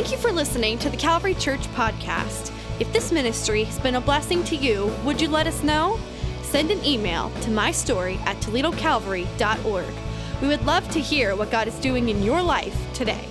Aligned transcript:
Thank 0.00 0.12
you 0.12 0.16
for 0.16 0.32
listening 0.32 0.78
to 0.78 0.88
the 0.88 0.96
Calvary 0.96 1.34
Church 1.34 1.60
podcast. 1.74 2.50
If 2.80 2.90
this 2.90 3.12
ministry 3.12 3.64
has 3.64 3.78
been 3.78 3.96
a 3.96 4.00
blessing 4.00 4.42
to 4.44 4.56
you, 4.56 4.90
would 5.04 5.20
you 5.20 5.28
let 5.28 5.46
us 5.46 5.62
know? 5.62 6.00
Send 6.40 6.70
an 6.70 6.82
email 6.86 7.28
to 7.42 7.50
mystory 7.50 8.16
at 8.20 8.38
toledocalvary.org. 8.38 9.94
We 10.40 10.48
would 10.48 10.64
love 10.64 10.88
to 10.92 11.00
hear 11.00 11.36
what 11.36 11.50
God 11.50 11.68
is 11.68 11.78
doing 11.80 12.08
in 12.08 12.22
your 12.22 12.40
life 12.40 12.74
today. 12.94 13.28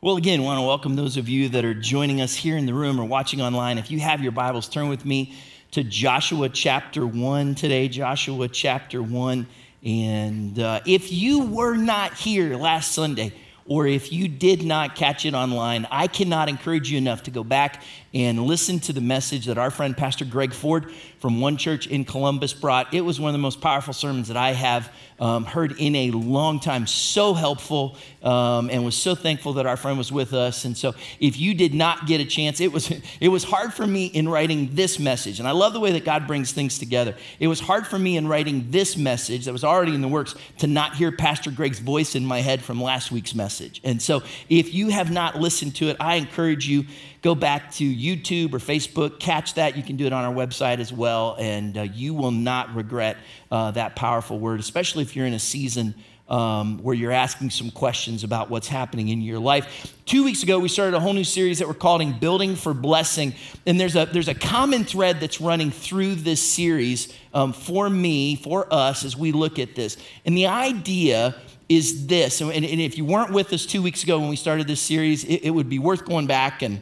Well, 0.00 0.16
again, 0.16 0.44
want 0.44 0.56
to 0.56 0.62
welcome 0.62 0.96
those 0.96 1.18
of 1.18 1.28
you 1.28 1.50
that 1.50 1.66
are 1.66 1.74
joining 1.74 2.22
us 2.22 2.34
here 2.34 2.56
in 2.56 2.64
the 2.64 2.72
room 2.72 2.98
or 2.98 3.04
watching 3.04 3.42
online. 3.42 3.76
If 3.76 3.90
you 3.90 4.00
have 4.00 4.22
your 4.22 4.32
Bibles, 4.32 4.66
turn 4.66 4.88
with 4.88 5.04
me 5.04 5.34
to 5.72 5.84
Joshua 5.84 6.48
chapter 6.48 7.06
1 7.06 7.54
today. 7.54 7.86
Joshua 7.86 8.48
chapter 8.48 9.02
1. 9.02 9.46
And 9.84 10.58
uh, 10.58 10.80
if 10.86 11.12
you 11.12 11.44
were 11.48 11.76
not 11.76 12.14
here 12.14 12.56
last 12.56 12.92
Sunday, 12.92 13.34
or 13.68 13.86
if 13.86 14.12
you 14.12 14.28
did 14.28 14.64
not 14.64 14.96
catch 14.96 15.24
it 15.24 15.34
online, 15.34 15.86
I 15.90 16.06
cannot 16.06 16.48
encourage 16.48 16.90
you 16.90 16.98
enough 16.98 17.24
to 17.24 17.30
go 17.30 17.44
back 17.44 17.82
and 18.14 18.44
listen 18.44 18.80
to 18.80 18.92
the 18.92 19.00
message 19.00 19.46
that 19.46 19.58
our 19.58 19.70
friend 19.70 19.96
Pastor 19.96 20.24
Greg 20.24 20.52
Ford 20.52 20.90
from 21.20 21.40
One 21.40 21.56
Church 21.56 21.86
in 21.86 22.04
Columbus 22.04 22.54
brought. 22.54 22.94
It 22.94 23.02
was 23.02 23.20
one 23.20 23.28
of 23.28 23.34
the 23.34 23.38
most 23.38 23.60
powerful 23.60 23.92
sermons 23.92 24.28
that 24.28 24.36
I 24.36 24.52
have 24.52 24.90
um, 25.20 25.44
heard 25.44 25.74
in 25.78 25.96
a 25.96 26.10
long 26.12 26.60
time. 26.60 26.86
So 26.86 27.34
helpful, 27.34 27.96
um, 28.22 28.70
and 28.70 28.84
was 28.84 28.96
so 28.96 29.14
thankful 29.14 29.54
that 29.54 29.66
our 29.66 29.76
friend 29.76 29.98
was 29.98 30.12
with 30.12 30.32
us. 30.32 30.64
And 30.64 30.76
so, 30.76 30.94
if 31.18 31.38
you 31.38 31.54
did 31.54 31.74
not 31.74 32.06
get 32.06 32.20
a 32.20 32.24
chance, 32.24 32.60
it 32.60 32.72
was 32.72 32.92
it 33.20 33.28
was 33.28 33.44
hard 33.44 33.74
for 33.74 33.86
me 33.86 34.06
in 34.06 34.28
writing 34.28 34.70
this 34.72 34.98
message. 34.98 35.40
And 35.40 35.48
I 35.48 35.52
love 35.52 35.72
the 35.72 35.80
way 35.80 35.92
that 35.92 36.04
God 36.04 36.26
brings 36.26 36.52
things 36.52 36.78
together. 36.78 37.16
It 37.40 37.48
was 37.48 37.60
hard 37.60 37.86
for 37.86 37.98
me 37.98 38.16
in 38.16 38.28
writing 38.28 38.66
this 38.70 38.96
message 38.96 39.44
that 39.46 39.52
was 39.52 39.64
already 39.64 39.94
in 39.94 40.02
the 40.02 40.08
works 40.08 40.34
to 40.58 40.66
not 40.66 40.94
hear 40.94 41.10
Pastor 41.10 41.50
Greg's 41.50 41.80
voice 41.80 42.14
in 42.14 42.24
my 42.24 42.40
head 42.40 42.62
from 42.62 42.80
last 42.80 43.10
week's 43.10 43.34
message. 43.34 43.80
And 43.82 44.00
so, 44.00 44.22
if 44.48 44.72
you 44.72 44.90
have 44.90 45.10
not 45.10 45.36
listened 45.36 45.74
to 45.76 45.88
it, 45.88 45.96
I 45.98 46.14
encourage 46.14 46.68
you 46.68 46.84
go 47.22 47.34
back 47.34 47.72
to 47.72 47.84
YouTube 47.84 48.52
or 48.52 48.58
Facebook, 48.58 49.18
catch 49.18 49.54
that. 49.54 49.76
You 49.76 49.82
can 49.82 49.96
do 49.96 50.06
it 50.06 50.12
on 50.12 50.24
our 50.24 50.34
website 50.34 50.78
as 50.78 50.92
well, 50.92 51.36
and 51.38 51.76
uh, 51.76 51.82
you 51.82 52.14
will 52.14 52.30
not 52.30 52.74
regret 52.74 53.16
uh, 53.50 53.70
that 53.72 53.96
powerful 53.96 54.38
word, 54.38 54.60
especially 54.60 55.02
if 55.02 55.16
you're 55.16 55.26
in 55.26 55.34
a 55.34 55.38
season 55.38 55.94
um, 56.28 56.78
where 56.82 56.94
you're 56.94 57.12
asking 57.12 57.50
some 57.50 57.70
questions 57.70 58.22
about 58.22 58.50
what's 58.50 58.68
happening 58.68 59.08
in 59.08 59.22
your 59.22 59.38
life. 59.38 59.94
Two 60.04 60.24
weeks 60.24 60.42
ago, 60.42 60.58
we 60.58 60.68
started 60.68 60.94
a 60.94 61.00
whole 61.00 61.14
new 61.14 61.24
series 61.24 61.58
that 61.58 61.68
we're 61.68 61.74
calling 61.74 62.18
Building 62.18 62.54
for 62.54 62.74
Blessing. 62.74 63.34
And 63.66 63.80
there's 63.80 63.96
a, 63.96 64.06
there's 64.06 64.28
a 64.28 64.34
common 64.34 64.84
thread 64.84 65.20
that's 65.20 65.40
running 65.40 65.70
through 65.70 66.16
this 66.16 66.42
series 66.42 67.12
um, 67.32 67.52
for 67.52 67.88
me, 67.88 68.36
for 68.36 68.72
us, 68.72 69.04
as 69.04 69.16
we 69.16 69.32
look 69.32 69.58
at 69.58 69.74
this. 69.74 69.96
And 70.24 70.36
the 70.36 70.46
idea 70.46 71.34
is 71.68 72.06
this, 72.06 72.40
and, 72.40 72.52
if 72.52 72.96
you 72.96 73.04
weren't 73.04 73.30
with 73.30 73.52
us 73.52 73.66
two 73.66 73.82
weeks 73.82 74.02
ago 74.02 74.18
when 74.18 74.30
we 74.30 74.36
started 74.36 74.66
this 74.66 74.80
series, 74.80 75.24
it 75.24 75.50
would 75.50 75.68
be 75.68 75.78
worth 75.78 76.06
going 76.06 76.26
back 76.26 76.62
and 76.62 76.80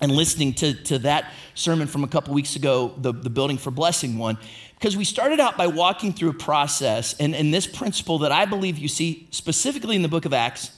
and 0.00 0.12
listening 0.12 0.54
to, 0.54 0.74
to 0.84 0.98
that 1.00 1.32
sermon 1.54 1.88
from 1.88 2.04
a 2.04 2.08
couple 2.08 2.32
weeks 2.32 2.56
ago, 2.56 2.94
the, 2.98 3.12
the 3.12 3.30
Building 3.30 3.58
for 3.58 3.70
Blessing 3.70 4.18
one, 4.18 4.38
because 4.78 4.96
we 4.96 5.04
started 5.04 5.40
out 5.40 5.56
by 5.56 5.66
walking 5.66 6.12
through 6.12 6.30
a 6.30 6.34
process 6.34 7.14
and, 7.18 7.34
and 7.34 7.52
this 7.52 7.66
principle 7.66 8.18
that 8.20 8.30
I 8.30 8.44
believe 8.44 8.78
you 8.78 8.88
see 8.88 9.26
specifically 9.30 9.96
in 9.96 10.02
the 10.02 10.08
book 10.08 10.24
of 10.24 10.32
Acts, 10.32 10.70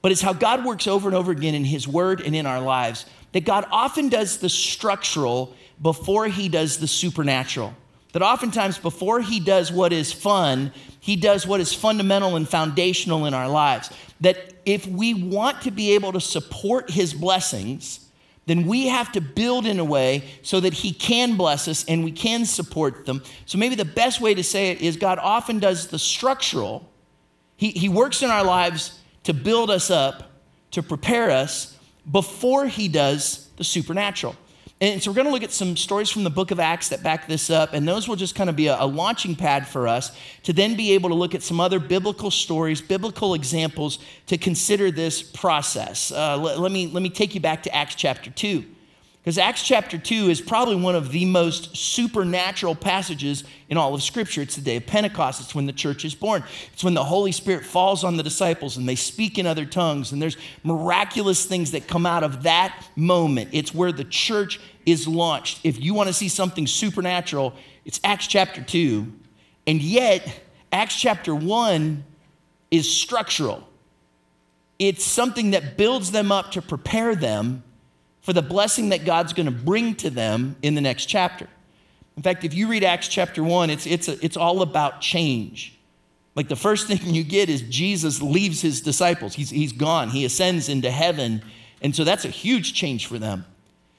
but 0.00 0.10
it's 0.10 0.22
how 0.22 0.32
God 0.32 0.64
works 0.64 0.86
over 0.86 1.08
and 1.08 1.16
over 1.16 1.30
again 1.30 1.54
in 1.54 1.64
His 1.64 1.86
Word 1.86 2.20
and 2.22 2.34
in 2.34 2.46
our 2.46 2.60
lives, 2.60 3.04
that 3.32 3.44
God 3.44 3.66
often 3.70 4.08
does 4.08 4.38
the 4.38 4.48
structural 4.48 5.54
before 5.80 6.26
He 6.28 6.48
does 6.48 6.78
the 6.78 6.88
supernatural. 6.88 7.74
That 8.12 8.22
oftentimes, 8.22 8.78
before 8.78 9.20
He 9.20 9.38
does 9.38 9.70
what 9.70 9.92
is 9.92 10.12
fun, 10.12 10.72
He 11.00 11.16
does 11.16 11.46
what 11.46 11.60
is 11.60 11.72
fundamental 11.72 12.36
and 12.36 12.48
foundational 12.48 13.26
in 13.26 13.34
our 13.34 13.48
lives. 13.48 13.90
That 14.20 14.38
if 14.64 14.86
we 14.86 15.14
want 15.14 15.62
to 15.62 15.70
be 15.70 15.92
able 15.92 16.12
to 16.12 16.20
support 16.20 16.90
His 16.90 17.14
blessings, 17.14 18.00
then 18.46 18.66
we 18.66 18.88
have 18.88 19.12
to 19.12 19.20
build 19.20 19.66
in 19.66 19.78
a 19.78 19.84
way 19.84 20.24
so 20.42 20.60
that 20.60 20.74
He 20.74 20.92
can 20.92 21.36
bless 21.36 21.68
us 21.68 21.84
and 21.86 22.04
we 22.04 22.12
can 22.12 22.44
support 22.44 23.06
them. 23.06 23.22
So 23.46 23.58
maybe 23.58 23.74
the 23.74 23.84
best 23.84 24.20
way 24.20 24.34
to 24.34 24.42
say 24.42 24.70
it 24.70 24.80
is 24.80 24.96
God 24.96 25.18
often 25.20 25.58
does 25.58 25.88
the 25.88 25.98
structural, 25.98 26.88
He, 27.56 27.70
he 27.70 27.88
works 27.88 28.22
in 28.22 28.30
our 28.30 28.44
lives 28.44 28.98
to 29.24 29.32
build 29.32 29.70
us 29.70 29.90
up, 29.90 30.30
to 30.72 30.82
prepare 30.82 31.30
us 31.30 31.78
before 32.10 32.66
He 32.66 32.88
does 32.88 33.48
the 33.56 33.64
supernatural. 33.64 34.34
And 34.82 35.00
so 35.00 35.12
we're 35.12 35.14
going 35.14 35.28
to 35.28 35.32
look 35.32 35.44
at 35.44 35.52
some 35.52 35.76
stories 35.76 36.10
from 36.10 36.24
the 36.24 36.30
book 36.30 36.50
of 36.50 36.58
Acts 36.58 36.88
that 36.88 37.04
back 37.04 37.28
this 37.28 37.50
up, 37.50 37.72
and 37.72 37.86
those 37.86 38.08
will 38.08 38.16
just 38.16 38.34
kind 38.34 38.50
of 38.50 38.56
be 38.56 38.66
a, 38.66 38.82
a, 38.82 38.84
launching 38.84 39.36
pad 39.36 39.68
for 39.68 39.86
us 39.86 40.10
to 40.42 40.52
then 40.52 40.74
be 40.74 40.94
able 40.94 41.08
to 41.10 41.14
look 41.14 41.36
at 41.36 41.42
some 41.44 41.60
other 41.60 41.78
biblical 41.78 42.32
stories, 42.32 42.80
biblical 42.80 43.34
examples 43.34 44.00
to 44.26 44.36
consider 44.36 44.90
this 44.90 45.22
process. 45.22 46.10
Uh, 46.10 46.36
let, 46.36 46.58
let, 46.58 46.72
me, 46.72 46.88
let 46.88 47.00
me 47.00 47.10
take 47.10 47.32
you 47.32 47.40
back 47.40 47.62
to 47.62 47.72
Acts 47.72 47.94
chapter 47.94 48.28
2. 48.28 48.64
Because 49.22 49.38
Acts 49.38 49.62
chapter 49.62 49.98
2 49.98 50.30
is 50.30 50.40
probably 50.40 50.74
one 50.74 50.96
of 50.96 51.12
the 51.12 51.24
most 51.24 51.76
supernatural 51.76 52.74
passages 52.74 53.44
in 53.68 53.76
all 53.76 53.94
of 53.94 54.02
Scripture. 54.02 54.42
It's 54.42 54.56
the 54.56 54.62
day 54.62 54.76
of 54.76 54.86
Pentecost. 54.86 55.40
It's 55.40 55.54
when 55.54 55.66
the 55.66 55.72
church 55.72 56.04
is 56.04 56.12
born. 56.12 56.42
It's 56.72 56.82
when 56.82 56.94
the 56.94 57.04
Holy 57.04 57.30
Spirit 57.30 57.64
falls 57.64 58.02
on 58.02 58.16
the 58.16 58.24
disciples 58.24 58.76
and 58.76 58.88
they 58.88 58.96
speak 58.96 59.38
in 59.38 59.46
other 59.46 59.64
tongues. 59.64 60.10
And 60.10 60.20
there's 60.20 60.36
miraculous 60.64 61.44
things 61.44 61.70
that 61.70 61.86
come 61.86 62.04
out 62.04 62.24
of 62.24 62.42
that 62.42 62.84
moment. 62.96 63.50
It's 63.52 63.72
where 63.72 63.92
the 63.92 64.02
church 64.02 64.58
is 64.86 65.06
launched. 65.06 65.60
If 65.62 65.80
you 65.80 65.94
want 65.94 66.08
to 66.08 66.12
see 66.12 66.28
something 66.28 66.66
supernatural, 66.66 67.54
it's 67.84 68.00
Acts 68.02 68.26
chapter 68.26 68.60
2. 68.60 69.06
And 69.68 69.80
yet, 69.80 70.40
Acts 70.72 71.00
chapter 71.00 71.32
1 71.32 72.02
is 72.72 72.90
structural, 72.90 73.68
it's 74.78 75.04
something 75.04 75.50
that 75.52 75.76
builds 75.76 76.10
them 76.10 76.32
up 76.32 76.52
to 76.52 76.62
prepare 76.62 77.14
them 77.14 77.62
for 78.22 78.32
the 78.32 78.42
blessing 78.42 78.88
that 78.90 79.04
God's 79.04 79.32
going 79.32 79.46
to 79.46 79.52
bring 79.52 79.94
to 79.96 80.10
them 80.10 80.56
in 80.62 80.74
the 80.74 80.80
next 80.80 81.06
chapter. 81.06 81.48
In 82.16 82.22
fact, 82.22 82.44
if 82.44 82.54
you 82.54 82.68
read 82.68 82.84
Acts 82.84 83.08
chapter 83.08 83.42
1, 83.42 83.70
it's, 83.70 83.86
it's, 83.86 84.08
a, 84.08 84.24
it's 84.24 84.36
all 84.36 84.62
about 84.62 85.00
change. 85.00 85.78
Like 86.34 86.48
the 86.48 86.56
first 86.56 86.86
thing 86.88 87.14
you 87.14 87.24
get 87.24 87.48
is 87.48 87.62
Jesus 87.62 88.22
leaves 88.22 88.60
his 88.60 88.80
disciples. 88.80 89.34
He's, 89.34 89.50
he's 89.50 89.72
gone, 89.72 90.10
he 90.10 90.24
ascends 90.24 90.68
into 90.68 90.90
heaven. 90.90 91.42
And 91.82 91.94
so 91.94 92.04
that's 92.04 92.24
a 92.24 92.28
huge 92.28 92.74
change 92.74 93.06
for 93.06 93.18
them. 93.18 93.44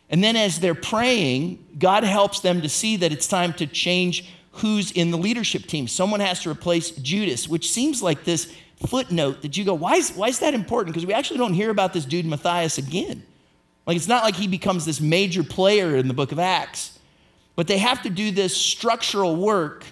And 0.09 0.23
then 0.23 0.35
as 0.35 0.59
they're 0.59 0.75
praying, 0.75 1.65
God 1.77 2.03
helps 2.03 2.39
them 2.39 2.61
to 2.61 2.69
see 2.69 2.97
that 2.97 3.11
it's 3.11 3.27
time 3.27 3.53
to 3.53 3.67
change 3.67 4.29
who's 4.51 4.91
in 4.91 5.11
the 5.11 5.17
leadership 5.17 5.65
team. 5.65 5.87
Someone 5.87 6.19
has 6.19 6.43
to 6.43 6.51
replace 6.51 6.91
Judas, 6.91 7.47
which 7.47 7.71
seems 7.71 8.03
like 8.03 8.23
this 8.23 8.53
footnote 8.85 9.41
that 9.41 9.57
you 9.57 9.65
go, 9.65 9.73
why 9.73 9.95
is, 9.95 10.11
why 10.11 10.27
is 10.27 10.39
that 10.39 10.53
important? 10.53 10.93
Because 10.93 11.07
we 11.07 11.13
actually 11.13 11.39
don't 11.39 11.53
hear 11.53 11.71
about 11.71 11.93
this 11.93 12.05
dude 12.05 12.25
Matthias 12.25 12.77
again. 12.77 13.23
Like 13.85 13.97
it's 13.97 14.07
not 14.07 14.23
like 14.23 14.35
he 14.35 14.47
becomes 14.47 14.85
this 14.85 15.01
major 15.01 15.43
player 15.43 15.95
in 15.95 16.07
the 16.07 16.13
book 16.13 16.31
of 16.31 16.39
Acts, 16.39 16.99
but 17.55 17.67
they 17.67 17.77
have 17.77 18.01
to 18.03 18.09
do 18.09 18.31
this 18.31 18.55
structural 18.55 19.35
work 19.35 19.85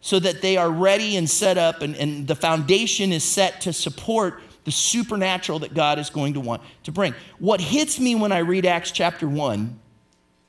so 0.00 0.18
that 0.18 0.42
they 0.42 0.56
are 0.56 0.70
ready 0.70 1.16
and 1.16 1.28
set 1.28 1.58
up, 1.58 1.82
and, 1.82 1.96
and 1.96 2.28
the 2.28 2.36
foundation 2.36 3.12
is 3.12 3.24
set 3.24 3.60
to 3.62 3.72
support 3.72 4.40
the 4.64 4.70
supernatural 4.70 5.58
that 5.60 5.74
God 5.74 5.98
is 5.98 6.10
going 6.10 6.34
to 6.34 6.40
want 6.40 6.62
to 6.84 6.92
bring. 6.92 7.14
What 7.38 7.60
hits 7.60 7.98
me 7.98 8.14
when 8.14 8.32
I 8.32 8.38
read 8.38 8.64
Acts 8.64 8.92
chapter 8.92 9.26
1, 9.26 9.80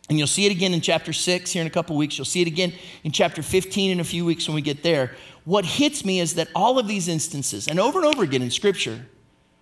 and 0.10 0.18
you'll 0.18 0.28
see 0.28 0.46
it 0.46 0.52
again 0.52 0.74
in 0.74 0.82
chapter 0.82 1.14
6 1.14 1.52
here 1.52 1.62
in 1.62 1.68
a 1.68 1.72
couple 1.72 1.96
weeks, 1.96 2.18
you'll 2.18 2.26
see 2.26 2.42
it 2.42 2.48
again 2.48 2.74
in 3.04 3.12
chapter 3.12 3.42
15 3.42 3.92
in 3.92 4.00
a 4.00 4.04
few 4.04 4.26
weeks 4.26 4.48
when 4.48 4.56
we 4.56 4.62
get 4.62 4.84
there. 4.84 5.16
What 5.46 5.66
hits 5.66 6.04
me 6.04 6.20
is 6.20 6.36
that 6.36 6.50
all 6.54 6.78
of 6.78 6.88
these 6.88 7.08
instances, 7.08 7.68
and 7.68 7.80
over 7.80 8.00
and 8.00 8.08
over 8.08 8.24
again 8.24 8.42
in 8.42 8.52
Scripture, 8.52 9.06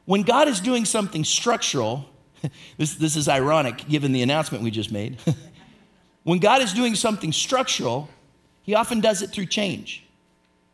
when 0.05 0.23
God 0.23 0.47
is 0.47 0.59
doing 0.59 0.85
something 0.85 1.23
structural, 1.23 2.09
this, 2.77 2.95
this 2.95 3.15
is 3.15 3.27
ironic 3.27 3.87
given 3.87 4.11
the 4.11 4.21
announcement 4.21 4.63
we 4.63 4.71
just 4.71 4.91
made. 4.91 5.17
when 6.23 6.39
God 6.39 6.61
is 6.61 6.73
doing 6.73 6.95
something 6.95 7.31
structural, 7.31 8.09
he 8.63 8.75
often 8.75 8.99
does 8.99 9.21
it 9.21 9.31
through 9.31 9.45
change. 9.45 10.03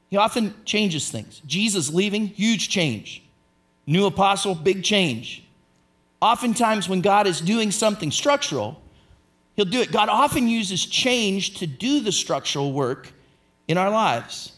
He 0.10 0.18
often 0.18 0.54
changes 0.66 1.10
things. 1.10 1.42
Jesus 1.46 1.92
leaving, 1.92 2.28
huge 2.28 2.70
change. 2.70 3.24
New 3.86 4.06
apostle, 4.06 4.56
big 4.56 4.84
change. 4.84 5.44
Oftentimes, 6.22 6.88
when 6.88 7.02
God 7.02 7.28
is 7.28 7.42
doing 7.42 7.72
something 7.72 8.12
structural, 8.12 8.80
he'll 9.56 9.66
do 9.66 9.82
it. 9.82 9.92
God 9.92 10.10
often 10.10 10.48
uses 10.48 10.86
change 10.86 11.56
to 11.56 11.68
do 11.68 12.00
the 12.00 12.12
structural 12.12 12.72
work 12.72 13.12
in 13.68 13.78
our 13.78 13.90
lives. 13.90 14.54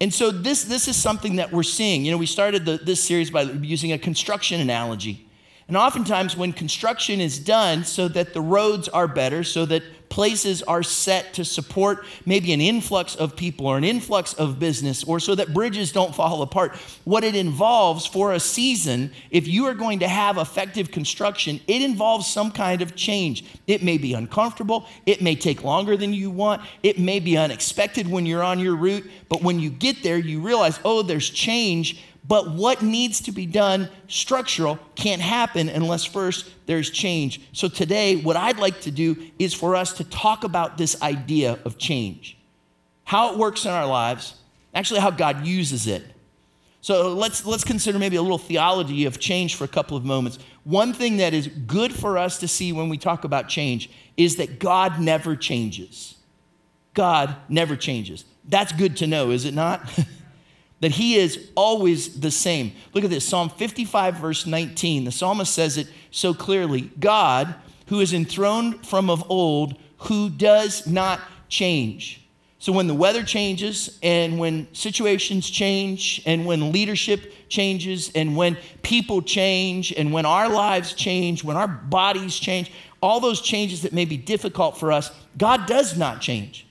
And 0.00 0.12
so, 0.12 0.30
this, 0.30 0.64
this 0.64 0.88
is 0.88 0.96
something 0.96 1.36
that 1.36 1.52
we're 1.52 1.62
seeing. 1.62 2.04
You 2.04 2.10
know, 2.10 2.18
we 2.18 2.26
started 2.26 2.66
the, 2.66 2.76
this 2.76 3.02
series 3.02 3.30
by 3.30 3.42
using 3.42 3.92
a 3.92 3.98
construction 3.98 4.60
analogy. 4.60 5.23
And 5.66 5.76
oftentimes, 5.76 6.36
when 6.36 6.52
construction 6.52 7.20
is 7.20 7.38
done 7.38 7.84
so 7.84 8.06
that 8.08 8.34
the 8.34 8.40
roads 8.40 8.88
are 8.88 9.08
better, 9.08 9.42
so 9.44 9.64
that 9.66 9.82
places 10.10 10.62
are 10.62 10.82
set 10.82 11.34
to 11.34 11.44
support 11.44 12.04
maybe 12.24 12.52
an 12.52 12.60
influx 12.60 13.16
of 13.16 13.34
people 13.34 13.66
or 13.66 13.76
an 13.76 13.82
influx 13.82 14.32
of 14.34 14.60
business, 14.60 15.02
or 15.02 15.18
so 15.18 15.34
that 15.34 15.52
bridges 15.52 15.90
don't 15.90 16.14
fall 16.14 16.42
apart, 16.42 16.76
what 17.04 17.24
it 17.24 17.34
involves 17.34 18.06
for 18.06 18.32
a 18.32 18.38
season, 18.38 19.10
if 19.30 19.48
you 19.48 19.64
are 19.64 19.74
going 19.74 19.98
to 19.98 20.06
have 20.06 20.36
effective 20.38 20.92
construction, 20.92 21.58
it 21.66 21.82
involves 21.82 22.28
some 22.28 22.52
kind 22.52 22.80
of 22.80 22.94
change. 22.94 23.44
It 23.66 23.82
may 23.82 23.98
be 23.98 24.14
uncomfortable, 24.14 24.86
it 25.06 25.20
may 25.20 25.34
take 25.34 25.64
longer 25.64 25.96
than 25.96 26.12
you 26.12 26.30
want, 26.30 26.62
it 26.84 26.98
may 26.98 27.18
be 27.18 27.36
unexpected 27.36 28.06
when 28.06 28.24
you're 28.26 28.42
on 28.42 28.60
your 28.60 28.76
route, 28.76 29.10
but 29.28 29.42
when 29.42 29.58
you 29.58 29.70
get 29.70 30.02
there, 30.02 30.18
you 30.18 30.40
realize, 30.40 30.78
oh, 30.84 31.02
there's 31.02 31.28
change 31.28 32.04
But 32.26 32.50
what 32.52 32.82
needs 32.82 33.20
to 33.22 33.32
be 33.32 33.44
done, 33.44 33.88
structural, 34.08 34.78
can't 34.94 35.20
happen 35.20 35.68
unless 35.68 36.04
first 36.04 36.50
there's 36.64 36.90
change. 36.90 37.40
So 37.52 37.68
today, 37.68 38.16
what 38.16 38.36
I'd 38.36 38.58
like 38.58 38.80
to 38.82 38.90
do 38.90 39.30
is 39.38 39.52
for 39.52 39.76
us 39.76 39.92
to 39.94 40.04
talk 40.04 40.42
about 40.42 40.78
this 40.78 41.00
idea 41.02 41.58
of 41.66 41.76
change, 41.76 42.38
how 43.04 43.32
it 43.32 43.38
works 43.38 43.66
in 43.66 43.72
our 43.72 43.86
lives, 43.86 44.36
actually, 44.74 45.00
how 45.00 45.10
God 45.10 45.44
uses 45.44 45.86
it. 45.86 46.02
So 46.80 47.14
let's, 47.14 47.44
let's 47.46 47.64
consider 47.64 47.98
maybe 47.98 48.16
a 48.16 48.22
little 48.22 48.38
theology 48.38 49.04
of 49.04 49.18
change 49.18 49.54
for 49.54 49.64
a 49.64 49.68
couple 49.68 49.96
of 49.96 50.04
moments. 50.04 50.38
One 50.64 50.92
thing 50.92 51.18
that 51.18 51.34
is 51.34 51.46
good 51.46 51.94
for 51.94 52.16
us 52.16 52.38
to 52.40 52.48
see 52.48 52.72
when 52.72 52.88
we 52.88 52.96
talk 52.98 53.24
about 53.24 53.48
change 53.48 53.90
is 54.16 54.36
that 54.36 54.58
God 54.58 54.98
never 54.98 55.36
changes. 55.36 56.16
God 56.94 57.36
never 57.48 57.76
changes. 57.76 58.24
That's 58.46 58.72
good 58.72 58.98
to 58.98 59.06
know, 59.06 59.30
is 59.30 59.44
it 59.44 59.54
not? 59.54 59.80
that 60.84 60.92
he 60.92 61.16
is 61.16 61.48
always 61.54 62.20
the 62.20 62.30
same. 62.30 62.72
Look 62.92 63.04
at 63.04 63.10
this 63.10 63.26
Psalm 63.26 63.48
55, 63.48 64.16
verse 64.16 64.44
19. 64.44 65.04
The 65.04 65.12
psalmist 65.12 65.54
says 65.54 65.78
it 65.78 65.88
so 66.10 66.34
clearly 66.34 66.90
God, 67.00 67.54
who 67.86 68.00
is 68.00 68.12
enthroned 68.12 68.86
from 68.86 69.08
of 69.08 69.24
old, 69.30 69.76
who 69.96 70.28
does 70.28 70.86
not 70.86 71.20
change. 71.48 72.20
So 72.58 72.70
when 72.70 72.86
the 72.86 72.94
weather 72.94 73.22
changes 73.22 73.98
and 74.02 74.38
when 74.38 74.68
situations 74.74 75.48
change 75.48 76.22
and 76.26 76.44
when 76.44 76.70
leadership 76.70 77.32
changes 77.48 78.12
and 78.14 78.36
when 78.36 78.58
people 78.82 79.22
change 79.22 79.90
and 79.90 80.12
when 80.12 80.26
our 80.26 80.50
lives 80.50 80.92
change, 80.92 81.42
when 81.42 81.56
our 81.56 81.68
bodies 81.68 82.36
change, 82.36 82.70
all 83.00 83.20
those 83.20 83.40
changes 83.40 83.80
that 83.82 83.94
may 83.94 84.04
be 84.04 84.18
difficult 84.18 84.76
for 84.76 84.92
us, 84.92 85.10
God 85.38 85.66
does 85.66 85.96
not 85.96 86.20
change. 86.20 86.63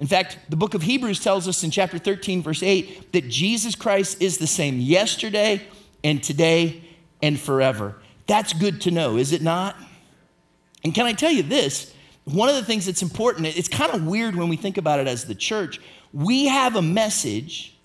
In 0.00 0.06
fact, 0.06 0.38
the 0.48 0.56
book 0.56 0.74
of 0.74 0.82
Hebrews 0.82 1.20
tells 1.20 1.48
us 1.48 1.64
in 1.64 1.70
chapter 1.70 1.98
13, 1.98 2.42
verse 2.42 2.62
8, 2.62 3.12
that 3.12 3.28
Jesus 3.28 3.74
Christ 3.74 4.22
is 4.22 4.38
the 4.38 4.46
same 4.46 4.78
yesterday 4.78 5.66
and 6.04 6.22
today 6.22 6.84
and 7.20 7.38
forever. 7.38 7.96
That's 8.26 8.52
good 8.52 8.80
to 8.82 8.90
know, 8.90 9.16
is 9.16 9.32
it 9.32 9.42
not? 9.42 9.76
And 10.84 10.94
can 10.94 11.06
I 11.06 11.14
tell 11.14 11.32
you 11.32 11.42
this? 11.42 11.92
One 12.24 12.48
of 12.48 12.54
the 12.54 12.64
things 12.64 12.86
that's 12.86 13.02
important, 13.02 13.46
it's 13.46 13.68
kind 13.68 13.92
of 13.92 14.06
weird 14.06 14.36
when 14.36 14.48
we 14.48 14.56
think 14.56 14.76
about 14.76 15.00
it 15.00 15.08
as 15.08 15.24
the 15.24 15.34
church. 15.34 15.80
We 16.12 16.46
have 16.46 16.76
a 16.76 16.82
message 16.82 17.76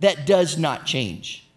that 0.00 0.26
does 0.26 0.58
not 0.58 0.84
change. 0.84 1.48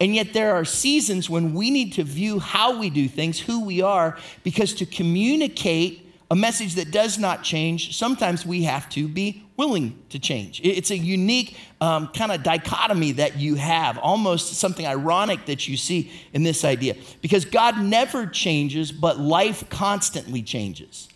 And 0.00 0.14
yet, 0.14 0.32
there 0.32 0.54
are 0.54 0.64
seasons 0.64 1.28
when 1.28 1.52
we 1.52 1.70
need 1.70 1.92
to 1.92 2.04
view 2.04 2.38
how 2.38 2.78
we 2.78 2.88
do 2.88 3.06
things, 3.06 3.38
who 3.38 3.64
we 3.66 3.82
are, 3.82 4.16
because 4.42 4.72
to 4.74 4.86
communicate 4.86 6.09
a 6.30 6.36
message 6.36 6.76
that 6.76 6.92
does 6.92 7.18
not 7.18 7.42
change, 7.42 7.96
sometimes 7.96 8.46
we 8.46 8.62
have 8.62 8.88
to 8.90 9.08
be 9.08 9.44
willing 9.56 10.00
to 10.10 10.18
change. 10.18 10.60
It's 10.62 10.92
a 10.92 10.96
unique 10.96 11.56
um, 11.80 12.06
kind 12.08 12.30
of 12.30 12.44
dichotomy 12.44 13.12
that 13.12 13.36
you 13.36 13.56
have, 13.56 13.98
almost 13.98 14.54
something 14.54 14.86
ironic 14.86 15.46
that 15.46 15.66
you 15.66 15.76
see 15.76 16.12
in 16.32 16.44
this 16.44 16.64
idea. 16.64 16.94
Because 17.20 17.44
God 17.44 17.82
never 17.82 18.26
changes, 18.26 18.92
but 18.92 19.18
life 19.18 19.68
constantly 19.70 20.40
changes. 20.42 21.08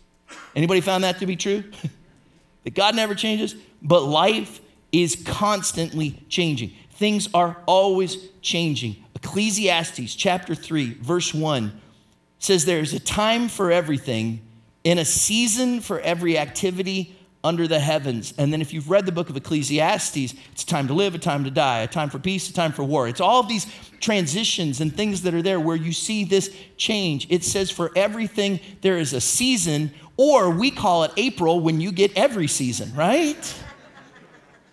Anybody 0.56 0.80
found 0.80 1.04
that 1.04 1.20
to 1.20 1.26
be 1.26 1.36
true? 1.36 1.62
that 2.64 2.74
God 2.74 2.96
never 2.96 3.14
changes, 3.14 3.54
but 3.82 4.02
life 4.02 4.60
is 4.90 5.22
constantly 5.24 6.24
changing. 6.28 6.72
Things 6.90 7.28
are 7.34 7.56
always 7.66 8.16
changing. 8.40 8.96
Ecclesiastes 9.14 10.14
chapter 10.14 10.56
3, 10.56 10.94
verse 10.94 11.32
1 11.32 11.80
says 12.40 12.64
there's 12.64 12.92
a 12.92 13.00
time 13.00 13.48
for 13.48 13.70
everything 13.72 14.40
in 14.84 14.98
a 14.98 15.04
season 15.04 15.80
for 15.80 15.98
every 16.00 16.38
activity 16.38 17.16
under 17.42 17.68
the 17.68 17.78
heavens. 17.78 18.32
And 18.38 18.52
then 18.52 18.62
if 18.62 18.72
you've 18.72 18.88
read 18.88 19.04
the 19.04 19.12
book 19.12 19.28
of 19.28 19.36
Ecclesiastes, 19.36 20.34
it's 20.52 20.62
a 20.62 20.66
time 20.66 20.86
to 20.88 20.94
live, 20.94 21.14
a 21.14 21.18
time 21.18 21.44
to 21.44 21.50
die, 21.50 21.80
a 21.80 21.86
time 21.86 22.08
for 22.08 22.18
peace, 22.18 22.48
a 22.48 22.54
time 22.54 22.72
for 22.72 22.84
war. 22.84 23.06
It's 23.06 23.20
all 23.20 23.40
of 23.40 23.48
these 23.48 23.66
transitions 24.00 24.80
and 24.80 24.94
things 24.94 25.22
that 25.22 25.34
are 25.34 25.42
there 25.42 25.60
where 25.60 25.76
you 25.76 25.92
see 25.92 26.24
this 26.24 26.54
change. 26.78 27.26
It 27.30 27.44
says 27.44 27.70
for 27.70 27.90
everything 27.96 28.60
there 28.80 28.96
is 28.96 29.12
a 29.12 29.20
season, 29.20 29.92
or 30.16 30.48
we 30.48 30.70
call 30.70 31.04
it 31.04 31.12
April 31.18 31.60
when 31.60 31.82
you 31.82 31.92
get 31.92 32.16
every 32.16 32.46
season, 32.46 32.94
right? 32.94 33.54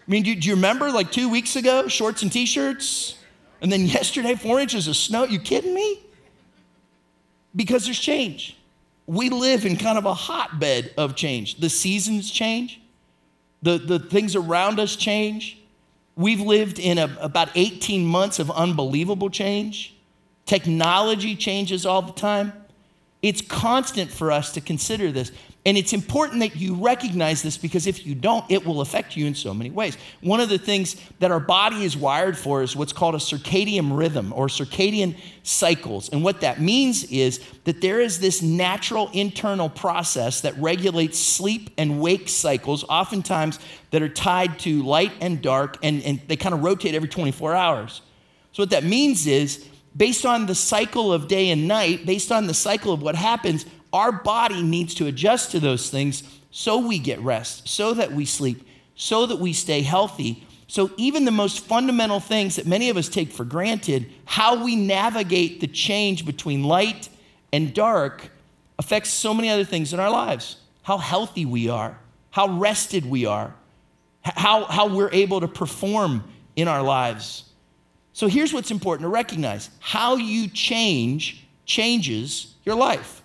I 0.07 0.11
mean, 0.11 0.23
do, 0.23 0.33
do 0.33 0.47
you 0.47 0.55
remember 0.55 0.91
like 0.91 1.11
two 1.11 1.29
weeks 1.29 1.57
ago, 1.57 1.89
shorts 1.89 2.21
and 2.21 2.31
t 2.31 2.45
shirts? 2.45 3.17
And 3.61 3.71
then 3.71 3.85
yesterday, 3.85 4.35
four 4.35 4.59
inches 4.59 4.87
of 4.87 4.95
snow? 4.95 5.25
You 5.25 5.39
kidding 5.39 5.73
me? 5.73 5.99
Because 7.53 7.83
there's 7.83 7.99
change 7.99 8.57
we 9.11 9.27
live 9.29 9.65
in 9.65 9.75
kind 9.75 9.97
of 9.97 10.05
a 10.05 10.13
hotbed 10.13 10.93
of 10.97 11.17
change. 11.17 11.59
The 11.59 11.69
seasons 11.69 12.31
change, 12.31 12.79
the, 13.61 13.77
the 13.77 13.99
things 13.99 14.37
around 14.37 14.79
us 14.79 14.95
change. 14.95 15.57
We've 16.15 16.39
lived 16.39 16.79
in 16.79 16.97
a, 16.97 17.17
about 17.19 17.49
18 17.55 18.05
months 18.05 18.39
of 18.39 18.49
unbelievable 18.49 19.29
change. 19.29 19.97
Technology 20.45 21.35
changes 21.35 21.85
all 21.85 22.01
the 22.01 22.13
time. 22.13 22.53
It's 23.21 23.41
constant 23.41 24.11
for 24.11 24.31
us 24.31 24.53
to 24.53 24.61
consider 24.61 25.11
this. 25.11 25.33
And 25.63 25.77
it's 25.77 25.93
important 25.93 26.39
that 26.39 26.55
you 26.55 26.73
recognize 26.73 27.43
this 27.43 27.55
because 27.55 27.85
if 27.85 28.03
you 28.03 28.15
don't, 28.15 28.43
it 28.49 28.65
will 28.65 28.81
affect 28.81 29.15
you 29.15 29.27
in 29.27 29.35
so 29.35 29.53
many 29.53 29.69
ways. 29.69 29.95
One 30.21 30.39
of 30.39 30.49
the 30.49 30.57
things 30.57 30.95
that 31.19 31.29
our 31.29 31.39
body 31.39 31.83
is 31.83 31.95
wired 31.95 32.35
for 32.35 32.63
is 32.63 32.75
what's 32.75 32.93
called 32.93 33.13
a 33.13 33.19
circadian 33.19 33.95
rhythm 33.95 34.33
or 34.35 34.47
circadian 34.47 35.15
cycles. 35.43 36.09
And 36.09 36.23
what 36.23 36.41
that 36.41 36.59
means 36.59 37.03
is 37.03 37.41
that 37.65 37.79
there 37.79 38.01
is 38.01 38.19
this 38.19 38.41
natural 38.41 39.11
internal 39.13 39.69
process 39.69 40.41
that 40.41 40.57
regulates 40.57 41.19
sleep 41.19 41.69
and 41.77 42.01
wake 42.01 42.27
cycles, 42.27 42.83
oftentimes 42.85 43.59
that 43.91 44.01
are 44.01 44.09
tied 44.09 44.57
to 44.59 44.81
light 44.81 45.11
and 45.21 45.43
dark, 45.43 45.77
and, 45.83 46.01
and 46.01 46.21
they 46.27 46.37
kind 46.37 46.55
of 46.55 46.63
rotate 46.63 46.95
every 46.95 47.09
24 47.09 47.53
hours. 47.53 48.01
So, 48.51 48.63
what 48.63 48.71
that 48.71 48.83
means 48.83 49.27
is, 49.27 49.67
based 49.95 50.25
on 50.25 50.47
the 50.47 50.55
cycle 50.55 51.13
of 51.13 51.27
day 51.27 51.51
and 51.51 51.67
night, 51.67 52.05
based 52.05 52.31
on 52.31 52.47
the 52.47 52.53
cycle 52.53 52.93
of 52.93 53.01
what 53.01 53.15
happens, 53.15 53.65
our 53.93 54.11
body 54.11 54.63
needs 54.63 54.95
to 54.95 55.07
adjust 55.07 55.51
to 55.51 55.59
those 55.59 55.89
things 55.89 56.23
so 56.51 56.79
we 56.79 56.99
get 56.99 57.19
rest, 57.21 57.67
so 57.67 57.93
that 57.93 58.11
we 58.11 58.25
sleep, 58.25 58.67
so 58.95 59.25
that 59.25 59.39
we 59.39 59.53
stay 59.53 59.81
healthy. 59.81 60.45
So, 60.67 60.91
even 60.97 61.25
the 61.25 61.31
most 61.31 61.65
fundamental 61.65 62.19
things 62.19 62.57
that 62.57 62.65
many 62.65 62.89
of 62.89 62.97
us 62.97 63.09
take 63.09 63.31
for 63.31 63.43
granted, 63.43 64.11
how 64.25 64.63
we 64.63 64.75
navigate 64.75 65.59
the 65.59 65.67
change 65.67 66.25
between 66.25 66.63
light 66.63 67.09
and 67.51 67.73
dark, 67.73 68.29
affects 68.79 69.09
so 69.09 69.33
many 69.33 69.49
other 69.49 69.65
things 69.65 69.93
in 69.93 69.99
our 69.99 70.09
lives. 70.09 70.57
How 70.83 70.97
healthy 70.97 71.45
we 71.45 71.69
are, 71.69 71.97
how 72.31 72.57
rested 72.57 73.05
we 73.05 73.25
are, 73.25 73.53
how, 74.23 74.65
how 74.65 74.87
we're 74.87 75.11
able 75.11 75.41
to 75.41 75.47
perform 75.47 76.23
in 76.55 76.67
our 76.67 76.81
lives. 76.81 77.45
So, 78.13 78.27
here's 78.27 78.53
what's 78.53 78.71
important 78.71 79.05
to 79.05 79.09
recognize 79.09 79.69
how 79.79 80.15
you 80.15 80.47
change 80.47 81.45
changes 81.65 82.55
your 82.65 82.75
life 82.75 83.20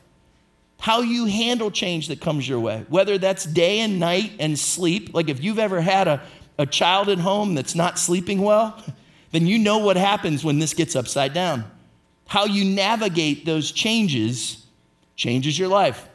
how 0.78 1.00
you 1.00 1.26
handle 1.26 1.70
change 1.70 2.08
that 2.08 2.20
comes 2.20 2.48
your 2.48 2.60
way, 2.60 2.84
whether 2.88 3.18
that's 3.18 3.44
day 3.44 3.80
and 3.80 3.98
night 3.98 4.32
and 4.38 4.58
sleep. 4.58 5.14
Like 5.14 5.28
if 5.28 5.42
you've 5.42 5.58
ever 5.58 5.80
had 5.80 6.06
a, 6.08 6.22
a 6.58 6.66
child 6.66 7.08
at 7.08 7.18
home 7.18 7.54
that's 7.54 7.74
not 7.74 7.98
sleeping 7.98 8.42
well, 8.42 8.82
then 9.32 9.46
you 9.46 9.58
know 9.58 9.78
what 9.78 9.96
happens 9.96 10.44
when 10.44 10.58
this 10.58 10.74
gets 10.74 10.94
upside 10.94 11.32
down. 11.32 11.64
How 12.26 12.44
you 12.44 12.64
navigate 12.64 13.44
those 13.44 13.70
changes 13.72 14.66
changes 15.14 15.58
your 15.58 15.68
life. 15.68 16.08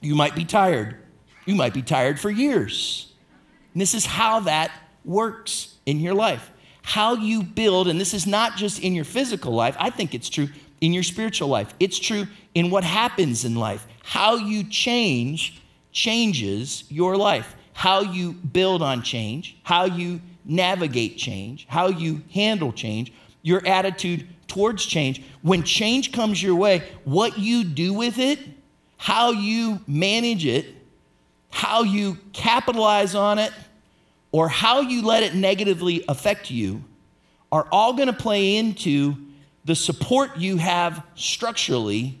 You 0.00 0.14
might 0.14 0.34
be 0.34 0.44
tired. 0.44 0.96
You 1.46 1.54
might 1.54 1.74
be 1.74 1.82
tired 1.82 2.20
for 2.20 2.30
years. 2.30 3.12
And 3.72 3.80
this 3.80 3.94
is 3.94 4.06
how 4.06 4.40
that 4.40 4.70
works 5.04 5.74
in 5.86 6.00
your 6.00 6.14
life. 6.14 6.50
How 6.82 7.14
you 7.14 7.42
build, 7.42 7.88
and 7.88 8.00
this 8.00 8.14
is 8.14 8.26
not 8.26 8.56
just 8.56 8.80
in 8.80 8.94
your 8.94 9.04
physical 9.04 9.52
life, 9.52 9.76
I 9.78 9.90
think 9.90 10.14
it's 10.14 10.28
true 10.28 10.48
in 10.80 10.92
your 10.92 11.02
spiritual 11.02 11.48
life. 11.48 11.74
It's 11.80 11.98
true 11.98 12.26
in 12.54 12.70
what 12.70 12.84
happens 12.84 13.44
in 13.44 13.56
life. 13.56 13.86
How 14.08 14.36
you 14.36 14.64
change 14.64 15.60
changes 15.92 16.84
your 16.88 17.14
life. 17.18 17.54
How 17.74 18.00
you 18.00 18.32
build 18.32 18.80
on 18.80 19.02
change, 19.02 19.58
how 19.62 19.84
you 19.84 20.22
navigate 20.46 21.18
change, 21.18 21.66
how 21.68 21.88
you 21.88 22.22
handle 22.32 22.72
change, 22.72 23.12
your 23.42 23.64
attitude 23.66 24.26
towards 24.46 24.86
change. 24.86 25.22
When 25.42 25.62
change 25.62 26.12
comes 26.12 26.42
your 26.42 26.56
way, 26.56 26.88
what 27.04 27.38
you 27.38 27.64
do 27.64 27.92
with 27.92 28.18
it, 28.18 28.38
how 28.96 29.32
you 29.32 29.78
manage 29.86 30.46
it, 30.46 30.74
how 31.50 31.82
you 31.82 32.16
capitalize 32.32 33.14
on 33.14 33.38
it, 33.38 33.52
or 34.32 34.48
how 34.48 34.80
you 34.80 35.04
let 35.04 35.22
it 35.22 35.34
negatively 35.34 36.02
affect 36.08 36.50
you 36.50 36.82
are 37.52 37.68
all 37.70 37.92
going 37.92 38.08
to 38.08 38.14
play 38.14 38.56
into 38.56 39.18
the 39.66 39.74
support 39.74 40.38
you 40.38 40.56
have 40.56 41.04
structurally 41.14 42.18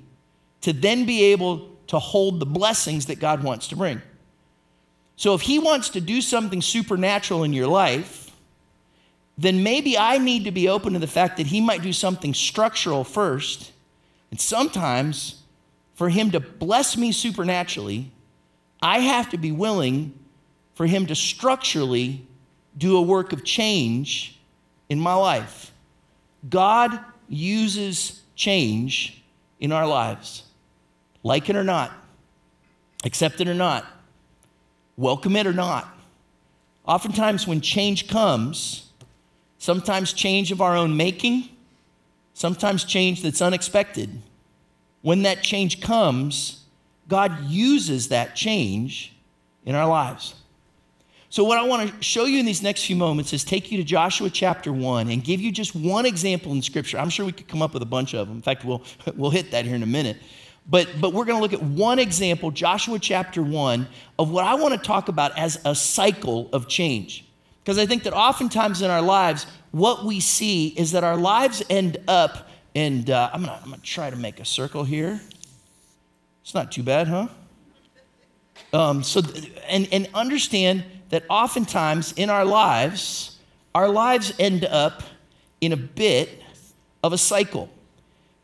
to 0.60 0.74
then 0.74 1.06
be 1.06 1.24
able 1.24 1.77
to 1.88 1.98
hold 1.98 2.40
the 2.40 2.46
blessings 2.46 3.06
that 3.06 3.20
God 3.20 3.42
wants 3.42 3.68
to 3.68 3.76
bring. 3.76 4.00
So 5.16 5.34
if 5.34 5.42
He 5.42 5.58
wants 5.58 5.90
to 5.90 6.00
do 6.00 6.20
something 6.20 6.62
supernatural 6.62 7.44
in 7.44 7.52
your 7.52 7.66
life, 7.66 8.30
then 9.36 9.62
maybe 9.62 9.98
I 9.98 10.18
need 10.18 10.44
to 10.44 10.50
be 10.50 10.68
open 10.68 10.92
to 10.94 10.98
the 10.98 11.06
fact 11.06 11.36
that 11.36 11.46
He 11.46 11.60
might 11.60 11.82
do 11.82 11.92
something 11.92 12.34
structural 12.34 13.04
first. 13.04 13.72
And 14.30 14.40
sometimes, 14.40 15.42
for 15.94 16.08
Him 16.08 16.30
to 16.32 16.40
bless 16.40 16.96
me 16.96 17.12
supernaturally, 17.12 18.10
I 18.80 19.00
have 19.00 19.30
to 19.30 19.38
be 19.38 19.52
willing 19.52 20.16
for 20.74 20.86
Him 20.86 21.06
to 21.06 21.14
structurally 21.14 22.26
do 22.76 22.96
a 22.96 23.02
work 23.02 23.32
of 23.32 23.44
change 23.44 24.38
in 24.88 25.00
my 25.00 25.14
life. 25.14 25.72
God 26.48 27.00
uses 27.28 28.22
change 28.36 29.22
in 29.58 29.72
our 29.72 29.86
lives, 29.86 30.44
like 31.22 31.48
it 31.48 31.56
or 31.56 31.64
not, 31.64 31.92
accept 33.04 33.40
it 33.40 33.48
or 33.48 33.54
not, 33.54 33.84
welcome 34.96 35.36
it 35.36 35.46
or 35.46 35.52
not. 35.52 35.88
Oftentimes, 36.86 37.46
when 37.46 37.60
change 37.60 38.08
comes, 38.08 38.90
sometimes 39.58 40.12
change 40.12 40.50
of 40.52 40.60
our 40.60 40.74
own 40.74 40.96
making, 40.96 41.48
sometimes 42.32 42.84
change 42.84 43.22
that's 43.22 43.42
unexpected. 43.42 44.22
When 45.02 45.22
that 45.22 45.42
change 45.42 45.80
comes, 45.80 46.64
God 47.08 47.44
uses 47.44 48.08
that 48.08 48.34
change 48.34 49.14
in 49.64 49.74
our 49.74 49.86
lives. 49.86 50.34
So, 51.30 51.44
what 51.44 51.58
I 51.58 51.66
want 51.66 51.90
to 51.90 52.02
show 52.02 52.24
you 52.24 52.40
in 52.40 52.46
these 52.46 52.62
next 52.62 52.86
few 52.86 52.96
moments 52.96 53.34
is 53.34 53.44
take 53.44 53.70
you 53.70 53.76
to 53.76 53.84
Joshua 53.84 54.30
chapter 54.30 54.72
1 54.72 55.10
and 55.10 55.22
give 55.22 55.42
you 55.42 55.52
just 55.52 55.74
one 55.74 56.06
example 56.06 56.52
in 56.52 56.62
Scripture. 56.62 56.98
I'm 56.98 57.10
sure 57.10 57.26
we 57.26 57.32
could 57.32 57.48
come 57.48 57.60
up 57.60 57.74
with 57.74 57.82
a 57.82 57.86
bunch 57.86 58.14
of 58.14 58.28
them. 58.28 58.38
In 58.38 58.42
fact, 58.42 58.64
we'll, 58.64 58.82
we'll 59.14 59.30
hit 59.30 59.50
that 59.50 59.66
here 59.66 59.74
in 59.74 59.82
a 59.82 59.86
minute. 59.86 60.16
But, 60.68 60.88
but 61.00 61.14
we're 61.14 61.24
going 61.24 61.38
to 61.38 61.42
look 61.42 61.54
at 61.54 61.62
one 61.62 61.98
example, 61.98 62.50
Joshua 62.50 62.98
chapter 62.98 63.42
1, 63.42 63.88
of 64.18 64.30
what 64.30 64.44
I 64.44 64.54
want 64.54 64.74
to 64.74 64.80
talk 64.80 65.08
about 65.08 65.36
as 65.38 65.58
a 65.64 65.74
cycle 65.74 66.50
of 66.52 66.68
change. 66.68 67.24
Because 67.64 67.78
I 67.78 67.86
think 67.86 68.02
that 68.02 68.12
oftentimes 68.12 68.82
in 68.82 68.90
our 68.90 69.02
lives, 69.02 69.46
what 69.70 70.04
we 70.04 70.20
see 70.20 70.68
is 70.68 70.92
that 70.92 71.04
our 71.04 71.16
lives 71.16 71.62
end 71.70 71.98
up, 72.06 72.48
and 72.74 73.08
uh, 73.08 73.30
I'm 73.32 73.44
going 73.44 73.72
to 73.72 73.80
try 73.80 74.10
to 74.10 74.16
make 74.16 74.40
a 74.40 74.44
circle 74.44 74.84
here. 74.84 75.20
It's 76.42 76.54
not 76.54 76.70
too 76.70 76.82
bad, 76.82 77.08
huh? 77.08 77.28
Um, 78.72 79.02
so, 79.02 79.22
and, 79.68 79.88
and 79.92 80.08
understand 80.12 80.84
that 81.10 81.24
oftentimes 81.30 82.12
in 82.12 82.28
our 82.28 82.44
lives, 82.44 83.38
our 83.74 83.88
lives 83.88 84.32
end 84.38 84.64
up 84.64 85.02
in 85.60 85.72
a 85.72 85.76
bit 85.76 86.42
of 87.02 87.12
a 87.12 87.18
cycle, 87.18 87.70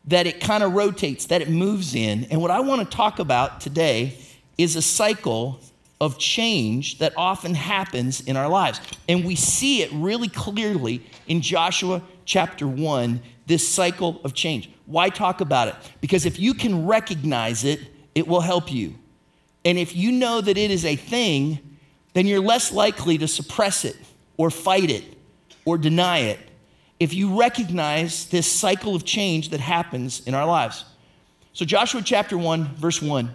that 0.07 0.27
it 0.27 0.39
kind 0.39 0.63
of 0.63 0.73
rotates, 0.73 1.25
that 1.27 1.41
it 1.41 1.49
moves 1.49 1.95
in. 1.95 2.25
And 2.25 2.41
what 2.41 2.51
I 2.51 2.59
want 2.59 2.89
to 2.89 2.97
talk 2.97 3.19
about 3.19 3.61
today 3.61 4.17
is 4.57 4.75
a 4.75 4.81
cycle 4.81 5.59
of 5.99 6.17
change 6.19 6.99
that 6.99 7.13
often 7.15 7.53
happens 7.53 8.21
in 8.21 8.37
our 8.37 8.49
lives. 8.49 8.81
And 9.07 9.25
we 9.25 9.35
see 9.35 9.81
it 9.81 9.89
really 9.93 10.27
clearly 10.27 11.03
in 11.27 11.41
Joshua 11.41 12.01
chapter 12.25 12.67
1, 12.67 13.21
this 13.47 13.67
cycle 13.67 14.21
of 14.23 14.33
change. 14.33 14.69
Why 14.85 15.09
talk 15.09 15.41
about 15.41 15.69
it? 15.69 15.75
Because 16.01 16.25
if 16.25 16.39
you 16.39 16.53
can 16.53 16.85
recognize 16.85 17.63
it, 17.63 17.79
it 18.13 18.27
will 18.27 18.41
help 18.41 18.71
you. 18.71 18.95
And 19.63 19.79
if 19.79 19.95
you 19.95 20.11
know 20.11 20.41
that 20.41 20.57
it 20.57 20.69
is 20.69 20.85
a 20.85 20.95
thing, 20.95 21.77
then 22.13 22.27
you're 22.27 22.39
less 22.39 22.71
likely 22.71 23.17
to 23.17 23.27
suppress 23.27 23.83
it 23.83 23.97
or 24.37 24.51
fight 24.51 24.91
it 24.91 25.03
or 25.65 25.77
deny 25.77 26.19
it 26.19 26.39
if 26.99 27.13
you 27.13 27.39
recognize 27.39 28.27
this 28.27 28.49
cycle 28.49 28.95
of 28.95 29.05
change 29.05 29.49
that 29.49 29.59
happens 29.59 30.25
in 30.25 30.33
our 30.33 30.45
lives. 30.45 30.85
So, 31.53 31.65
Joshua 31.65 32.01
chapter 32.03 32.37
1, 32.37 32.75
verse 32.75 33.01
1, 33.01 33.33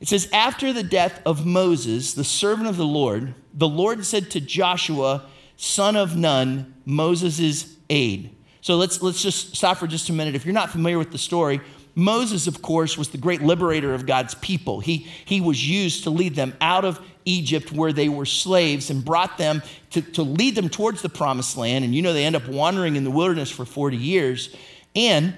it 0.00 0.08
says, 0.08 0.28
After 0.32 0.72
the 0.72 0.82
death 0.82 1.20
of 1.26 1.44
Moses, 1.44 2.14
the 2.14 2.24
servant 2.24 2.68
of 2.68 2.76
the 2.76 2.86
Lord, 2.86 3.34
the 3.52 3.68
Lord 3.68 4.04
said 4.04 4.30
to 4.32 4.40
Joshua, 4.40 5.24
son 5.56 5.96
of 5.96 6.16
Nun, 6.16 6.74
Moses' 6.84 7.76
aide. 7.90 8.34
So 8.60 8.76
let's, 8.76 9.02
let's 9.02 9.22
just 9.22 9.56
stop 9.56 9.78
for 9.78 9.86
just 9.86 10.08
a 10.08 10.12
minute. 10.12 10.34
If 10.34 10.44
you're 10.44 10.54
not 10.54 10.70
familiar 10.70 10.98
with 10.98 11.10
the 11.10 11.18
story, 11.18 11.60
Moses, 11.94 12.46
of 12.46 12.62
course, 12.62 12.96
was 12.96 13.08
the 13.08 13.18
great 13.18 13.42
liberator 13.42 13.92
of 13.92 14.06
God's 14.06 14.34
people. 14.36 14.78
He, 14.78 15.08
he 15.24 15.40
was 15.40 15.68
used 15.68 16.04
to 16.04 16.10
lead 16.10 16.36
them 16.36 16.56
out 16.60 16.84
of 16.84 17.00
Egypt 17.28 17.72
where 17.72 17.92
they 17.92 18.08
were 18.08 18.24
slaves 18.24 18.90
and 18.90 19.04
brought 19.04 19.38
them 19.38 19.62
to, 19.90 20.00
to 20.00 20.22
lead 20.22 20.54
them 20.54 20.68
towards 20.68 21.02
the 21.02 21.08
promised 21.08 21.56
land. 21.56 21.84
And 21.84 21.94
you 21.94 22.02
know, 22.02 22.12
they 22.12 22.24
end 22.24 22.36
up 22.36 22.48
wandering 22.48 22.96
in 22.96 23.04
the 23.04 23.10
wilderness 23.10 23.50
for 23.50 23.64
40 23.64 23.96
years. 23.96 24.54
And 24.96 25.36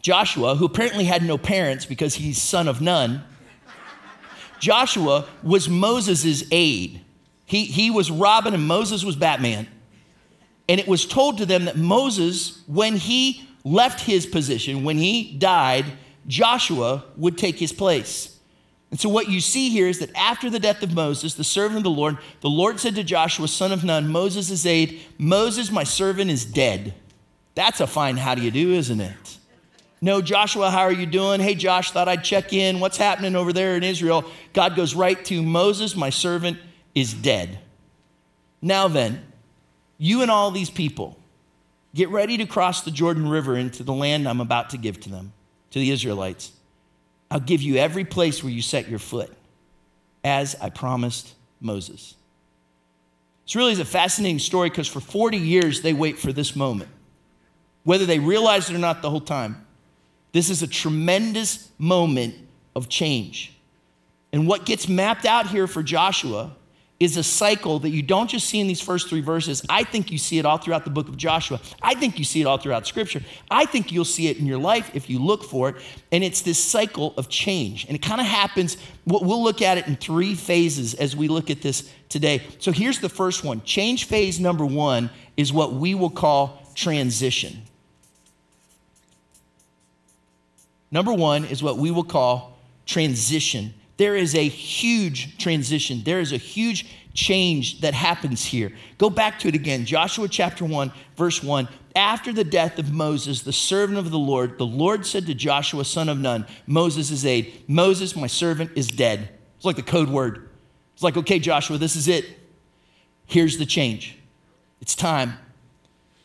Joshua, 0.00 0.54
who 0.54 0.64
apparently 0.64 1.04
had 1.04 1.22
no 1.22 1.36
parents 1.36 1.84
because 1.84 2.14
he's 2.14 2.40
son 2.40 2.68
of 2.68 2.80
Nun, 2.80 3.24
Joshua 4.58 5.26
was 5.42 5.68
Moses' 5.68 6.44
aide. 6.50 7.02
He, 7.44 7.64
he 7.64 7.90
was 7.90 8.10
Robin 8.10 8.54
and 8.54 8.66
Moses 8.66 9.04
was 9.04 9.16
Batman. 9.16 9.68
And 10.68 10.80
it 10.80 10.88
was 10.88 11.06
told 11.06 11.38
to 11.38 11.46
them 11.46 11.66
that 11.66 11.76
Moses, 11.76 12.62
when 12.66 12.96
he 12.96 13.48
left 13.64 14.00
his 14.00 14.26
position, 14.26 14.82
when 14.82 14.96
he 14.96 15.36
died, 15.36 15.84
Joshua 16.26 17.04
would 17.16 17.38
take 17.38 17.58
his 17.58 17.72
place. 17.72 18.35
And 18.90 19.00
so, 19.00 19.08
what 19.08 19.28
you 19.28 19.40
see 19.40 19.70
here 19.70 19.88
is 19.88 19.98
that 19.98 20.14
after 20.16 20.48
the 20.48 20.60
death 20.60 20.82
of 20.82 20.94
Moses, 20.94 21.34
the 21.34 21.44
servant 21.44 21.78
of 21.78 21.82
the 21.84 21.90
Lord, 21.90 22.18
the 22.40 22.50
Lord 22.50 22.78
said 22.78 22.94
to 22.94 23.04
Joshua, 23.04 23.48
son 23.48 23.72
of 23.72 23.84
Nun, 23.84 24.08
Moses' 24.08 24.50
is 24.50 24.64
aide, 24.64 25.00
Moses, 25.18 25.70
my 25.70 25.84
servant, 25.84 26.30
is 26.30 26.44
dead. 26.44 26.94
That's 27.54 27.80
a 27.80 27.86
fine 27.86 28.16
how 28.16 28.34
do 28.34 28.42
you 28.42 28.50
do, 28.50 28.72
isn't 28.72 29.00
it? 29.00 29.38
No, 30.00 30.20
Joshua, 30.20 30.70
how 30.70 30.82
are 30.82 30.92
you 30.92 31.06
doing? 31.06 31.40
Hey, 31.40 31.54
Josh, 31.54 31.90
thought 31.90 32.08
I'd 32.08 32.22
check 32.22 32.52
in. 32.52 32.80
What's 32.80 32.98
happening 32.98 33.34
over 33.34 33.52
there 33.52 33.76
in 33.76 33.82
Israel? 33.82 34.24
God 34.52 34.76
goes 34.76 34.94
right 34.94 35.22
to 35.24 35.42
Moses, 35.42 35.96
my 35.96 36.10
servant, 36.10 36.58
is 36.94 37.12
dead. 37.12 37.58
Now 38.60 38.88
then, 38.88 39.24
you 39.98 40.22
and 40.22 40.30
all 40.30 40.50
these 40.50 40.70
people, 40.70 41.18
Get 41.96 42.10
ready 42.10 42.36
to 42.36 42.44
cross 42.44 42.82
the 42.82 42.90
Jordan 42.90 43.26
River 43.26 43.56
into 43.56 43.82
the 43.82 43.94
land 43.94 44.28
I'm 44.28 44.42
about 44.42 44.68
to 44.70 44.76
give 44.76 45.00
to 45.00 45.08
them, 45.08 45.32
to 45.70 45.78
the 45.78 45.90
Israelites. 45.90 46.52
I'll 47.30 47.40
give 47.40 47.62
you 47.62 47.76
every 47.76 48.04
place 48.04 48.42
where 48.42 48.52
you 48.52 48.62
set 48.62 48.88
your 48.88 48.98
foot, 48.98 49.32
as 50.22 50.54
I 50.60 50.70
promised 50.70 51.34
Moses. 51.60 52.14
This 53.44 53.56
really 53.56 53.72
is 53.72 53.80
a 53.80 53.84
fascinating 53.84 54.38
story 54.38 54.68
because 54.68 54.88
for 54.88 55.00
40 55.00 55.36
years 55.36 55.82
they 55.82 55.92
wait 55.92 56.18
for 56.18 56.32
this 56.32 56.56
moment. 56.56 56.90
Whether 57.84 58.06
they 58.06 58.18
realize 58.18 58.68
it 58.68 58.74
or 58.74 58.78
not 58.78 59.02
the 59.02 59.10
whole 59.10 59.20
time, 59.20 59.64
this 60.32 60.50
is 60.50 60.62
a 60.62 60.66
tremendous 60.66 61.70
moment 61.78 62.34
of 62.74 62.88
change. 62.88 63.54
And 64.32 64.48
what 64.48 64.66
gets 64.66 64.88
mapped 64.88 65.24
out 65.24 65.46
here 65.46 65.66
for 65.66 65.82
Joshua 65.82 66.56
is 66.98 67.16
a 67.18 67.22
cycle 67.22 67.78
that 67.80 67.90
you 67.90 68.02
don't 68.02 68.30
just 68.30 68.48
see 68.48 68.58
in 68.58 68.66
these 68.66 68.80
first 68.80 69.08
three 69.08 69.20
verses. 69.20 69.62
I 69.68 69.84
think 69.84 70.10
you 70.10 70.16
see 70.16 70.38
it 70.38 70.46
all 70.46 70.56
throughout 70.56 70.84
the 70.84 70.90
book 70.90 71.08
of 71.08 71.16
Joshua. 71.16 71.60
I 71.82 71.94
think 71.94 72.18
you 72.18 72.24
see 72.24 72.40
it 72.40 72.46
all 72.46 72.56
throughout 72.56 72.86
Scripture. 72.86 73.20
I 73.50 73.66
think 73.66 73.92
you'll 73.92 74.06
see 74.06 74.28
it 74.28 74.38
in 74.38 74.46
your 74.46 74.58
life 74.58 74.90
if 74.94 75.10
you 75.10 75.18
look 75.18 75.44
for 75.44 75.68
it. 75.68 75.76
And 76.10 76.24
it's 76.24 76.40
this 76.40 76.58
cycle 76.58 77.12
of 77.18 77.28
change. 77.28 77.84
And 77.84 77.94
it 77.94 78.00
kind 78.00 78.20
of 78.20 78.26
happens, 78.26 78.78
we'll 79.04 79.42
look 79.42 79.60
at 79.60 79.76
it 79.76 79.86
in 79.86 79.96
three 79.96 80.34
phases 80.34 80.94
as 80.94 81.14
we 81.14 81.28
look 81.28 81.50
at 81.50 81.60
this 81.60 81.90
today. 82.08 82.42
So 82.60 82.72
here's 82.72 83.00
the 83.00 83.10
first 83.10 83.44
one 83.44 83.62
change 83.62 84.04
phase 84.04 84.40
number 84.40 84.64
one 84.64 85.10
is 85.36 85.52
what 85.52 85.74
we 85.74 85.94
will 85.94 86.10
call 86.10 86.62
transition. 86.74 87.62
Number 90.90 91.12
one 91.12 91.44
is 91.44 91.62
what 91.62 91.76
we 91.76 91.90
will 91.90 92.04
call 92.04 92.58
transition 92.86 93.74
there 93.96 94.16
is 94.16 94.34
a 94.34 94.46
huge 94.46 95.38
transition. 95.38 96.02
There 96.04 96.20
is 96.20 96.32
a 96.32 96.36
huge 96.36 96.86
change 97.14 97.80
that 97.80 97.94
happens 97.94 98.44
here. 98.44 98.72
Go 98.98 99.08
back 99.08 99.38
to 99.40 99.48
it 99.48 99.54
again. 99.54 99.86
Joshua 99.86 100.28
chapter 100.28 100.64
1, 100.64 100.92
verse 101.16 101.42
1. 101.42 101.68
After 101.94 102.30
the 102.30 102.44
death 102.44 102.78
of 102.78 102.92
Moses, 102.92 103.40
the 103.40 103.54
servant 103.54 103.98
of 103.98 104.10
the 104.10 104.18
Lord, 104.18 104.58
the 104.58 104.66
Lord 104.66 105.06
said 105.06 105.26
to 105.26 105.34
Joshua, 105.34 105.84
son 105.84 106.10
of 106.10 106.18
Nun, 106.18 106.46
Moses' 106.66 107.24
aide, 107.24 107.64
Moses, 107.66 108.14
my 108.14 108.26
servant, 108.26 108.72
is 108.74 108.88
dead. 108.88 109.30
It's 109.56 109.64
like 109.64 109.76
the 109.76 109.82
code 109.82 110.10
word. 110.10 110.50
It's 110.92 111.02
like, 111.02 111.16
okay, 111.16 111.38
Joshua, 111.38 111.78
this 111.78 111.96
is 111.96 112.06
it. 112.06 112.26
Here's 113.24 113.56
the 113.56 113.66
change. 113.66 114.18
It's 114.82 114.94
time. 114.94 115.34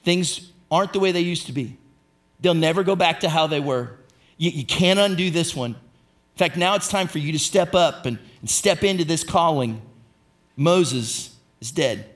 Things 0.03 0.51
aren't 0.69 0.91
the 0.91 0.99
way 0.99 1.13
they 1.13 1.21
used 1.21 1.45
to 1.45 1.53
be. 1.53 1.77
They'll 2.41 2.53
never 2.53 2.83
go 2.83 2.95
back 2.97 3.21
to 3.21 3.29
how 3.29 3.47
they 3.47 3.59
were. 3.61 3.97
You, 4.37 4.51
you 4.51 4.65
can't 4.65 4.99
undo 4.99 5.31
this 5.31 5.55
one. 5.55 5.75
In 6.35 6.39
fact, 6.39 6.57
now 6.57 6.75
it's 6.75 6.87
time 6.87 7.07
for 7.07 7.19
you 7.19 7.31
to 7.31 7.39
step 7.39 7.75
up 7.75 8.05
and, 8.05 8.17
and 8.39 8.49
step 8.49 8.83
into 8.83 9.03
this 9.05 9.23
calling. 9.23 9.81
Moses 10.55 11.35
is 11.59 11.71
dead. 11.71 12.09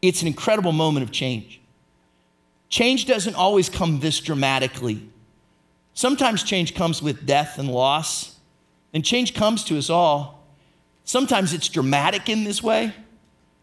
It's 0.00 0.22
an 0.22 0.28
incredible 0.28 0.72
moment 0.72 1.04
of 1.04 1.12
change. 1.12 1.60
Change 2.68 3.06
doesn't 3.06 3.34
always 3.34 3.68
come 3.68 4.00
this 4.00 4.20
dramatically. 4.20 5.08
Sometimes 5.94 6.42
change 6.42 6.74
comes 6.74 7.02
with 7.02 7.24
death 7.24 7.58
and 7.58 7.70
loss, 7.70 8.38
and 8.92 9.04
change 9.04 9.34
comes 9.34 9.64
to 9.64 9.78
us 9.78 9.90
all. 9.90 10.44
Sometimes 11.04 11.52
it's 11.52 11.68
dramatic 11.68 12.28
in 12.28 12.44
this 12.44 12.62
way, 12.62 12.92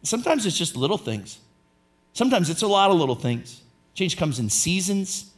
sometimes 0.04 0.46
it's 0.46 0.58
just 0.58 0.76
little 0.76 0.98
things. 0.98 1.40
Sometimes 2.14 2.50
it's 2.50 2.62
a 2.62 2.68
lot 2.68 2.92
of 2.92 2.98
little 2.98 3.16
things. 3.16 3.62
Change 3.94 4.18
comes 4.18 4.40
in 4.40 4.50
seasons, 4.50 5.31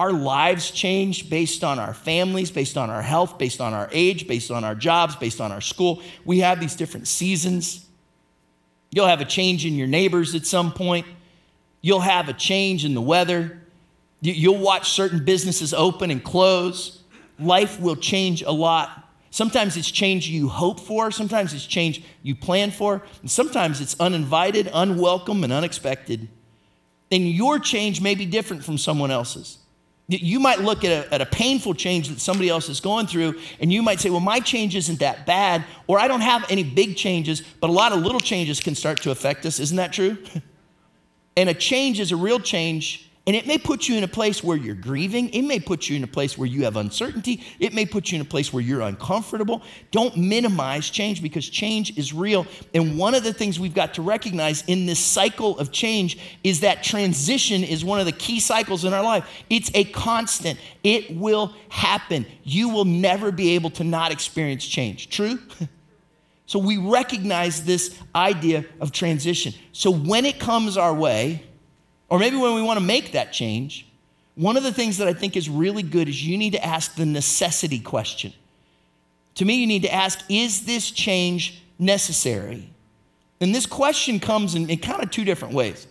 our 0.00 0.12
lives 0.12 0.70
change 0.70 1.28
based 1.28 1.62
on 1.62 1.78
our 1.78 1.92
families, 1.92 2.50
based 2.50 2.78
on 2.78 2.88
our 2.88 3.02
health, 3.02 3.36
based 3.36 3.60
on 3.60 3.74
our 3.74 3.86
age, 3.92 4.26
based 4.26 4.50
on 4.50 4.64
our 4.64 4.74
jobs, 4.74 5.14
based 5.14 5.42
on 5.42 5.52
our 5.52 5.60
school. 5.60 6.02
We 6.24 6.38
have 6.38 6.58
these 6.58 6.74
different 6.74 7.06
seasons. 7.06 7.84
You'll 8.90 9.08
have 9.08 9.20
a 9.20 9.26
change 9.26 9.66
in 9.66 9.74
your 9.74 9.86
neighbors 9.86 10.34
at 10.34 10.46
some 10.46 10.72
point. 10.72 11.06
You'll 11.82 12.00
have 12.00 12.30
a 12.30 12.32
change 12.32 12.86
in 12.86 12.94
the 12.94 13.02
weather. 13.02 13.60
You'll 14.22 14.56
watch 14.56 14.88
certain 14.88 15.22
businesses 15.22 15.74
open 15.74 16.10
and 16.10 16.24
close. 16.24 17.02
Life 17.38 17.78
will 17.78 17.96
change 17.96 18.40
a 18.40 18.52
lot. 18.52 19.06
Sometimes 19.28 19.76
it's 19.76 19.90
change 19.90 20.28
you 20.28 20.48
hope 20.48 20.80
for, 20.80 21.10
sometimes 21.10 21.52
it's 21.52 21.66
change 21.66 22.02
you 22.22 22.34
plan 22.34 22.70
for, 22.70 23.02
and 23.20 23.30
sometimes 23.30 23.82
it's 23.82 24.00
uninvited, 24.00 24.70
unwelcome, 24.72 25.44
and 25.44 25.52
unexpected. 25.52 26.28
then 27.10 27.26
your 27.26 27.58
change 27.58 28.00
may 28.00 28.14
be 28.14 28.24
different 28.24 28.64
from 28.64 28.78
someone 28.78 29.10
else's. 29.10 29.58
You 30.12 30.40
might 30.40 30.60
look 30.60 30.84
at 30.84 30.90
a, 31.06 31.14
at 31.14 31.20
a, 31.20 31.26
painful 31.26 31.74
change 31.74 32.08
that 32.08 32.18
somebody 32.20 32.48
else 32.48 32.68
is 32.68 32.80
going 32.80 33.06
through, 33.06 33.38
and 33.60 33.72
you 33.72 33.80
might 33.80 34.00
say, 34.00 34.10
Well, 34.10 34.18
my 34.18 34.40
change 34.40 34.74
isn't 34.74 34.98
that 34.98 35.24
bad, 35.24 35.64
or 35.86 36.00
I 36.00 36.08
don't 36.08 36.22
have 36.22 36.44
any 36.50 36.64
big 36.64 36.96
changes, 36.96 37.42
but 37.60 37.70
a 37.70 37.72
lot 37.72 37.92
of 37.92 38.00
little 38.00 38.20
changes 38.20 38.58
can 38.58 38.74
start 38.74 39.02
to 39.02 39.12
affect 39.12 39.46
us. 39.46 39.60
Isn't 39.60 39.76
that 39.76 39.92
true? 39.92 40.18
and 41.36 41.48
a 41.48 41.54
change 41.54 42.00
is 42.00 42.10
a 42.10 42.16
real 42.16 42.40
change 42.40 43.09
and 43.30 43.36
it 43.36 43.46
may 43.46 43.58
put 43.58 43.86
you 43.86 43.96
in 43.96 44.02
a 44.02 44.08
place 44.08 44.42
where 44.42 44.56
you're 44.56 44.74
grieving. 44.74 45.28
It 45.28 45.42
may 45.42 45.60
put 45.60 45.88
you 45.88 45.94
in 45.94 46.02
a 46.02 46.08
place 46.08 46.36
where 46.36 46.48
you 46.48 46.64
have 46.64 46.74
uncertainty. 46.74 47.44
It 47.60 47.72
may 47.72 47.86
put 47.86 48.10
you 48.10 48.16
in 48.16 48.22
a 48.22 48.24
place 48.24 48.52
where 48.52 48.60
you're 48.60 48.80
uncomfortable. 48.80 49.62
Don't 49.92 50.16
minimize 50.16 50.90
change 50.90 51.22
because 51.22 51.48
change 51.48 51.96
is 51.96 52.12
real. 52.12 52.44
And 52.74 52.98
one 52.98 53.14
of 53.14 53.22
the 53.22 53.32
things 53.32 53.60
we've 53.60 53.72
got 53.72 53.94
to 53.94 54.02
recognize 54.02 54.64
in 54.66 54.86
this 54.86 54.98
cycle 54.98 55.56
of 55.60 55.70
change 55.70 56.18
is 56.42 56.58
that 56.62 56.82
transition 56.82 57.62
is 57.62 57.84
one 57.84 58.00
of 58.00 58.06
the 58.06 58.10
key 58.10 58.40
cycles 58.40 58.84
in 58.84 58.92
our 58.92 59.04
life. 59.04 59.24
It's 59.48 59.70
a 59.74 59.84
constant, 59.84 60.58
it 60.82 61.16
will 61.16 61.54
happen. 61.68 62.26
You 62.42 62.70
will 62.70 62.84
never 62.84 63.30
be 63.30 63.50
able 63.50 63.70
to 63.70 63.84
not 63.84 64.10
experience 64.10 64.66
change. 64.66 65.08
True? 65.08 65.38
So 66.46 66.58
we 66.58 66.78
recognize 66.78 67.64
this 67.64 67.96
idea 68.12 68.64
of 68.80 68.90
transition. 68.90 69.54
So 69.70 69.92
when 69.92 70.26
it 70.26 70.40
comes 70.40 70.76
our 70.76 70.92
way, 70.92 71.44
or 72.10 72.18
maybe 72.18 72.36
when 72.36 72.54
we 72.54 72.62
want 72.62 72.78
to 72.78 72.84
make 72.84 73.12
that 73.12 73.32
change, 73.32 73.86
one 74.34 74.56
of 74.56 74.62
the 74.62 74.72
things 74.72 74.98
that 74.98 75.08
I 75.08 75.12
think 75.12 75.36
is 75.36 75.48
really 75.48 75.82
good 75.82 76.08
is 76.08 76.26
you 76.26 76.36
need 76.36 76.52
to 76.52 76.64
ask 76.64 76.94
the 76.96 77.06
necessity 77.06 77.78
question. 77.78 78.32
To 79.36 79.44
me, 79.44 79.54
you 79.54 79.66
need 79.66 79.82
to 79.82 79.94
ask, 79.94 80.20
is 80.28 80.66
this 80.66 80.90
change 80.90 81.62
necessary? 81.78 82.70
And 83.40 83.54
this 83.54 83.64
question 83.64 84.20
comes 84.20 84.54
in, 84.54 84.68
in 84.68 84.78
kind 84.78 85.02
of 85.02 85.10
two 85.10 85.24
different 85.24 85.54
ways. 85.54 85.86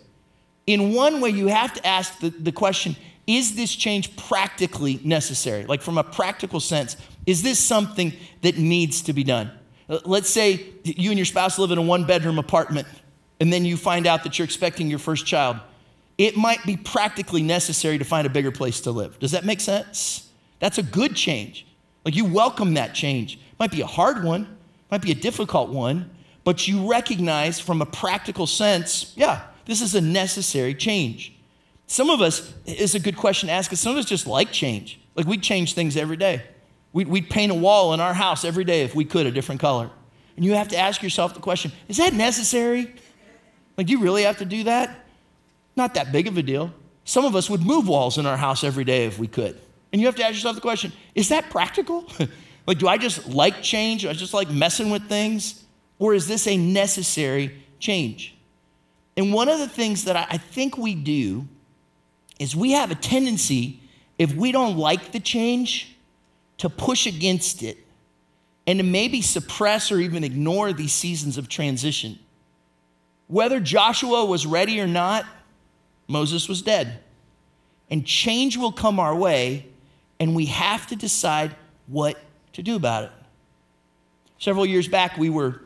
In 0.68 0.94
one 0.94 1.22
way, 1.22 1.30
you 1.30 1.48
have 1.48 1.74
to 1.74 1.88
ask 1.88 2.20
the, 2.20 2.30
the 2.30 2.52
question, 2.52 2.96
is 3.26 3.56
this 3.56 3.74
change 3.74 4.16
practically 4.18 5.00
necessary? 5.04 5.66
Like 5.66 5.82
from 5.82 5.98
a 5.98 6.04
practical 6.04 6.60
sense, 6.60 6.98
is 7.26 7.42
this 7.42 7.60
something 7.60 8.14
that 8.42 8.58
needs 8.58 9.04
to 9.04 9.14
be 9.14 9.24
done? 9.24 9.52
Uh, 9.88 10.00
let's 10.06 10.30
say 10.30 10.66
you 10.84 11.10
and 11.10 11.18
your 11.18 11.26
spouse 11.26 11.58
live 11.58 11.72
in 11.72 11.78
a 11.78 11.82
one 11.82 12.06
bedroom 12.06 12.40
apartment, 12.40 12.88
and 13.40 13.52
then 13.54 13.66
you 13.66 13.78
find 13.78 14.06
out 14.06 14.24
that 14.24 14.38
you're 14.38 14.46
expecting 14.46 14.90
your 14.90 15.00
first 15.00 15.26
child 15.26 15.58
it 16.20 16.36
might 16.36 16.64
be 16.66 16.76
practically 16.76 17.42
necessary 17.42 17.98
to 17.98 18.04
find 18.04 18.28
a 18.28 18.30
bigger 18.30 18.52
place 18.52 18.82
to 18.82 18.92
live. 18.92 19.18
Does 19.20 19.32
that 19.32 19.46
make 19.46 19.62
sense? 19.62 20.30
That's 20.60 20.78
a 20.78 20.84
good 20.84 21.16
change. 21.16 21.66
Like 22.04 22.14
you 22.14 22.26
welcome 22.26 22.74
that 22.74 22.94
change. 22.94 23.40
Might 23.58 23.72
be 23.72 23.80
a 23.80 23.88
hard 23.88 24.24
one, 24.24 24.58
might 24.92 25.02
be 25.02 25.12
a 25.12 25.16
difficult 25.16 25.70
one, 25.70 26.12
but 26.44 26.68
you 26.68 26.92
recognize 26.92 27.62
from 27.62 27.82
a 27.82 27.86
practical 27.86 28.48
sense, 28.48 29.14
yeah, 29.16 29.44
this 29.64 29.82
is 29.82 29.96
a 29.96 30.02
necessary 30.02 30.76
change. 30.76 31.34
Some 31.88 32.10
of 32.10 32.22
us, 32.22 32.54
is 32.66 32.96
a 32.96 33.00
good 33.00 33.16
question 33.16 33.48
to 33.48 33.54
ask, 33.54 33.70
because 33.70 33.80
some 33.80 33.94
of 33.94 33.98
us 33.98 34.06
just 34.06 34.28
like 34.28 34.52
change. 34.52 35.00
Like 35.16 35.26
we 35.26 35.38
change 35.38 35.74
things 35.74 35.96
every 35.96 36.18
day. 36.18 36.44
We'd, 36.92 37.08
we'd 37.08 37.30
paint 37.30 37.52
a 37.52 37.56
wall 37.56 37.94
in 37.94 38.02
our 38.02 38.14
house 38.14 38.44
every 38.44 38.66
day 38.66 38.82
if 38.82 38.94
we 38.94 39.06
could, 39.06 39.26
a 39.26 39.32
different 39.32 39.62
color. 39.62 39.90
And 40.36 40.44
you 40.44 40.54
have 40.54 40.68
to 40.70 40.78
ask 40.78 41.02
yourself 41.02 41.34
the 41.34 41.40
question 41.40 41.72
is 41.88 41.96
that 41.98 42.14
necessary? 42.14 42.94
Like, 43.78 43.88
do 43.88 43.94
you 43.94 44.00
really 44.02 44.24
have 44.24 44.40
to 44.40 44.46
do 44.46 44.66
that? 44.66 45.06
Not 45.80 45.94
that 45.94 46.12
big 46.12 46.28
of 46.28 46.38
a 46.38 46.44
deal. 46.44 46.74
Some 47.06 47.24
of 47.24 47.38
us 47.38 47.50
would 47.50 47.62
move 47.62 47.88
walls 47.88 48.18
in 48.18 48.26
our 48.26 48.36
house 48.36 48.66
every 48.66 48.84
day 48.84 49.06
if 49.06 49.18
we 49.18 49.28
could. 49.28 49.58
And 49.94 50.02
you 50.02 50.08
have 50.08 50.16
to 50.18 50.24
ask 50.26 50.34
yourself 50.34 50.56
the 50.56 50.62
question 50.62 50.92
is 51.16 51.30
that 51.30 51.50
practical? 51.50 52.06
like, 52.68 52.80
do 52.80 52.90
I 52.90 52.98
just 52.98 53.30
like 53.30 53.64
change? 53.64 54.02
Do 54.02 54.10
I 54.10 54.14
just 54.14 54.34
like 54.34 54.50
messing 54.50 54.90
with 54.90 55.08
things? 55.08 55.64
Or 55.98 56.14
is 56.14 56.28
this 56.28 56.48
a 56.48 56.58
necessary 56.58 57.64
change? 57.80 58.36
And 59.16 59.32
one 59.32 59.48
of 59.48 59.58
the 59.58 59.70
things 59.70 60.04
that 60.04 60.18
I 60.18 60.36
think 60.36 60.78
we 60.78 60.96
do 60.96 61.48
is 62.40 62.58
we 62.58 62.74
have 62.74 62.92
a 62.92 62.96
tendency, 62.96 63.80
if 64.18 64.34
we 64.34 64.52
don't 64.52 64.78
like 64.78 65.14
the 65.14 65.22
change, 65.22 65.96
to 66.58 66.70
push 66.70 67.08
against 67.08 67.64
it 67.64 67.78
and 68.68 68.80
to 68.80 68.84
maybe 68.84 69.22
suppress 69.22 69.94
or 69.94 70.00
even 70.00 70.26
ignore 70.26 70.74
these 70.74 70.92
seasons 70.92 71.38
of 71.38 71.48
transition. 71.48 72.20
Whether 73.28 73.62
Joshua 73.62 74.26
was 74.26 74.46
ready 74.46 74.82
or 74.82 74.88
not, 74.88 75.26
Moses 76.10 76.50
was 76.50 76.62
dead. 76.62 77.00
And 77.90 78.06
change 78.06 78.58
will 78.58 78.72
come 78.72 79.00
our 79.00 79.16
way, 79.16 79.68
and 80.20 80.36
we 80.36 80.48
have 80.48 80.88
to 80.88 80.96
decide 80.96 81.56
what 81.88 82.20
to 82.54 82.62
do 82.62 82.76
about 82.76 83.06
it. 83.06 83.12
Several 84.40 84.66
years 84.66 84.88
back, 84.88 85.18
we 85.18 85.30
were 85.30 85.62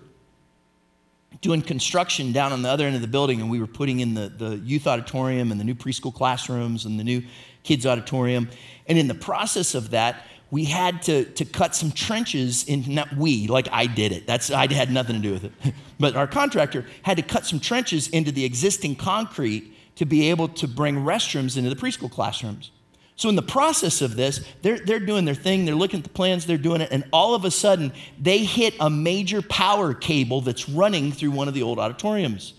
doing 1.42 1.62
construction 1.62 2.32
down 2.32 2.54
on 2.54 2.62
the 2.62 2.70
other 2.70 2.86
end 2.86 2.96
of 2.96 3.02
the 3.02 3.08
building, 3.08 3.42
and 3.42 3.50
we 3.50 3.60
were 3.60 3.68
putting 3.68 4.00
in 4.00 4.14
the, 4.14 4.30
the 4.30 4.58
youth 4.58 4.86
auditorium 4.86 5.52
and 5.52 5.60
the 5.60 5.66
new 5.66 5.76
preschool 5.76 6.14
classrooms 6.14 6.86
and 6.86 7.00
the 7.00 7.04
new 7.04 7.24
kids' 7.64 7.86
auditorium. 7.86 8.50
And 8.88 8.98
in 8.98 9.08
the 9.08 9.16
process 9.16 9.76
of 9.76 9.92
that, 9.92 10.24
we 10.52 10.66
had 10.66 11.02
to, 11.04 11.26
to 11.26 11.46
cut 11.46 11.74
some 11.74 11.92
trenches 11.92 12.64
in 12.66 12.84
not 12.88 13.12
we 13.18 13.48
like 13.48 13.68
i 13.72 13.88
did 13.88 14.12
it 14.12 14.28
that's 14.28 14.52
i 14.52 14.72
had 14.72 14.92
nothing 14.92 15.16
to 15.16 15.22
do 15.22 15.32
with 15.32 15.46
it 15.46 15.52
but 16.00 16.16
our 16.16 16.28
contractor 16.28 16.86
had 17.02 17.18
to 17.18 17.24
cut 17.24 17.44
some 17.44 17.60
trenches 17.60 18.08
into 18.10 18.32
the 18.32 18.46
existing 18.46 18.96
concrete 18.96 19.76
to 19.96 20.06
be 20.06 20.30
able 20.30 20.48
to 20.48 20.68
bring 20.68 20.98
restrooms 20.98 21.58
into 21.58 21.70
the 21.70 21.76
preschool 21.76 22.12
classrooms. 22.12 22.72
So, 23.16 23.30
in 23.30 23.36
the 23.36 23.44
process 23.44 24.02
of 24.02 24.16
this, 24.16 24.44
they're, 24.64 24.80
they're 24.80 25.00
doing 25.00 25.26
their 25.26 25.36
thing, 25.36 25.66
they're 25.66 25.76
looking 25.76 26.00
at 26.00 26.04
the 26.04 26.10
plans, 26.10 26.46
they're 26.46 26.58
doing 26.58 26.82
it, 26.82 26.90
and 26.92 27.04
all 27.14 27.36
of 27.36 27.46
a 27.46 27.52
sudden, 27.52 27.94
they 28.20 28.40
hit 28.40 28.74
a 28.80 28.90
major 28.90 29.42
power 29.42 29.94
cable 29.94 30.42
that's 30.42 30.68
running 30.68 31.12
through 31.12 31.32
one 31.32 31.48
of 31.48 31.54
the 31.54 31.62
old 31.62 31.78
auditoriums. 31.78 32.56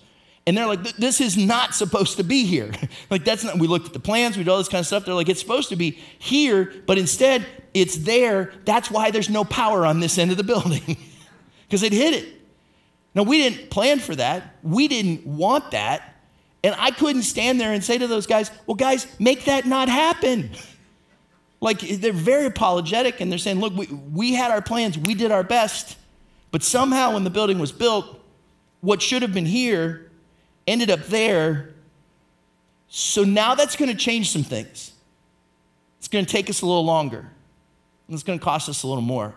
And 0.47 0.57
they're 0.57 0.67
like, 0.67 0.83
this 0.97 1.21
is 1.21 1.37
not 1.37 1.75
supposed 1.75 2.19
to 2.19 2.23
be 2.23 2.45
here. 2.45 2.71
like, 3.11 3.25
that's 3.25 3.43
not, 3.43 3.59
we 3.59 3.67
looked 3.67 3.87
at 3.87 3.93
the 3.95 4.01
plans, 4.01 4.37
we 4.37 4.45
did 4.45 4.51
all 4.51 4.59
this 4.59 4.69
kind 4.69 4.81
of 4.81 4.87
stuff. 4.87 5.05
They're 5.05 5.15
like, 5.15 5.29
it's 5.29 5.41
supposed 5.41 5.71
to 5.71 5.77
be 5.77 5.99
here, 6.19 6.73
but 6.87 6.99
instead, 6.99 7.47
it's 7.73 7.97
there. 7.97 8.53
That's 8.65 8.91
why 8.91 9.11
there's 9.11 9.31
no 9.31 9.45
power 9.45 9.87
on 9.87 10.01
this 10.01 10.19
end 10.19 10.31
of 10.31 10.37
the 10.37 10.45
building, 10.53 10.97
because 11.67 11.83
it 11.83 11.93
hit 11.93 12.15
it. 12.15 12.29
Now, 13.15 13.23
we 13.23 13.39
didn't 13.39 13.71
plan 13.71 14.01
for 14.01 14.15
that, 14.17 14.57
we 14.63 14.87
didn't 14.87 15.27
want 15.27 15.71
that. 15.71 16.14
And 16.65 16.75
I 16.79 16.93
couldn't 16.93 17.25
stand 17.25 17.61
there 17.61 17.75
and 17.75 17.85
say 17.85 17.99
to 17.99 18.07
those 18.07 18.27
guys, 18.27 18.51
well, 18.67 18.75
guys, 18.75 19.07
make 19.21 19.45
that 19.45 19.67
not 19.67 19.91
happen. 19.91 20.51
Like 21.61 21.81
they're 21.81 22.11
very 22.11 22.47
apologetic 22.47 23.21
and 23.21 23.31
they're 23.31 23.39
saying, 23.39 23.61
look, 23.61 23.77
we, 23.77 23.87
we 23.87 24.33
had 24.33 24.51
our 24.51 24.63
plans, 24.63 24.97
we 24.97 25.15
did 25.15 25.31
our 25.31 25.43
best. 25.43 25.99
But 26.51 26.63
somehow 26.63 27.13
when 27.13 27.25
the 27.25 27.29
building 27.29 27.59
was 27.59 27.71
built, 27.71 28.19
what 28.81 29.03
should 29.03 29.21
have 29.21 29.35
been 29.35 29.45
here 29.45 30.11
ended 30.67 30.91
up 30.91 31.05
there. 31.05 31.75
So 32.89 33.25
now 33.25 33.55
that's 33.55 33.77
going 33.77 33.91
to 33.91 33.97
change 33.97 34.31
some 34.31 34.43
things. 34.43 34.93
It's 35.99 36.09
going 36.09 36.25
to 36.25 36.33
take 36.33 36.49
us 36.49 36.63
a 36.63 36.67
little 36.67 36.85
longer. 36.85 37.19
And 38.09 38.15
it's 38.15 38.23
going 38.23 38.39
to 38.39 38.45
cost 38.45 38.71
us 38.71 38.85
a 38.85 38.87
little 38.87 39.03
more. 39.03 39.35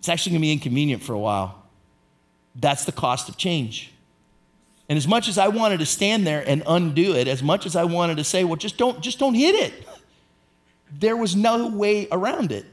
It's 0.00 0.08
actually 0.10 0.32
going 0.32 0.42
to 0.42 0.46
be 0.48 0.52
inconvenient 0.52 1.02
for 1.02 1.14
a 1.14 1.18
while. 1.18 1.62
That's 2.54 2.84
the 2.84 2.92
cost 2.92 3.30
of 3.30 3.38
change. 3.38 3.91
And 4.88 4.96
as 4.96 5.08
much 5.08 5.28
as 5.28 5.38
I 5.38 5.48
wanted 5.48 5.78
to 5.78 5.86
stand 5.86 6.26
there 6.26 6.44
and 6.46 6.62
undo 6.66 7.14
it, 7.14 7.28
as 7.28 7.42
much 7.42 7.66
as 7.66 7.76
I 7.76 7.84
wanted 7.84 8.16
to 8.18 8.24
say, 8.24 8.44
well, 8.44 8.56
just 8.56 8.76
don't, 8.76 9.00
just 9.00 9.18
don't 9.18 9.34
hit 9.34 9.54
it, 9.54 9.88
there 10.98 11.16
was 11.16 11.34
no 11.34 11.68
way 11.68 12.08
around 12.10 12.52
it. 12.52 12.66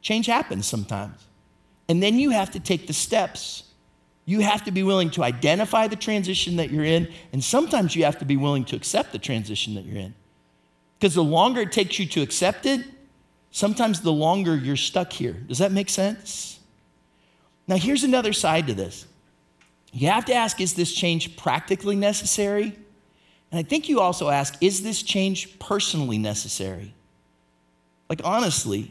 Change 0.00 0.26
happens 0.26 0.66
sometimes. 0.66 1.26
And 1.88 2.02
then 2.02 2.18
you 2.18 2.30
have 2.30 2.50
to 2.52 2.60
take 2.60 2.86
the 2.86 2.92
steps. 2.92 3.64
You 4.24 4.40
have 4.40 4.64
to 4.64 4.70
be 4.70 4.82
willing 4.82 5.10
to 5.10 5.24
identify 5.24 5.88
the 5.88 5.96
transition 5.96 6.56
that 6.56 6.70
you're 6.70 6.84
in, 6.84 7.08
and 7.32 7.42
sometimes 7.42 7.96
you 7.96 8.04
have 8.04 8.18
to 8.18 8.24
be 8.24 8.36
willing 8.36 8.64
to 8.66 8.76
accept 8.76 9.12
the 9.12 9.18
transition 9.18 9.74
that 9.74 9.84
you're 9.84 9.98
in. 9.98 10.14
Because 10.98 11.14
the 11.14 11.24
longer 11.24 11.62
it 11.62 11.72
takes 11.72 11.98
you 11.98 12.06
to 12.06 12.22
accept 12.22 12.64
it, 12.64 12.86
sometimes 13.50 14.00
the 14.00 14.12
longer 14.12 14.56
you're 14.56 14.76
stuck 14.76 15.12
here. 15.12 15.32
Does 15.32 15.58
that 15.58 15.72
make 15.72 15.88
sense? 15.88 16.60
Now, 17.66 17.76
here's 17.76 18.04
another 18.04 18.32
side 18.32 18.68
to 18.68 18.74
this. 18.74 19.06
You 19.92 20.08
have 20.08 20.24
to 20.26 20.34
ask 20.34 20.60
is 20.60 20.74
this 20.74 20.92
change 20.92 21.36
practically 21.36 21.96
necessary? 21.96 22.76
And 23.50 23.58
I 23.58 23.62
think 23.62 23.88
you 23.88 24.00
also 24.00 24.30
ask 24.30 24.56
is 24.60 24.82
this 24.82 25.02
change 25.02 25.58
personally 25.58 26.18
necessary? 26.18 26.94
Like, 28.08 28.22
honestly, 28.24 28.90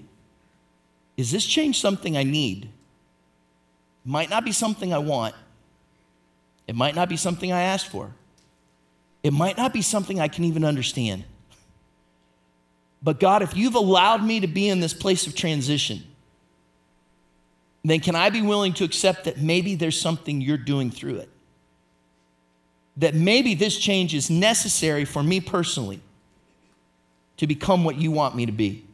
is 1.17 1.31
this 1.31 1.45
change 1.45 1.79
something 1.79 2.15
I 2.17 2.23
need? 2.23 2.65
It 2.65 4.09
might 4.09 4.29
not 4.29 4.45
be 4.45 4.51
something 4.51 4.93
I 4.93 4.99
want. 4.99 5.35
It 6.67 6.75
might 6.75 6.95
not 6.95 7.09
be 7.09 7.17
something 7.17 7.51
I 7.51 7.61
asked 7.61 7.87
for. 7.87 8.11
It 9.23 9.33
might 9.33 9.57
not 9.57 9.73
be 9.73 9.81
something 9.81 10.19
I 10.19 10.27
can 10.27 10.43
even 10.45 10.63
understand. 10.63 11.23
But 13.03 13.19
God, 13.19 13.41
if 13.41 13.55
you've 13.55 13.75
allowed 13.75 14.23
me 14.23 14.39
to 14.39 14.47
be 14.47 14.69
in 14.69 14.79
this 14.79 14.93
place 14.93 15.27
of 15.27 15.35
transition, 15.35 16.03
then 17.83 17.99
can 17.99 18.15
I 18.15 18.29
be 18.29 18.41
willing 18.41 18.73
to 18.73 18.83
accept 18.83 19.23
that 19.25 19.39
maybe 19.39 19.75
there's 19.75 19.99
something 19.99 20.41
you're 20.41 20.57
doing 20.57 20.91
through 20.91 21.17
it? 21.17 21.29
That 22.97 23.15
maybe 23.15 23.55
this 23.55 23.77
change 23.77 24.13
is 24.13 24.29
necessary 24.29 25.05
for 25.05 25.23
me 25.23 25.39
personally 25.39 26.01
to 27.37 27.47
become 27.47 27.83
what 27.83 27.95
you 27.95 28.11
want 28.11 28.35
me 28.35 28.45
to 28.45 28.51
be. 28.51 28.85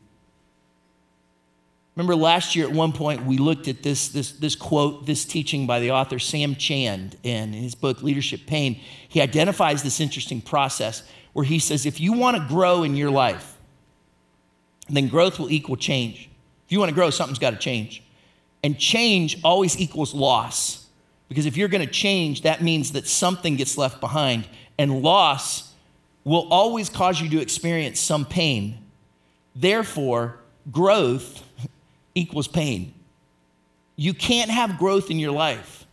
Remember 1.97 2.15
last 2.15 2.55
year 2.55 2.67
at 2.67 2.71
one 2.71 2.93
point 2.93 3.25
we 3.25 3.37
looked 3.39 3.67
at 3.67 3.81
this, 3.81 4.09
this, 4.09 4.31
this 4.33 4.55
quote, 4.55 5.07
this 5.07 5.25
teaching 5.25 5.65
by 5.65 5.79
the 5.79 5.91
author 5.91 6.19
Sam 6.19 6.55
Chand, 6.55 7.17
and 7.23 7.55
in 7.55 7.61
his 7.63 7.73
book 7.73 8.03
Leadership 8.03 8.41
Pain, 8.45 8.79
he 9.09 9.19
identifies 9.19 9.81
this 9.81 9.99
interesting 9.99 10.39
process 10.39 11.01
where 11.33 11.43
he 11.43 11.57
says, 11.57 11.87
if 11.87 11.99
you 11.99 12.13
want 12.13 12.37
to 12.37 12.47
grow 12.47 12.83
in 12.83 12.95
your 12.95 13.09
life, 13.09 13.57
then 14.89 15.07
growth 15.07 15.39
will 15.39 15.49
equal 15.49 15.75
change. 15.75 16.29
If 16.67 16.71
you 16.71 16.79
want 16.79 16.89
to 16.89 16.95
grow, 16.95 17.09
something's 17.09 17.39
got 17.39 17.51
to 17.51 17.57
change. 17.57 18.03
And 18.63 18.77
change 18.77 19.39
always 19.43 19.79
equals 19.79 20.13
loss. 20.13 20.87
Because 21.29 21.45
if 21.45 21.57
you're 21.57 21.67
going 21.67 21.85
to 21.85 21.91
change, 21.91 22.41
that 22.41 22.61
means 22.61 22.93
that 22.93 23.07
something 23.07 23.55
gets 23.55 23.77
left 23.77 23.99
behind. 23.99 24.47
And 24.77 25.01
loss 25.01 25.73
will 26.23 26.47
always 26.49 26.89
cause 26.89 27.21
you 27.21 27.29
to 27.29 27.41
experience 27.41 27.99
some 27.99 28.25
pain. 28.25 28.77
Therefore, 29.55 30.39
growth 30.71 31.43
equals 32.15 32.47
pain. 32.47 32.93
You 33.95 34.13
can't 34.13 34.51
have 34.51 34.77
growth 34.77 35.09
in 35.09 35.19
your 35.19 35.31
life 35.31 35.85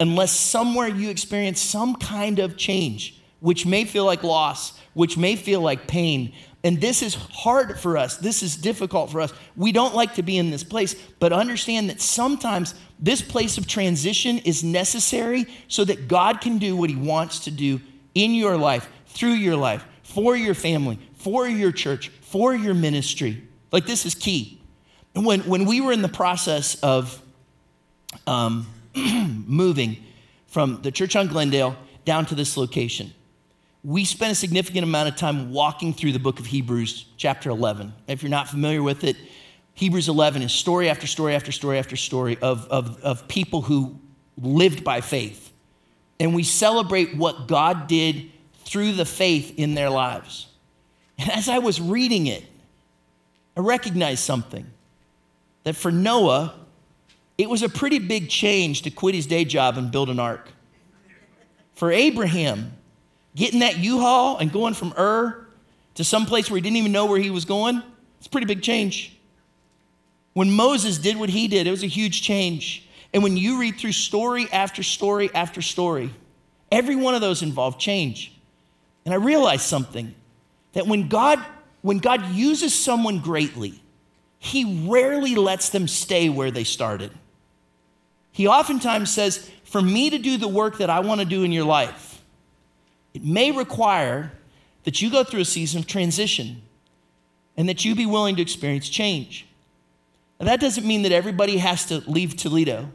unless 0.00 0.32
somewhere 0.32 0.88
you 0.88 1.10
experience 1.10 1.60
some 1.60 1.94
kind 1.94 2.38
of 2.38 2.56
change, 2.56 3.20
which 3.40 3.64
may 3.64 3.84
feel 3.84 4.04
like 4.04 4.22
loss, 4.24 4.78
which 4.94 5.16
may 5.16 5.36
feel 5.36 5.60
like 5.60 5.86
pain. 5.86 6.32
And 6.64 6.80
this 6.80 7.02
is 7.02 7.14
hard 7.14 7.78
for 7.80 7.98
us. 7.98 8.18
This 8.18 8.42
is 8.42 8.54
difficult 8.54 9.10
for 9.10 9.20
us. 9.20 9.32
We 9.56 9.72
don't 9.72 9.94
like 9.94 10.14
to 10.14 10.22
be 10.22 10.38
in 10.38 10.50
this 10.50 10.62
place, 10.62 10.94
but 11.18 11.32
understand 11.32 11.90
that 11.90 12.00
sometimes 12.00 12.74
this 13.00 13.20
place 13.20 13.58
of 13.58 13.66
transition 13.66 14.38
is 14.38 14.62
necessary 14.62 15.46
so 15.66 15.84
that 15.84 16.06
God 16.06 16.40
can 16.40 16.58
do 16.58 16.76
what 16.76 16.88
He 16.88 16.96
wants 16.96 17.40
to 17.40 17.50
do 17.50 17.80
in 18.14 18.32
your 18.32 18.56
life, 18.56 18.88
through 19.06 19.32
your 19.32 19.56
life, 19.56 19.84
for 20.04 20.36
your 20.36 20.54
family, 20.54 20.98
for 21.14 21.48
your 21.48 21.72
church, 21.72 22.10
for 22.20 22.54
your 22.54 22.74
ministry. 22.74 23.42
Like, 23.72 23.86
this 23.86 24.06
is 24.06 24.14
key. 24.14 24.60
When, 25.14 25.40
when 25.40 25.64
we 25.64 25.80
were 25.80 25.92
in 25.92 26.02
the 26.02 26.08
process 26.08 26.76
of 26.76 27.20
um, 28.26 28.66
moving 28.94 29.96
from 30.46 30.80
the 30.82 30.92
church 30.92 31.16
on 31.16 31.26
Glendale 31.26 31.76
down 32.04 32.26
to 32.26 32.34
this 32.34 32.56
location, 32.56 33.12
we 33.84 34.04
spent 34.04 34.30
a 34.30 34.34
significant 34.34 34.84
amount 34.84 35.08
of 35.08 35.16
time 35.16 35.52
walking 35.52 35.92
through 35.92 36.12
the 36.12 36.18
book 36.18 36.38
of 36.38 36.46
Hebrews, 36.46 37.06
chapter 37.16 37.50
11. 37.50 37.92
If 38.06 38.22
you're 38.22 38.30
not 38.30 38.48
familiar 38.48 38.82
with 38.82 39.02
it, 39.02 39.16
Hebrews 39.74 40.08
11 40.08 40.42
is 40.42 40.52
story 40.52 40.88
after 40.88 41.06
story 41.06 41.34
after 41.34 41.50
story 41.50 41.78
after 41.78 41.96
story 41.96 42.38
of, 42.40 42.66
of, 42.68 43.00
of 43.02 43.26
people 43.26 43.62
who 43.62 43.98
lived 44.40 44.84
by 44.84 45.00
faith. 45.00 45.52
And 46.20 46.34
we 46.34 46.44
celebrate 46.44 47.16
what 47.16 47.48
God 47.48 47.88
did 47.88 48.30
through 48.64 48.92
the 48.92 49.04
faith 49.04 49.54
in 49.56 49.74
their 49.74 49.90
lives. 49.90 50.46
And 51.18 51.30
as 51.30 51.48
I 51.48 51.58
was 51.58 51.80
reading 51.80 52.28
it, 52.28 52.44
I 53.56 53.60
recognized 53.60 54.22
something 54.22 54.66
that 55.64 55.74
for 55.74 55.90
Noah, 55.90 56.54
it 57.36 57.50
was 57.50 57.62
a 57.62 57.68
pretty 57.68 57.98
big 57.98 58.28
change 58.28 58.82
to 58.82 58.90
quit 58.90 59.16
his 59.16 59.26
day 59.26 59.44
job 59.44 59.76
and 59.76 59.90
build 59.90 60.08
an 60.08 60.20
ark. 60.20 60.48
For 61.74 61.90
Abraham, 61.90 62.72
getting 63.34 63.60
that 63.60 63.78
U 63.78 64.00
Haul 64.00 64.38
and 64.38 64.52
going 64.52 64.74
from 64.74 64.92
Ur 64.98 65.46
to 65.94 66.04
some 66.04 66.26
place 66.26 66.50
where 66.50 66.56
he 66.56 66.62
didn't 66.62 66.76
even 66.76 66.92
know 66.92 67.06
where 67.06 67.18
he 67.18 67.30
was 67.30 67.44
going, 67.44 67.82
it's 68.18 68.26
a 68.26 68.30
pretty 68.30 68.46
big 68.46 68.62
change. 68.62 69.16
When 70.32 70.50
Moses 70.50 70.98
did 70.98 71.18
what 71.18 71.28
he 71.28 71.48
did, 71.48 71.66
it 71.66 71.70
was 71.70 71.82
a 71.82 71.88
huge 71.88 72.22
change. 72.22 72.88
And 73.12 73.22
when 73.22 73.36
you 73.36 73.60
read 73.60 73.78
through 73.78 73.92
story 73.92 74.48
after 74.50 74.82
story 74.82 75.30
after 75.34 75.60
story, 75.60 76.14
every 76.70 76.96
one 76.96 77.14
of 77.14 77.20
those 77.20 77.42
involved 77.42 77.78
change. 77.78 78.32
And 79.04 79.12
I 79.12 79.18
realized 79.18 79.62
something 79.62 80.14
that 80.72 80.86
when 80.86 81.08
God 81.08 81.44
when 81.82 81.98
God 81.98 82.30
uses 82.30 82.72
someone 82.72 83.18
greatly, 83.18 83.82
he 84.38 84.86
rarely 84.88 85.34
lets 85.34 85.68
them 85.68 85.86
stay 85.86 86.28
where 86.28 86.50
they 86.50 86.64
started. 86.64 87.10
He 88.30 88.46
oftentimes 88.46 89.10
says, 89.10 89.50
For 89.64 89.82
me 89.82 90.10
to 90.10 90.18
do 90.18 90.38
the 90.38 90.48
work 90.48 90.78
that 90.78 90.88
I 90.88 91.00
want 91.00 91.20
to 91.20 91.24
do 91.26 91.42
in 91.42 91.52
your 91.52 91.64
life, 91.64 92.11
it 93.14 93.24
may 93.24 93.52
require 93.52 94.32
that 94.84 95.00
you 95.00 95.10
go 95.10 95.24
through 95.24 95.40
a 95.40 95.44
season 95.44 95.80
of 95.80 95.86
transition 95.86 96.62
and 97.56 97.68
that 97.68 97.84
you 97.84 97.94
be 97.94 98.06
willing 98.06 98.36
to 98.36 98.42
experience 98.42 98.88
change. 98.88 99.46
Now, 100.40 100.46
that 100.46 100.60
doesn't 100.60 100.86
mean 100.86 101.02
that 101.02 101.12
everybody 101.12 101.58
has 101.58 101.86
to 101.86 102.02
leave 102.10 102.36
Toledo. 102.36 102.90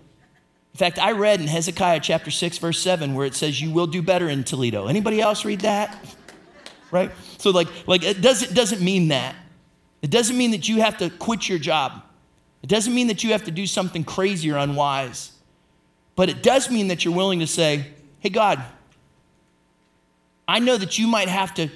In 0.73 0.77
fact, 0.77 0.99
I 0.99 1.13
read 1.13 1.39
in 1.39 1.47
Hezekiah 1.47 2.01
chapter 2.01 2.29
6, 2.29 2.57
verse 2.57 2.79
7, 2.79 3.15
where 3.15 3.25
it 3.25 3.35
says, 3.35 3.61
You 3.61 3.71
will 3.71 3.87
do 3.87 4.01
better 4.01 4.29
in 4.29 4.43
Toledo. 4.43 4.87
Anybody 4.87 5.21
else 5.21 5.45
read 5.45 5.61
that? 5.61 5.97
Right? 6.91 7.11
So, 7.37 7.51
like, 7.51 7.67
like 7.87 8.03
it, 8.03 8.21
doesn't, 8.21 8.51
it 8.51 8.53
doesn't 8.53 8.81
mean 8.81 9.07
that. 9.09 9.35
It 10.01 10.11
doesn't 10.11 10.37
mean 10.37 10.51
that 10.51 10.67
you 10.69 10.81
have 10.81 10.97
to 10.97 11.09
quit 11.09 11.47
your 11.49 11.57
job. 11.57 12.03
It 12.61 12.67
doesn't 12.67 12.93
mean 12.93 13.07
that 13.07 13.23
you 13.23 13.31
have 13.31 13.43
to 13.45 13.51
do 13.51 13.65
something 13.65 14.03
crazy 14.03 14.51
or 14.51 14.57
unwise. 14.57 15.31
But 16.15 16.29
it 16.29 16.43
does 16.43 16.69
mean 16.69 16.89
that 16.89 17.05
you're 17.05 17.15
willing 17.15 17.39
to 17.39 17.47
say, 17.47 17.87
Hey, 18.19 18.29
God, 18.29 18.63
I 20.47 20.59
know 20.59 20.77
that 20.77 20.97
you 20.97 21.07
might 21.07 21.27
have 21.27 21.53
to 21.55 21.69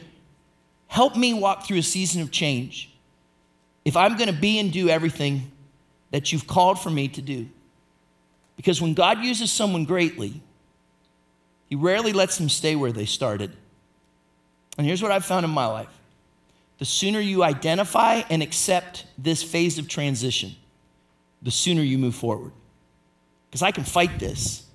help 0.88 1.16
me 1.16 1.34
walk 1.34 1.66
through 1.66 1.78
a 1.78 1.84
season 1.84 2.22
of 2.22 2.32
change 2.32 2.90
if 3.84 3.98
I'm 3.98 4.16
going 4.16 4.28
to 4.28 4.40
be 4.40 4.60
and 4.60 4.72
do 4.72 4.90
everything 4.90 5.52
that 6.12 6.32
you've 6.32 6.48
called 6.48 6.80
for 6.80 6.90
me 6.90 7.08
to 7.10 7.22
do. 7.22 7.50
Because 8.56 8.82
when 8.82 8.94
God 8.94 9.20
uses 9.20 9.52
someone 9.52 9.86
greatly, 9.86 10.42
He 11.70 11.76
rarely 11.76 12.14
lets 12.14 12.38
them 12.38 12.50
stay 12.50 12.76
where 12.76 12.92
they 12.92 13.06
started. 13.06 13.52
And 14.78 14.86
here's 14.86 15.02
what 15.02 15.12
I've 15.12 15.26
found 15.26 15.46
in 15.46 15.52
my 15.52 15.66
life 15.66 15.90
the 16.78 16.86
sooner 16.86 17.20
you 17.20 17.44
identify 17.44 18.24
and 18.30 18.42
accept 18.42 19.06
this 19.18 19.44
phase 19.44 19.78
of 19.78 19.88
transition, 19.88 20.56
the 21.42 21.52
sooner 21.52 21.82
you 21.82 21.98
move 21.98 22.16
forward. 22.16 22.52
Because 23.50 23.62
I 23.62 23.72
can 23.72 23.84
fight 23.84 24.18
this. 24.18 24.66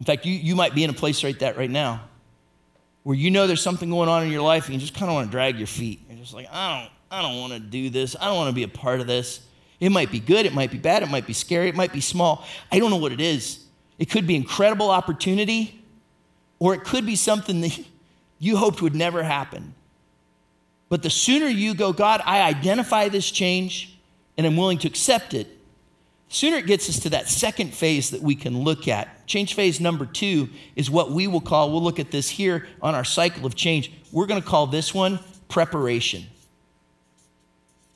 In 0.00 0.06
fact, 0.06 0.24
you, 0.24 0.32
you 0.32 0.56
might 0.56 0.74
be 0.74 0.82
in 0.84 0.90
a 0.90 0.94
place 0.94 1.22
like 1.22 1.40
that 1.40 1.56
right 1.56 1.70
now 1.70 2.08
where 3.04 3.16
you 3.16 3.30
know 3.30 3.46
there's 3.46 3.62
something 3.62 3.90
going 3.90 4.08
on 4.08 4.24
in 4.24 4.32
your 4.32 4.42
life 4.42 4.64
and 4.64 4.74
you 4.74 4.80
just 4.80 4.94
kind 4.94 5.08
of 5.08 5.14
want 5.14 5.28
to 5.28 5.30
drag 5.30 5.56
your 5.58 5.66
feet. 5.66 6.00
You're 6.08 6.18
just 6.18 6.34
like, 6.34 6.48
I 6.50 6.80
don't, 6.80 6.90
I 7.10 7.22
don't 7.22 7.38
want 7.38 7.52
to 7.52 7.60
do 7.60 7.90
this. 7.90 8.16
I 8.20 8.26
don't 8.26 8.36
want 8.36 8.48
to 8.48 8.54
be 8.54 8.64
a 8.64 8.68
part 8.68 9.00
of 9.00 9.06
this. 9.06 9.46
It 9.78 9.90
might 9.90 10.10
be 10.10 10.18
good, 10.18 10.46
it 10.46 10.54
might 10.54 10.70
be 10.70 10.78
bad, 10.78 11.02
it 11.02 11.10
might 11.10 11.26
be 11.26 11.32
scary, 11.32 11.68
it 11.68 11.74
might 11.74 11.92
be 11.92 12.00
small. 12.00 12.44
I 12.72 12.78
don't 12.78 12.90
know 12.90 12.96
what 12.96 13.12
it 13.12 13.20
is. 13.20 13.64
It 13.98 14.10
could 14.10 14.26
be 14.26 14.34
incredible 14.34 14.90
opportunity, 14.90 15.84
or 16.58 16.74
it 16.74 16.84
could 16.84 17.04
be 17.04 17.16
something 17.16 17.60
that 17.60 17.78
you 18.38 18.56
hoped 18.56 18.80
would 18.82 18.94
never 18.94 19.22
happen. 19.22 19.74
But 20.88 21.02
the 21.02 21.10
sooner 21.10 21.46
you 21.46 21.74
go, 21.74 21.92
God, 21.92 22.22
I 22.24 22.42
identify 22.42 23.08
this 23.08 23.30
change 23.30 23.98
and 24.36 24.46
I'm 24.46 24.56
willing 24.56 24.78
to 24.78 24.88
accept 24.88 25.34
it, 25.34 25.48
sooner 26.28 26.56
it 26.56 26.66
gets 26.66 26.88
us 26.88 26.98
to 27.00 27.10
that 27.10 27.28
second 27.28 27.74
phase 27.74 28.10
that 28.10 28.20
we 28.22 28.34
can 28.34 28.62
look 28.62 28.88
at. 28.88 29.26
Change 29.26 29.54
phase 29.54 29.80
number 29.80 30.06
two 30.06 30.48
is 30.76 30.90
what 30.90 31.10
we 31.10 31.26
will 31.26 31.40
call, 31.40 31.70
we'll 31.70 31.82
look 31.82 32.00
at 32.00 32.10
this 32.10 32.28
here 32.28 32.66
on 32.82 32.94
our 32.94 33.04
cycle 33.04 33.46
of 33.46 33.54
change. 33.54 33.92
We're 34.12 34.26
going 34.26 34.40
to 34.40 34.46
call 34.46 34.66
this 34.66 34.92
one 34.94 35.18
preparation. 35.48 36.24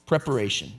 Preparation. 0.06 0.72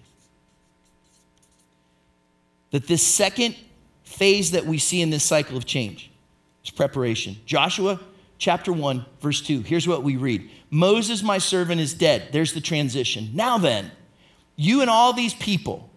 That 2.71 2.87
this 2.87 3.05
second 3.05 3.55
phase 4.03 4.51
that 4.51 4.65
we 4.65 4.77
see 4.77 5.01
in 5.01 5.09
this 5.09 5.23
cycle 5.23 5.57
of 5.57 5.65
change 5.65 6.11
is 6.63 6.71
preparation. 6.71 7.37
Joshua 7.45 7.99
chapter 8.37 8.73
1, 8.73 9.05
verse 9.21 9.41
2. 9.41 9.61
Here's 9.61 9.87
what 9.87 10.03
we 10.03 10.15
read 10.15 10.49
Moses, 10.71 11.21
my 11.21 11.37
servant, 11.37 11.79
is 11.79 11.93
dead. 11.93 12.29
There's 12.31 12.53
the 12.53 12.61
transition. 12.61 13.29
Now 13.33 13.57
then, 13.57 13.91
you 14.55 14.81
and 14.81 14.89
all 14.89 15.13
these 15.13 15.33
people 15.33 15.89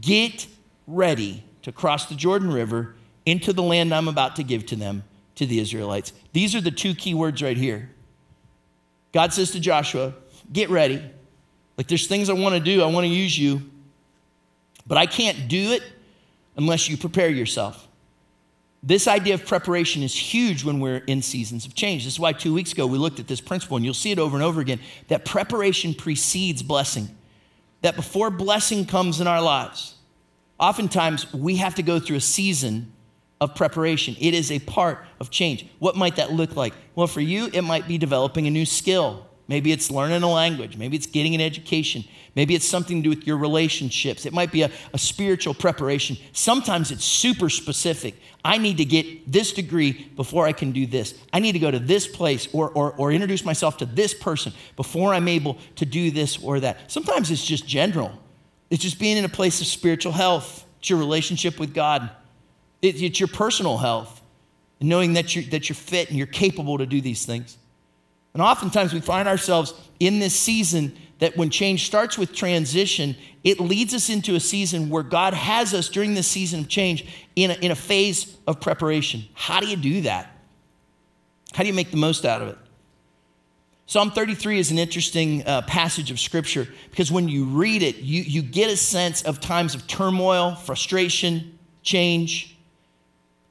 get 0.00 0.46
ready 0.88 1.44
to 1.62 1.70
cross 1.70 2.06
the 2.06 2.14
Jordan 2.14 2.50
River 2.50 2.94
into 3.26 3.52
the 3.52 3.62
land 3.62 3.94
I'm 3.94 4.08
about 4.08 4.36
to 4.36 4.42
give 4.42 4.64
to 4.66 4.76
them, 4.76 5.04
to 5.34 5.46
the 5.46 5.60
Israelites. 5.60 6.12
These 6.32 6.54
are 6.54 6.60
the 6.60 6.70
two 6.70 6.94
key 6.94 7.14
words 7.14 7.42
right 7.42 7.56
here. 7.56 7.90
God 9.12 9.32
says 9.32 9.50
to 9.52 9.60
Joshua, 9.60 10.14
Get 10.50 10.70
ready. 10.70 11.02
Like 11.76 11.88
there's 11.88 12.06
things 12.06 12.30
I 12.30 12.32
want 12.32 12.54
to 12.54 12.60
do, 12.60 12.82
I 12.82 12.86
want 12.86 13.04
to 13.04 13.12
use 13.12 13.38
you, 13.38 13.60
but 14.86 14.96
I 14.96 15.04
can't 15.04 15.46
do 15.46 15.72
it 15.72 15.82
unless 16.56 16.88
you 16.88 16.96
prepare 16.96 17.28
yourself. 17.28 17.86
This 18.82 19.06
idea 19.06 19.34
of 19.34 19.44
preparation 19.44 20.02
is 20.02 20.14
huge 20.14 20.64
when 20.64 20.80
we're 20.80 20.98
in 20.98 21.20
seasons 21.20 21.66
of 21.66 21.74
change. 21.74 22.04
This 22.04 22.14
is 22.14 22.20
why 22.20 22.32
two 22.32 22.54
weeks 22.54 22.72
ago 22.72 22.86
we 22.86 22.96
looked 22.96 23.20
at 23.20 23.28
this 23.28 23.40
principle, 23.40 23.76
and 23.76 23.84
you'll 23.84 23.94
see 23.94 24.10
it 24.10 24.18
over 24.18 24.36
and 24.36 24.44
over 24.44 24.60
again 24.60 24.80
that 25.08 25.24
preparation 25.24 25.94
precedes 25.94 26.62
blessing. 26.62 27.08
That 27.82 27.94
before 27.94 28.30
blessing 28.30 28.86
comes 28.86 29.20
in 29.20 29.26
our 29.26 29.42
lives, 29.42 29.97
oftentimes 30.58 31.32
we 31.32 31.56
have 31.56 31.74
to 31.76 31.82
go 31.82 31.98
through 31.98 32.16
a 32.16 32.20
season 32.20 32.92
of 33.40 33.54
preparation. 33.54 34.16
It 34.20 34.34
is 34.34 34.50
a 34.50 34.58
part 34.58 35.04
of 35.20 35.30
change. 35.30 35.66
What 35.78 35.96
might 35.96 36.16
that 36.16 36.32
look 36.32 36.56
like? 36.56 36.74
Well, 36.94 37.06
for 37.06 37.20
you, 37.20 37.48
it 37.52 37.62
might 37.62 37.86
be 37.86 37.98
developing 37.98 38.46
a 38.46 38.50
new 38.50 38.66
skill. 38.66 39.26
Maybe 39.46 39.72
it's 39.72 39.90
learning 39.90 40.22
a 40.22 40.30
language. 40.30 40.76
Maybe 40.76 40.96
it's 40.96 41.06
getting 41.06 41.34
an 41.34 41.40
education. 41.40 42.04
Maybe 42.34 42.54
it's 42.54 42.68
something 42.68 42.98
to 42.98 43.02
do 43.02 43.08
with 43.08 43.26
your 43.26 43.38
relationships. 43.38 44.26
It 44.26 44.32
might 44.34 44.52
be 44.52 44.62
a, 44.62 44.70
a, 44.92 44.98
spiritual 44.98 45.54
preparation. 45.54 46.18
Sometimes 46.32 46.90
it's 46.90 47.04
super 47.04 47.48
specific. 47.48 48.14
I 48.44 48.58
need 48.58 48.76
to 48.76 48.84
get 48.84 49.32
this 49.32 49.52
degree 49.52 50.10
before 50.14 50.46
I 50.46 50.52
can 50.52 50.72
do 50.72 50.86
this. 50.86 51.14
I 51.32 51.40
need 51.40 51.52
to 51.52 51.58
go 51.58 51.70
to 51.70 51.78
this 51.78 52.06
place 52.06 52.46
or, 52.52 52.70
or, 52.70 52.92
or 52.92 53.10
introduce 53.10 53.44
myself 53.44 53.78
to 53.78 53.86
this 53.86 54.12
person 54.12 54.52
before 54.76 55.14
I'm 55.14 55.28
able 55.28 55.56
to 55.76 55.86
do 55.86 56.10
this 56.10 56.36
or 56.42 56.60
that. 56.60 56.90
Sometimes 56.92 57.30
it's 57.30 57.44
just 57.44 57.66
general, 57.66 58.12
it's 58.70 58.82
just 58.82 58.98
being 58.98 59.16
in 59.16 59.24
a 59.24 59.28
place 59.28 59.60
of 59.60 59.66
spiritual 59.66 60.12
health, 60.12 60.64
it's 60.78 60.90
your 60.90 60.98
relationship 60.98 61.58
with 61.58 61.74
God, 61.74 62.10
it, 62.82 63.00
it's 63.02 63.18
your 63.18 63.28
personal 63.28 63.78
health, 63.78 64.20
and 64.80 64.88
knowing 64.88 65.14
that 65.14 65.34
you're, 65.34 65.44
that 65.46 65.68
you're 65.68 65.76
fit 65.76 66.08
and 66.08 66.16
you're 66.16 66.26
capable 66.26 66.78
to 66.78 66.86
do 66.86 67.00
these 67.00 67.24
things. 67.24 67.56
And 68.34 68.42
oftentimes 68.42 68.92
we 68.92 69.00
find 69.00 69.26
ourselves 69.26 69.74
in 69.98 70.20
this 70.20 70.34
season 70.34 70.96
that 71.18 71.36
when 71.36 71.50
change 71.50 71.86
starts 71.86 72.16
with 72.16 72.32
transition, 72.32 73.16
it 73.42 73.58
leads 73.58 73.94
us 73.94 74.08
into 74.08 74.36
a 74.36 74.40
season 74.40 74.88
where 74.88 75.02
God 75.02 75.34
has 75.34 75.74
us 75.74 75.88
during 75.88 76.14
this 76.14 76.28
season 76.28 76.60
of 76.60 76.68
change 76.68 77.06
in 77.34 77.50
a, 77.50 77.54
in 77.54 77.70
a 77.70 77.76
phase 77.76 78.36
of 78.46 78.60
preparation. 78.60 79.24
How 79.34 79.60
do 79.60 79.66
you 79.66 79.76
do 79.76 80.02
that? 80.02 80.32
How 81.52 81.64
do 81.64 81.68
you 81.68 81.74
make 81.74 81.90
the 81.90 81.96
most 81.96 82.24
out 82.24 82.42
of 82.42 82.48
it? 82.48 82.58
Psalm 83.88 84.10
33 84.10 84.58
is 84.58 84.70
an 84.70 84.78
interesting 84.78 85.42
uh, 85.46 85.62
passage 85.62 86.10
of 86.10 86.20
scripture 86.20 86.68
because 86.90 87.10
when 87.10 87.26
you 87.26 87.46
read 87.46 87.82
it, 87.82 87.96
you, 87.96 88.20
you 88.20 88.42
get 88.42 88.70
a 88.70 88.76
sense 88.76 89.22
of 89.22 89.40
times 89.40 89.74
of 89.74 89.86
turmoil, 89.86 90.54
frustration, 90.54 91.58
change. 91.82 92.54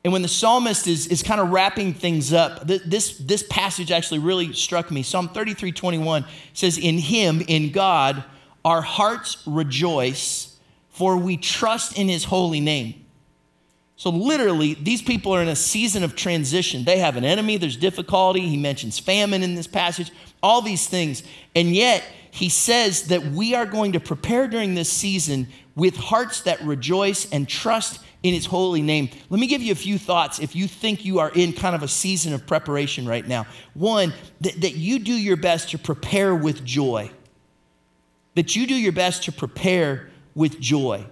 And 0.04 0.13
when 0.13 0.21
the 0.21 0.28
psalmist 0.28 0.86
is, 0.86 1.08
is 1.08 1.23
kind 1.23 1.41
of 1.41 1.50
wrapping 1.50 1.95
things 1.95 2.34
up, 2.34 2.67
th- 2.67 2.84
this, 2.84 3.17
this 3.17 3.47
passage 3.50 3.91
actually 3.91 4.19
really 4.19 4.54
struck 4.54 4.91
me. 4.91 5.02
Psalm 5.02 5.28
33 5.28 5.71
21 5.71 6.23
says, 6.54 6.78
In 6.78 7.00
him, 7.00 7.41
in 7.47 7.71
God, 7.71 8.23
our 8.63 8.84
hearts 8.84 9.41
rejoice, 9.47 10.56
for 10.91 11.17
we 11.17 11.38
trust 11.38 11.97
in 11.97 12.10
his 12.10 12.26
holy 12.26 12.60
name. 12.60 13.06
So, 13.97 14.12
literally, 14.12 14.75
these 14.75 15.01
people 15.01 15.33
are 15.33 15.41
in 15.41 15.47
a 15.47 15.55
season 15.55 16.03
of 16.03 16.15
transition. 16.15 16.83
They 16.83 16.99
have 16.99 17.17
an 17.17 17.25
enemy, 17.25 17.57
there's 17.57 17.75
difficulty. 17.75 18.41
He 18.41 18.55
mentions 18.55 18.99
famine 18.99 19.41
in 19.41 19.55
this 19.55 19.65
passage, 19.65 20.12
all 20.41 20.62
these 20.62 20.88
things. 20.88 21.23
And 21.55 21.75
yet, 21.75 22.03
he 22.29 22.47
says 22.47 23.07
that 23.07 23.25
we 23.25 23.55
are 23.55 23.65
going 23.65 23.93
to 23.93 23.99
prepare 23.99 24.47
during 24.47 24.75
this 24.75 24.91
season 24.91 25.47
with 25.75 25.95
hearts 25.95 26.41
that 26.41 26.62
rejoice 26.62 27.27
and 27.31 27.49
trust 27.49 27.99
in 28.21 28.36
his 28.36 28.45
holy 28.45 28.83
name. 28.83 29.10
Let 29.31 29.39
me 29.39 29.47
give 29.47 29.63
you 29.63 29.71
a 29.71 29.75
few 29.75 29.97
thoughts 29.97 30.38
if 30.38 30.55
you 30.55 30.67
think 30.67 31.03
you 31.03 31.17
are 31.17 31.31
in 31.31 31.51
kind 31.53 31.75
of 31.75 31.81
a 31.81 31.88
season 31.88 32.33
of 32.33 32.45
preparation 32.45 33.07
right 33.07 33.27
now. 33.27 33.47
One, 33.73 34.13
that, 34.41 34.62
that 34.62 34.75
you 34.75 34.99
do 34.99 35.13
your 35.13 35.38
best 35.38 35.71
to 35.71 35.79
prepare 35.79 36.36
with 36.36 36.63
joy. 36.63 37.10
That 38.36 38.55
you 38.55 38.67
do 38.67 38.75
your 38.75 38.91
best 38.91 39.23
to 39.23 39.31
prepare 39.31 40.12
with 40.36 40.60
joy. 40.60 41.07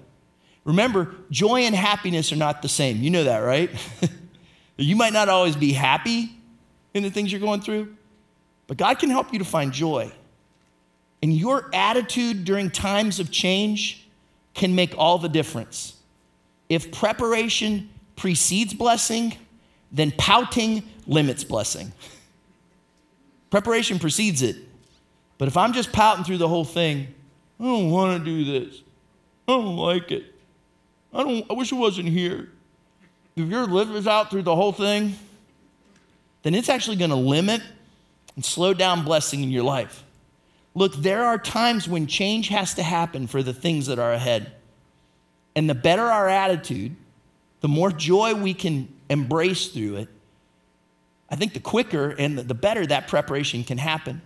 Remember, 0.66 1.16
joy 1.30 1.62
and 1.62 1.76
happiness 1.76 2.32
are 2.32 2.38
not 2.38 2.62
the 2.62 2.68
same. 2.68 2.98
You 2.98 3.12
know 3.12 3.24
that, 3.24 3.40
right? 3.40 3.70
you 4.78 4.96
might 4.96 5.14
not 5.14 5.30
always 5.30 5.56
be 5.56 5.72
happy 5.72 6.36
in 6.94 7.04
the 7.04 7.12
things 7.12 7.32
you're 7.32 7.42
going 7.42 7.62
through, 7.62 7.96
but 8.68 8.78
God 8.78 9.00
can 9.00 9.12
help 9.12 9.32
you 9.32 9.40
to 9.40 9.46
find 9.46 9.72
joy. 9.72 10.12
And 11.22 11.34
your 11.34 11.70
attitude 11.74 12.46
during 12.46 12.72
times 12.72 13.20
of 13.20 13.32
change 13.32 14.08
can 14.54 14.76
make 14.76 14.96
all 14.98 15.18
the 15.18 15.30
difference. 15.30 15.96
If 16.68 16.92
preparation 16.92 17.90
precedes 18.16 18.74
blessing, 18.74 19.38
then 19.92 20.12
pouting 20.18 20.84
limits 21.06 21.44
blessing. 21.44 21.94
Preparation 23.52 24.00
precedes 24.00 24.42
it. 24.42 24.58
But 25.38 25.48
if 25.48 25.58
I'm 25.58 25.74
just 25.74 25.92
pouting 25.92 26.24
through 26.24 26.38
the 26.38 26.48
whole 26.48 26.66
thing, 26.66 27.14
I 27.60 27.64
don't 27.64 27.92
want 27.92 28.20
to 28.20 28.26
do 28.26 28.44
this. 28.44 28.82
I 29.48 29.54
don't 29.54 29.78
like 29.78 30.12
it. 30.12 30.35
I 31.16 31.24
don't 31.24 31.50
I 31.50 31.54
wish 31.54 31.72
it 31.72 31.76
wasn't 31.76 32.10
here. 32.10 32.50
If 33.36 33.48
your 33.50 33.66
liver 33.66 33.96
is 33.96 34.08
out 34.08 34.30
through 34.30 34.44
the 34.44 34.56
whole 34.56 34.72
thing, 34.72 35.16
then 36.44 36.54
it's 36.54 36.70
actually 36.70 36.98
going 36.98 37.10
to 37.10 37.16
limit 37.16 37.62
and 38.36 38.44
slow 38.44 38.74
down 38.74 39.04
blessing 39.04 39.42
in 39.42 39.50
your 39.50 39.64
life. 39.64 40.04
Look, 40.74 40.94
there 40.96 41.24
are 41.24 41.38
times 41.38 41.88
when 41.88 42.06
change 42.06 42.50
has 42.50 42.74
to 42.76 42.84
happen 42.84 43.28
for 43.28 43.42
the 43.42 43.54
things 43.54 43.88
that 43.88 43.98
are 43.98 44.12
ahead. 44.12 44.52
And 45.56 45.70
the 45.70 45.76
better 45.76 46.04
our 46.04 46.28
attitude, 46.28 46.96
the 47.62 47.70
more 47.70 47.92
joy 47.92 48.34
we 48.34 48.54
can 48.54 48.94
embrace 49.10 49.68
through 49.70 49.96
it, 49.98 50.10
I 51.30 51.38
think 51.38 51.54
the 51.54 51.62
quicker 51.62 52.10
and 52.10 52.38
the 52.38 52.54
better 52.54 52.86
that 52.86 53.08
preparation 53.08 53.64
can 53.64 53.78
happen. 53.78 54.22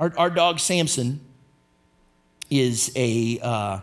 Our, 0.00 0.12
our 0.18 0.30
dog 0.30 0.58
Samson 0.58 1.20
is 2.50 2.92
a 2.96 3.38
uh, 3.40 3.80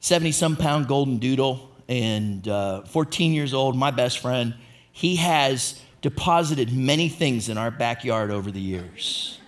70 0.00 0.30
uh, 0.30 0.32
some 0.32 0.56
pound 0.56 0.88
golden 0.88 1.18
doodle 1.18 1.70
and 1.88 2.46
uh, 2.48 2.82
14 2.82 3.32
years 3.32 3.54
old, 3.54 3.76
my 3.76 3.90
best 3.90 4.18
friend. 4.18 4.54
He 4.92 5.16
has 5.16 5.80
deposited 6.02 6.72
many 6.72 7.08
things 7.08 7.48
in 7.48 7.58
our 7.58 7.70
backyard 7.70 8.30
over 8.30 8.50
the 8.50 8.60
years. 8.60 9.38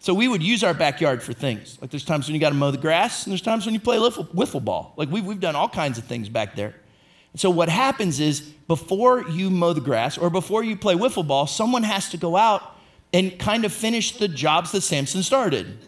So 0.00 0.12
we 0.12 0.28
would 0.28 0.42
use 0.42 0.62
our 0.62 0.74
backyard 0.74 1.22
for 1.22 1.32
things. 1.32 1.78
Like 1.80 1.90
there's 1.90 2.04
times 2.04 2.26
when 2.26 2.34
you 2.34 2.40
got 2.40 2.50
to 2.50 2.54
mow 2.54 2.70
the 2.70 2.78
grass, 2.78 3.24
and 3.24 3.30
there's 3.30 3.40
times 3.40 3.64
when 3.64 3.74
you 3.74 3.80
play 3.80 3.96
wiffle 3.96 4.62
ball. 4.62 4.92
Like 4.96 5.10
we've, 5.10 5.24
we've 5.24 5.40
done 5.40 5.56
all 5.56 5.68
kinds 5.68 5.96
of 5.96 6.04
things 6.04 6.28
back 6.28 6.56
there. 6.56 6.74
And 7.32 7.40
so 7.40 7.50
what 7.50 7.68
happens 7.68 8.20
is 8.20 8.40
before 8.40 9.28
you 9.28 9.50
mow 9.50 9.72
the 9.72 9.80
grass 9.80 10.18
or 10.18 10.30
before 10.30 10.62
you 10.62 10.76
play 10.76 10.94
wiffle 10.94 11.26
ball, 11.26 11.46
someone 11.46 11.82
has 11.84 12.10
to 12.10 12.16
go 12.16 12.36
out 12.36 12.76
and 13.12 13.38
kind 13.38 13.64
of 13.64 13.72
finish 13.72 14.18
the 14.18 14.28
jobs 14.28 14.72
that 14.72 14.82
Samson 14.82 15.22
started. 15.22 15.78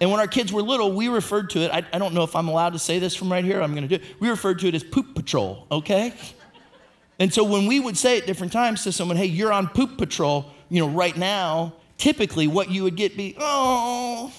And 0.00 0.10
when 0.10 0.20
our 0.20 0.26
kids 0.26 0.52
were 0.52 0.62
little, 0.62 0.92
we 0.92 1.08
referred 1.08 1.50
to 1.50 1.60
it, 1.60 1.70
I, 1.70 1.82
I 1.92 1.98
don't 1.98 2.12
know 2.12 2.22
if 2.22 2.36
I'm 2.36 2.48
allowed 2.48 2.74
to 2.74 2.78
say 2.78 2.98
this 2.98 3.14
from 3.14 3.32
right 3.32 3.44
here, 3.44 3.62
I'm 3.62 3.74
gonna 3.74 3.88
do 3.88 3.94
it. 3.96 4.02
We 4.20 4.28
referred 4.28 4.58
to 4.60 4.68
it 4.68 4.74
as 4.74 4.84
poop 4.84 5.14
patrol, 5.14 5.66
okay? 5.70 6.12
And 7.18 7.32
so 7.32 7.44
when 7.44 7.66
we 7.66 7.80
would 7.80 7.96
say 7.96 8.18
at 8.18 8.26
different 8.26 8.52
times 8.52 8.84
to 8.84 8.92
someone, 8.92 9.16
hey, 9.16 9.26
you're 9.26 9.52
on 9.52 9.68
poop 9.68 9.96
patrol, 9.96 10.52
you 10.68 10.80
know, 10.80 10.88
right 10.88 11.16
now, 11.16 11.74
typically 11.96 12.46
what 12.46 12.70
you 12.70 12.82
would 12.82 12.96
get 12.96 13.16
be, 13.16 13.36
oh, 13.38 14.32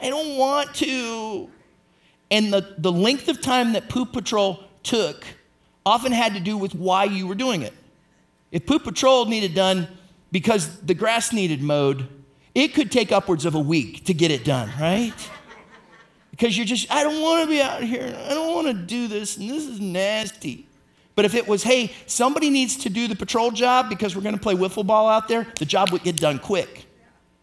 I 0.00 0.10
don't 0.10 0.36
want 0.36 0.74
to. 0.76 1.48
And 2.30 2.52
the, 2.52 2.74
the 2.76 2.92
length 2.92 3.28
of 3.28 3.40
time 3.40 3.72
that 3.72 3.88
poop 3.88 4.12
patrol 4.12 4.62
took 4.82 5.24
often 5.86 6.12
had 6.12 6.34
to 6.34 6.40
do 6.40 6.58
with 6.58 6.74
why 6.74 7.04
you 7.04 7.26
were 7.26 7.34
doing 7.34 7.62
it. 7.62 7.72
If 8.50 8.66
poop 8.66 8.84
patrol 8.84 9.24
needed 9.24 9.54
done 9.54 9.88
because 10.32 10.80
the 10.80 10.94
grass 10.94 11.32
needed 11.32 11.62
mowed, 11.62 12.08
it 12.56 12.72
could 12.72 12.90
take 12.90 13.12
upwards 13.12 13.44
of 13.44 13.54
a 13.54 13.60
week 13.60 14.06
to 14.06 14.14
get 14.14 14.30
it 14.30 14.42
done, 14.42 14.70
right? 14.80 15.12
Because 16.30 16.56
you're 16.56 16.64
just, 16.64 16.90
I 16.90 17.02
don't 17.02 17.20
want 17.20 17.44
to 17.44 17.48
be 17.50 17.60
out 17.60 17.82
here. 17.82 18.06
I 18.06 18.30
don't 18.30 18.54
want 18.54 18.66
to 18.68 18.72
do 18.72 19.08
this, 19.08 19.36
and 19.36 19.50
this 19.50 19.66
is 19.66 19.78
nasty. 19.78 20.66
But 21.16 21.26
if 21.26 21.34
it 21.34 21.46
was, 21.46 21.62
hey, 21.62 21.92
somebody 22.06 22.48
needs 22.48 22.78
to 22.78 22.88
do 22.88 23.08
the 23.08 23.14
patrol 23.14 23.50
job 23.50 23.90
because 23.90 24.16
we're 24.16 24.22
going 24.22 24.34
to 24.34 24.40
play 24.40 24.54
wiffle 24.54 24.86
ball 24.86 25.06
out 25.06 25.28
there, 25.28 25.46
the 25.58 25.66
job 25.66 25.92
would 25.92 26.02
get 26.02 26.16
done 26.16 26.38
quick 26.38 26.86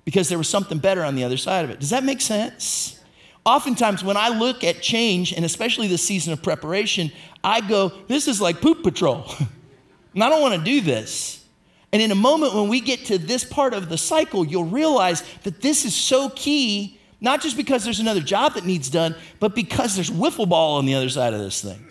because 0.04 0.30
there 0.30 0.40
was 0.40 0.50
something 0.50 0.80
better 0.80 1.04
on 1.04 1.14
the 1.14 1.24
other 1.24 1.38
side 1.38 1.64
of 1.64 1.70
it. 1.70 1.80
Does 1.80 1.92
that 1.92 2.04
make 2.04 2.20
sense? 2.20 3.00
Oftentimes, 3.46 4.04
when 4.04 4.18
I 4.18 4.30
look 4.30 4.64
at 4.64 4.82
change, 4.82 5.32
and 5.32 5.46
especially 5.46 5.88
the 5.88 6.00
season 6.00 6.34
of 6.34 6.42
preparation, 6.42 7.12
I 7.44 7.62
go, 7.62 7.92
this 8.08 8.28
is 8.28 8.42
like 8.42 8.62
poop 8.62 8.82
patrol. 8.82 9.28
and 10.16 10.24
I 10.24 10.30
don't 10.30 10.42
want 10.42 10.56
to 10.56 10.64
do 10.64 10.82
this. 10.82 11.43
And 11.94 12.02
in 12.02 12.12
a 12.12 12.16
moment 12.16 12.56
when 12.56 12.68
we 12.68 12.82
get 12.82 13.06
to 13.06 13.20
this 13.20 13.44
part 13.44 13.76
of 13.76 13.88
the 13.88 14.00
cycle, 14.00 14.44
you'll 14.44 14.66
realize 14.66 15.24
that 15.44 15.62
this 15.62 15.86
is 15.86 15.96
so 15.96 16.30
key, 16.30 17.00
not 17.22 17.40
just 17.40 17.56
because 17.56 17.84
there's 17.84 18.00
another 18.00 18.20
job 18.20 18.56
that 18.56 18.66
needs 18.66 18.90
done, 18.90 19.16
but 19.40 19.54
because 19.54 19.94
there's 19.94 20.10
wiffle 20.10 20.50
ball 20.50 20.78
on 20.78 20.88
the 20.88 20.96
other 20.96 21.08
side 21.08 21.34
of 21.34 21.40
this 21.40 21.62
thing. 21.62 21.86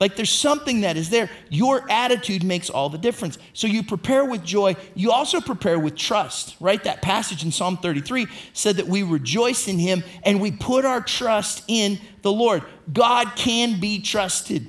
Like 0.00 0.16
there's 0.16 0.30
something 0.30 0.80
that 0.80 0.96
is 0.96 1.10
there. 1.10 1.30
Your 1.50 1.88
attitude 1.90 2.42
makes 2.42 2.68
all 2.68 2.88
the 2.88 2.98
difference. 2.98 3.38
So 3.52 3.66
you 3.66 3.82
prepare 3.82 4.24
with 4.24 4.42
joy. 4.42 4.76
You 4.94 5.12
also 5.12 5.40
prepare 5.40 5.78
with 5.78 5.94
trust, 5.94 6.56
right? 6.58 6.82
That 6.82 7.00
passage 7.02 7.44
in 7.44 7.52
Psalm 7.52 7.76
33 7.76 8.26
said 8.54 8.76
that 8.76 8.88
we 8.88 9.02
rejoice 9.02 9.68
in 9.68 9.78
him 9.78 10.02
and 10.24 10.40
we 10.40 10.52
put 10.52 10.84
our 10.84 11.00
trust 11.00 11.64
in 11.68 11.98
the 12.22 12.32
Lord. 12.32 12.64
God 12.92 13.32
can 13.36 13.78
be 13.78 14.00
trusted. 14.00 14.68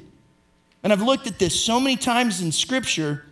And 0.83 0.93
I've 0.93 1.01
looked 1.01 1.27
at 1.27 1.39
this 1.39 1.59
so 1.59 1.79
many 1.79 1.95
times 1.95 2.41
in 2.41 2.51
scripture 2.51 3.24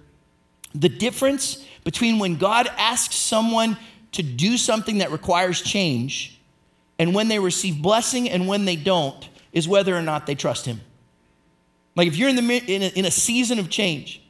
the 0.73 0.89
difference 0.89 1.65
between 1.83 2.19
when 2.19 2.35
God 2.35 2.69
asks 2.77 3.15
someone 3.15 3.77
to 4.13 4.23
do 4.23 4.57
something 4.57 4.99
that 4.99 5.11
requires 5.11 5.61
change 5.61 6.39
and 6.99 7.13
when 7.13 7.27
they 7.27 7.39
receive 7.39 7.81
blessing 7.81 8.29
and 8.29 8.47
when 8.47 8.65
they 8.65 8.75
don't 8.75 9.27
is 9.51 9.67
whether 9.67 9.95
or 9.95 10.01
not 10.01 10.25
they 10.25 10.35
trust 10.35 10.65
him. 10.65 10.81
Like 11.95 12.07
if 12.07 12.15
you're 12.15 12.29
in, 12.29 12.35
the, 12.35 12.41
in, 12.41 12.83
a, 12.83 12.87
in 12.87 13.05
a 13.05 13.11
season 13.11 13.59
of 13.59 13.69
change, 13.69 14.21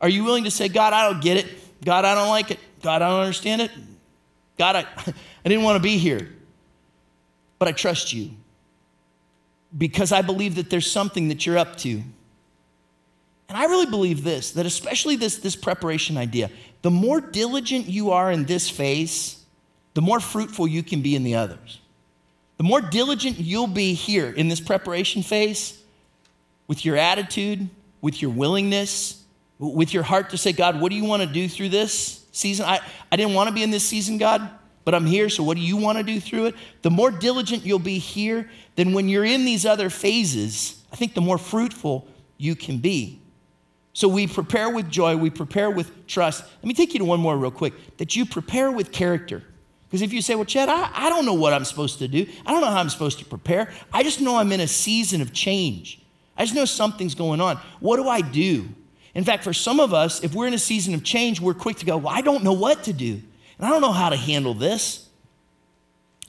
are 0.00 0.08
you 0.08 0.24
willing 0.24 0.44
to 0.44 0.50
say, 0.50 0.68
God, 0.68 0.92
I 0.92 1.08
don't 1.08 1.22
get 1.22 1.36
it. 1.36 1.84
God, 1.84 2.04
I 2.04 2.14
don't 2.14 2.28
like 2.28 2.50
it. 2.50 2.58
God, 2.82 3.02
I 3.02 3.08
don't 3.08 3.20
understand 3.20 3.62
it. 3.62 3.70
God, 4.58 4.76
I, 4.76 4.80
I 5.44 5.48
didn't 5.48 5.64
want 5.64 5.76
to 5.76 5.82
be 5.82 5.98
here, 5.98 6.28
but 7.58 7.68
I 7.68 7.72
trust 7.72 8.12
you 8.12 8.30
because 9.76 10.12
I 10.12 10.22
believe 10.22 10.56
that 10.56 10.70
there's 10.70 10.90
something 10.90 11.28
that 11.28 11.46
you're 11.46 11.58
up 11.58 11.76
to. 11.78 12.02
I 13.56 13.64
really 13.66 13.86
believe 13.86 14.22
this 14.22 14.52
that 14.52 14.66
especially 14.66 15.16
this, 15.16 15.38
this 15.38 15.56
preparation 15.56 16.18
idea, 16.18 16.50
the 16.82 16.90
more 16.90 17.22
diligent 17.22 17.86
you 17.86 18.10
are 18.10 18.30
in 18.30 18.44
this 18.44 18.68
phase, 18.68 19.42
the 19.94 20.02
more 20.02 20.20
fruitful 20.20 20.68
you 20.68 20.82
can 20.82 21.00
be 21.00 21.16
in 21.16 21.24
the 21.24 21.36
others. 21.36 21.80
The 22.58 22.64
more 22.64 22.82
diligent 22.82 23.38
you'll 23.38 23.66
be 23.66 23.94
here 23.94 24.30
in 24.30 24.48
this 24.48 24.60
preparation 24.60 25.22
phase, 25.22 25.82
with 26.68 26.84
your 26.84 26.96
attitude, 26.96 27.68
with 28.02 28.20
your 28.20 28.30
willingness, 28.30 29.22
with 29.58 29.94
your 29.94 30.02
heart 30.02 30.30
to 30.30 30.36
say, 30.36 30.52
God, 30.52 30.78
what 30.78 30.90
do 30.90 30.96
you 30.96 31.04
want 31.04 31.22
to 31.22 31.28
do 31.28 31.48
through 31.48 31.70
this 31.70 32.26
season? 32.32 32.66
I, 32.66 32.80
I 33.10 33.16
didn't 33.16 33.32
want 33.32 33.48
to 33.48 33.54
be 33.54 33.62
in 33.62 33.70
this 33.70 33.84
season, 33.84 34.18
God, 34.18 34.50
but 34.84 34.94
I'm 34.94 35.06
here, 35.06 35.30
so 35.30 35.42
what 35.42 35.56
do 35.56 35.62
you 35.62 35.78
want 35.78 35.96
to 35.96 36.04
do 36.04 36.20
through 36.20 36.46
it? 36.46 36.54
The 36.82 36.90
more 36.90 37.10
diligent 37.10 37.64
you'll 37.64 37.78
be 37.78 37.98
here, 37.98 38.50
then 38.74 38.92
when 38.92 39.08
you're 39.08 39.24
in 39.24 39.46
these 39.46 39.64
other 39.64 39.88
phases, 39.88 40.82
I 40.92 40.96
think 40.96 41.14
the 41.14 41.22
more 41.22 41.38
fruitful 41.38 42.06
you 42.36 42.54
can 42.54 42.78
be. 42.78 43.22
So 43.96 44.08
we 44.08 44.26
prepare 44.26 44.68
with 44.68 44.90
joy, 44.90 45.16
we 45.16 45.30
prepare 45.30 45.70
with 45.70 46.06
trust. 46.06 46.44
Let 46.44 46.64
me 46.66 46.74
take 46.74 46.92
you 46.92 46.98
to 46.98 47.06
one 47.06 47.18
more 47.18 47.34
real 47.34 47.50
quick 47.50 47.72
that 47.96 48.14
you 48.14 48.26
prepare 48.26 48.70
with 48.70 48.92
character. 48.92 49.42
Because 49.88 50.02
if 50.02 50.12
you 50.12 50.20
say, 50.20 50.34
well, 50.34 50.44
Chad, 50.44 50.68
I, 50.68 50.90
I 50.92 51.08
don't 51.08 51.24
know 51.24 51.32
what 51.32 51.54
I'm 51.54 51.64
supposed 51.64 52.00
to 52.00 52.06
do, 52.06 52.26
I 52.44 52.52
don't 52.52 52.60
know 52.60 52.66
how 52.66 52.78
I'm 52.78 52.90
supposed 52.90 53.20
to 53.20 53.24
prepare, 53.24 53.72
I 53.94 54.02
just 54.02 54.20
know 54.20 54.36
I'm 54.36 54.52
in 54.52 54.60
a 54.60 54.66
season 54.66 55.22
of 55.22 55.32
change. 55.32 55.98
I 56.36 56.44
just 56.44 56.54
know 56.54 56.66
something's 56.66 57.14
going 57.14 57.40
on. 57.40 57.56
What 57.80 57.96
do 57.96 58.06
I 58.06 58.20
do? 58.20 58.68
In 59.14 59.24
fact, 59.24 59.42
for 59.42 59.54
some 59.54 59.80
of 59.80 59.94
us, 59.94 60.22
if 60.22 60.34
we're 60.34 60.46
in 60.46 60.52
a 60.52 60.58
season 60.58 60.92
of 60.92 61.02
change, 61.02 61.40
we're 61.40 61.54
quick 61.54 61.78
to 61.78 61.86
go, 61.86 61.96
well, 61.96 62.12
I 62.14 62.20
don't 62.20 62.44
know 62.44 62.52
what 62.52 62.84
to 62.84 62.92
do. 62.92 63.22
And 63.56 63.66
I 63.66 63.70
don't 63.70 63.80
know 63.80 63.92
how 63.92 64.10
to 64.10 64.16
handle 64.16 64.52
this. 64.52 65.08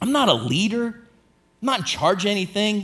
I'm 0.02 0.14
not 0.14 0.30
a 0.30 0.34
leader, 0.34 0.86
I'm 1.62 1.66
not 1.66 1.80
in 1.80 1.86
charge 1.86 2.24
of 2.24 2.32
anything. 2.32 2.78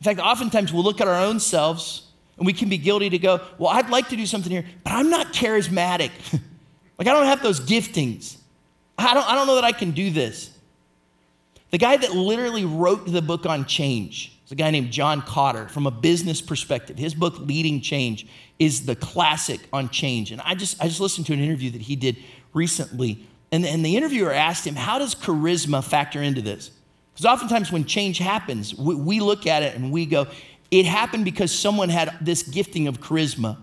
In 0.00 0.04
fact, 0.04 0.20
oftentimes 0.20 0.70
we'll 0.70 0.84
look 0.84 1.00
at 1.00 1.08
our 1.08 1.24
own 1.24 1.40
selves 1.40 2.05
and 2.38 2.46
we 2.46 2.52
can 2.52 2.68
be 2.68 2.78
guilty 2.78 3.10
to 3.10 3.18
go, 3.18 3.40
well, 3.58 3.70
I'd 3.70 3.88
like 3.88 4.08
to 4.10 4.16
do 4.16 4.26
something 4.26 4.52
here, 4.52 4.64
but 4.84 4.92
I'm 4.92 5.10
not 5.10 5.32
charismatic. 5.32 6.10
like, 6.98 7.08
I 7.08 7.12
don't 7.12 7.26
have 7.26 7.42
those 7.42 7.60
giftings. 7.60 8.36
I 8.98 9.14
don't, 9.14 9.28
I 9.28 9.34
don't 9.34 9.46
know 9.46 9.54
that 9.56 9.64
I 9.64 9.72
can 9.72 9.92
do 9.92 10.10
this. 10.10 10.50
The 11.70 11.78
guy 11.78 11.96
that 11.96 12.12
literally 12.12 12.64
wrote 12.64 13.06
the 13.06 13.22
book 13.22 13.46
on 13.46 13.64
change 13.66 14.38
is 14.44 14.52
a 14.52 14.54
guy 14.54 14.70
named 14.70 14.92
John 14.92 15.22
Kotter 15.22 15.68
from 15.68 15.86
a 15.86 15.90
business 15.90 16.40
perspective. 16.40 16.96
His 16.96 17.14
book, 17.14 17.38
Leading 17.38 17.80
Change, 17.80 18.26
is 18.58 18.86
the 18.86 18.94
classic 18.94 19.60
on 19.72 19.88
change. 19.88 20.30
And 20.30 20.40
I 20.42 20.54
just, 20.54 20.80
I 20.82 20.88
just 20.88 21.00
listened 21.00 21.26
to 21.26 21.32
an 21.32 21.40
interview 21.40 21.70
that 21.72 21.82
he 21.82 21.96
did 21.96 22.16
recently. 22.54 23.26
And, 23.50 23.66
and 23.66 23.84
the 23.84 23.96
interviewer 23.96 24.32
asked 24.32 24.66
him, 24.66 24.76
How 24.76 24.98
does 24.98 25.14
charisma 25.14 25.82
factor 25.82 26.22
into 26.22 26.40
this? 26.40 26.70
Because 27.12 27.26
oftentimes 27.26 27.72
when 27.72 27.84
change 27.84 28.18
happens, 28.18 28.74
we, 28.74 28.94
we 28.94 29.20
look 29.20 29.46
at 29.46 29.62
it 29.62 29.74
and 29.74 29.90
we 29.90 30.06
go, 30.06 30.26
it 30.70 30.86
happened 30.86 31.24
because 31.24 31.52
someone 31.52 31.88
had 31.88 32.16
this 32.20 32.42
gifting 32.42 32.88
of 32.88 33.00
charisma. 33.00 33.58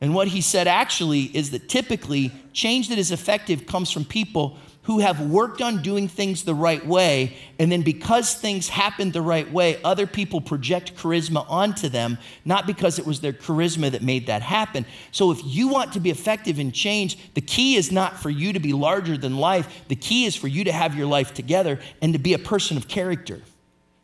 And 0.00 0.14
what 0.14 0.28
he 0.28 0.40
said 0.40 0.66
actually 0.66 1.22
is 1.22 1.50
that 1.52 1.68
typically 1.68 2.32
change 2.52 2.88
that 2.88 2.98
is 2.98 3.10
effective 3.10 3.66
comes 3.66 3.90
from 3.90 4.04
people 4.04 4.58
who 4.84 4.98
have 4.98 5.18
worked 5.18 5.62
on 5.62 5.82
doing 5.82 6.08
things 6.08 6.44
the 6.44 6.54
right 6.54 6.84
way. 6.86 7.34
And 7.58 7.72
then 7.72 7.80
because 7.80 8.34
things 8.34 8.68
happened 8.68 9.14
the 9.14 9.22
right 9.22 9.50
way, 9.50 9.80
other 9.82 10.06
people 10.06 10.42
project 10.42 10.94
charisma 10.94 11.46
onto 11.48 11.88
them, 11.88 12.18
not 12.44 12.66
because 12.66 12.98
it 12.98 13.06
was 13.06 13.20
their 13.20 13.32
charisma 13.32 13.90
that 13.92 14.02
made 14.02 14.26
that 14.26 14.42
happen. 14.42 14.84
So 15.10 15.30
if 15.30 15.40
you 15.42 15.68
want 15.68 15.94
to 15.94 16.00
be 16.00 16.10
effective 16.10 16.58
in 16.58 16.70
change, 16.70 17.32
the 17.32 17.40
key 17.40 17.76
is 17.76 17.90
not 17.90 18.18
for 18.18 18.28
you 18.28 18.52
to 18.52 18.60
be 18.60 18.74
larger 18.74 19.16
than 19.16 19.38
life. 19.38 19.84
The 19.88 19.96
key 19.96 20.26
is 20.26 20.36
for 20.36 20.48
you 20.48 20.64
to 20.64 20.72
have 20.72 20.94
your 20.94 21.06
life 21.06 21.32
together 21.32 21.80
and 22.02 22.12
to 22.12 22.18
be 22.18 22.34
a 22.34 22.38
person 22.38 22.76
of 22.76 22.86
character. 22.86 23.40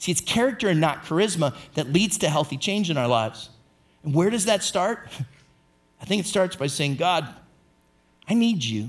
See, 0.01 0.11
it's 0.11 0.23
character 0.23 0.69
and 0.69 0.81
not 0.81 1.05
charisma 1.05 1.55
that 1.75 1.93
leads 1.93 2.17
to 2.19 2.31
healthy 2.31 2.57
change 2.57 2.89
in 2.89 2.97
our 2.97 3.07
lives. 3.07 3.51
And 4.03 4.15
where 4.15 4.31
does 4.31 4.47
that 4.47 4.63
start? 4.63 5.07
I 6.01 6.07
think 6.07 6.25
it 6.25 6.27
starts 6.27 6.57
by 6.57 6.69
saying, 6.69 6.97
God, 6.97 7.29
I 8.27 8.33
need 8.33 8.65
you. 8.65 8.89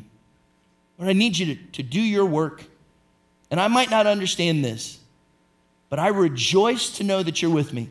Lord, 0.97 1.10
I 1.10 1.13
need 1.13 1.38
you 1.38 1.54
to, 1.54 1.63
to 1.74 1.84
do 1.84 2.00
your 2.00 2.26
work. 2.26 2.63
And 3.52 3.60
I 3.60 3.67
might 3.67 3.91
not 3.91 4.08
understand 4.08 4.63
this, 4.63 5.00
but 5.89 6.00
I 6.00 6.08
rejoice 6.08 6.91
to 6.91 7.04
know 7.04 7.21
that 7.21 7.41
you're 7.41 7.52
with 7.52 7.74
me. 7.74 7.89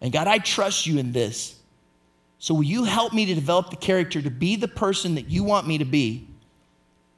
And 0.00 0.10
God, 0.10 0.26
I 0.26 0.38
trust 0.38 0.86
you 0.86 0.98
in 0.98 1.12
this. 1.12 1.56
So 2.38 2.54
will 2.54 2.62
you 2.62 2.84
help 2.84 3.12
me 3.12 3.26
to 3.26 3.34
develop 3.34 3.68
the 3.68 3.76
character 3.76 4.22
to 4.22 4.30
be 4.30 4.56
the 4.56 4.68
person 4.68 5.16
that 5.16 5.28
you 5.28 5.44
want 5.44 5.66
me 5.66 5.76
to 5.76 5.84
be? 5.84 6.26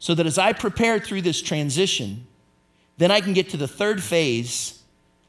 So 0.01 0.13
that 0.17 0.27
as 0.27 0.39
I 0.39 0.53
prepare 0.53 0.99
through 0.99 1.23
this 1.23 1.41
transition, 1.41 2.27
then 2.99 3.13
I 3.13 3.21
can 3.21 3.33
get 3.33 3.51
to 3.51 3.57
the 3.57 3.69
third 3.69 4.03
phase 4.03 4.81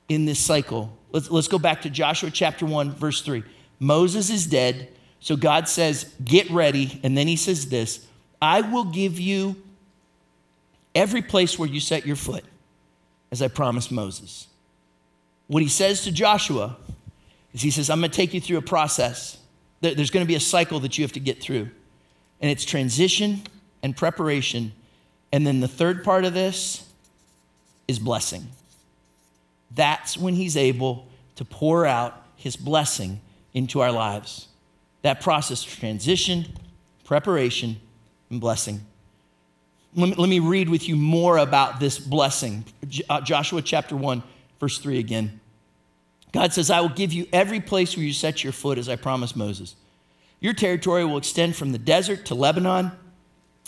in 0.09 0.25
this 0.25 0.39
cycle. 0.39 0.95
Let's, 1.11 1.29
let's 1.29 1.47
go 1.47 1.59
back 1.59 1.81
to 1.83 1.89
Joshua 1.89 2.29
chapter 2.29 2.65
1, 2.65 2.91
verse 2.91 3.21
3. 3.21 3.43
Moses 3.79 4.29
is 4.29 4.45
dead, 4.47 4.89
so 5.19 5.35
God 5.35 5.67
says, 5.67 6.13
Get 6.23 6.49
ready. 6.49 6.99
And 7.03 7.17
then 7.17 7.27
he 7.27 7.35
says 7.35 7.69
this 7.69 8.05
I 8.41 8.61
will 8.61 8.85
give 8.85 9.19
you 9.19 9.55
every 10.93 11.21
place 11.21 11.57
where 11.57 11.69
you 11.69 11.79
set 11.79 12.05
your 12.05 12.15
foot, 12.15 12.43
as 13.31 13.41
I 13.41 13.47
promised 13.47 13.91
Moses. 13.91 14.47
What 15.47 15.61
he 15.61 15.69
says 15.69 16.03
to 16.03 16.11
Joshua 16.11 16.77
is 17.53 17.61
he 17.61 17.71
says, 17.71 17.89
I'm 17.89 17.99
going 17.99 18.11
to 18.11 18.15
take 18.15 18.33
you 18.33 18.41
through 18.41 18.57
a 18.57 18.63
process. 18.63 19.37
There's 19.81 20.09
going 20.09 20.25
to 20.25 20.27
be 20.27 20.35
a 20.35 20.39
cycle 20.39 20.79
that 20.79 20.97
you 20.97 21.03
have 21.03 21.11
to 21.11 21.19
get 21.19 21.41
through. 21.41 21.69
And 22.41 22.49
it's 22.51 22.65
transition 22.65 23.43
and 23.83 23.95
preparation. 23.95 24.73
And 25.31 25.45
then 25.45 25.59
the 25.59 25.67
third 25.67 26.03
part 26.03 26.25
of 26.25 26.33
this 26.33 26.89
is 27.87 27.99
blessing 27.99 28.47
that's 29.71 30.17
when 30.17 30.35
He's 30.35 30.57
able 30.57 31.07
to 31.35 31.45
pour 31.45 31.85
out 31.85 32.21
His 32.35 32.55
blessing 32.55 33.21
into 33.53 33.81
our 33.81 33.91
lives. 33.91 34.47
That 35.01 35.21
process 35.21 35.65
of 35.65 35.71
transition, 35.71 36.45
preparation, 37.03 37.77
and 38.29 38.41
blessing. 38.41 38.81
Let 39.95 40.09
me, 40.09 40.15
let 40.15 40.29
me 40.29 40.39
read 40.39 40.69
with 40.69 40.89
you 40.89 40.95
more 40.95 41.37
about 41.37 41.79
this 41.79 41.99
blessing. 41.99 42.65
Uh, 43.09 43.21
Joshua 43.21 43.61
chapter 43.61 43.95
1, 43.95 44.23
verse 44.59 44.77
3 44.79 44.99
again. 44.99 45.39
God 46.33 46.51
says, 46.51 46.69
I 46.69 46.81
will 46.81 46.89
give 46.89 47.13
you 47.13 47.27
every 47.31 47.61
place 47.61 47.95
where 47.95 48.05
you 48.05 48.11
set 48.11 48.43
your 48.43 48.51
foot, 48.51 48.77
as 48.77 48.89
I 48.89 48.97
promised 48.97 49.37
Moses. 49.37 49.75
Your 50.41 50.53
territory 50.53 51.05
will 51.05 51.17
extend 51.17 51.55
from 51.55 51.71
the 51.71 51.77
desert 51.77 52.25
to 52.25 52.35
Lebanon 52.35 52.91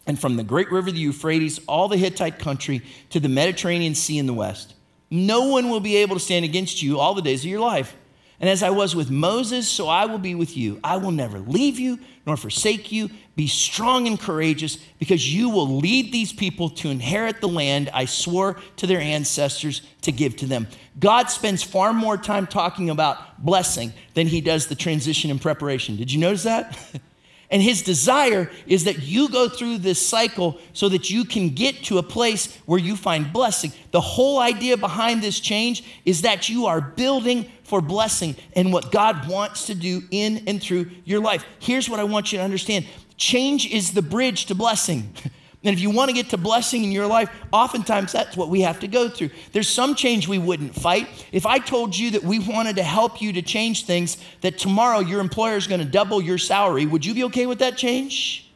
and 0.05 0.19
from 0.19 0.35
the 0.35 0.43
great 0.43 0.69
river, 0.69 0.91
the 0.91 0.99
Euphrates, 0.99 1.59
all 1.65 1.87
the 1.87 1.97
Hittite 1.97 2.39
country 2.39 2.81
to 3.09 3.21
the 3.21 3.29
Mediterranean 3.29 3.95
Sea 3.95 4.17
in 4.17 4.25
the 4.25 4.33
west. 4.33 4.73
No 5.09 5.47
one 5.47 5.69
will 5.69 5.79
be 5.79 5.97
able 5.97 6.15
to 6.15 6.21
stand 6.21 6.45
against 6.45 6.81
you 6.81 6.99
all 6.99 7.13
the 7.13 7.21
days 7.21 7.43
of 7.43 7.49
your 7.49 7.59
life. 7.59 7.95
And 8.39 8.49
as 8.49 8.61
I 8.61 8.69
was 8.69 8.95
with 8.95 9.09
Moses, 9.09 9.67
so 9.67 9.87
I 9.87 10.05
will 10.05 10.19
be 10.19 10.35
with 10.35 10.55
you. 10.55 10.79
I 10.83 10.97
will 10.97 11.11
never 11.11 11.39
leave 11.39 11.79
you 11.79 11.97
nor 12.25 12.37
forsake 12.37 12.91
you. 12.91 13.09
Be 13.35 13.47
strong 13.47 14.05
and 14.05 14.19
courageous, 14.19 14.77
because 14.99 15.33
you 15.33 15.49
will 15.49 15.77
lead 15.77 16.11
these 16.11 16.33
people 16.33 16.69
to 16.71 16.89
inherit 16.89 17.39
the 17.39 17.47
land 17.47 17.89
I 17.93 18.05
swore 18.05 18.59
to 18.75 18.87
their 18.87 18.99
ancestors 18.99 19.81
to 20.01 20.11
give 20.11 20.35
to 20.37 20.45
them. 20.45 20.67
God 20.99 21.29
spends 21.29 21.63
far 21.63 21.93
more 21.93 22.17
time 22.17 22.45
talking 22.45 22.89
about 22.89 23.43
blessing 23.43 23.93
than 24.13 24.27
he 24.27 24.41
does 24.41 24.67
the 24.67 24.75
transition 24.75 25.31
and 25.31 25.41
preparation. 25.41 25.95
Did 25.95 26.11
you 26.11 26.19
notice 26.19 26.43
that? 26.43 26.77
And 27.49 27.61
his 27.61 27.81
desire 27.81 28.51
is 28.65 28.83
that 28.83 29.03
you 29.03 29.29
go 29.29 29.47
through 29.47 29.77
this 29.77 30.05
cycle 30.05 30.59
so 30.73 30.89
that 30.89 31.09
you 31.09 31.23
can 31.23 31.49
get 31.49 31.83
to 31.85 31.97
a 31.97 32.03
place 32.03 32.53
where 32.65 32.79
you 32.79 32.97
find 32.97 33.31
blessing. 33.31 33.71
The 33.91 34.01
whole 34.01 34.39
idea 34.39 34.75
behind 34.75 35.23
this 35.23 35.39
change 35.39 35.83
is 36.03 36.23
that 36.23 36.49
you 36.49 36.65
are 36.65 36.81
building 36.81 37.49
for 37.63 37.81
blessing 37.81 38.35
and 38.53 38.73
what 38.73 38.91
God 38.91 39.29
wants 39.29 39.67
to 39.67 39.75
do 39.75 40.01
in 40.11 40.43
and 40.47 40.61
through 40.61 40.89
your 41.05 41.21
life. 41.21 41.45
Here's 41.59 41.89
what 41.89 42.01
I 42.01 42.03
want 42.03 42.31
you 42.31 42.37
to 42.39 42.43
understand 42.43 42.85
change 43.15 43.65
is 43.65 43.93
the 43.93 44.01
bridge 44.01 44.45
to 44.47 44.55
blessing. 44.55 45.13
And 45.63 45.73
if 45.73 45.81
you 45.81 45.89
want 45.89 46.09
to 46.09 46.13
get 46.13 46.29
to 46.29 46.37
blessing 46.37 46.83
in 46.83 46.91
your 46.91 47.07
life, 47.07 47.29
oftentimes 47.51 48.11
that's 48.11 48.37
what 48.37 48.49
we 48.49 48.61
have 48.61 48.79
to 48.81 48.87
go 48.87 49.09
through. 49.09 49.31
There's 49.53 49.67
some 49.67 49.95
change 49.95 50.27
we 50.27 50.37
wouldn't 50.37 50.75
fight. 50.75 51.07
If 51.31 51.45
I 51.45 51.57
told 51.57 51.97
you 51.97 52.11
that 52.11 52.23
we 52.23 52.39
wanted 52.39 52.75
to 52.75 52.83
help 52.83 53.21
you 53.21 53.33
to 53.33 53.41
change 53.41 53.85
things, 53.85 54.17
that 54.41 54.57
tomorrow 54.57 54.99
your 54.99 55.19
employer 55.19 55.57
is 55.57 55.67
going 55.67 55.81
to 55.81 55.85
double 55.85 56.21
your 56.21 56.37
salary, 56.37 56.85
would 56.85 57.05
you 57.05 57.13
be 57.13 57.23
okay 57.25 57.47
with 57.47 57.59
that 57.59 57.75
change? 57.75 58.46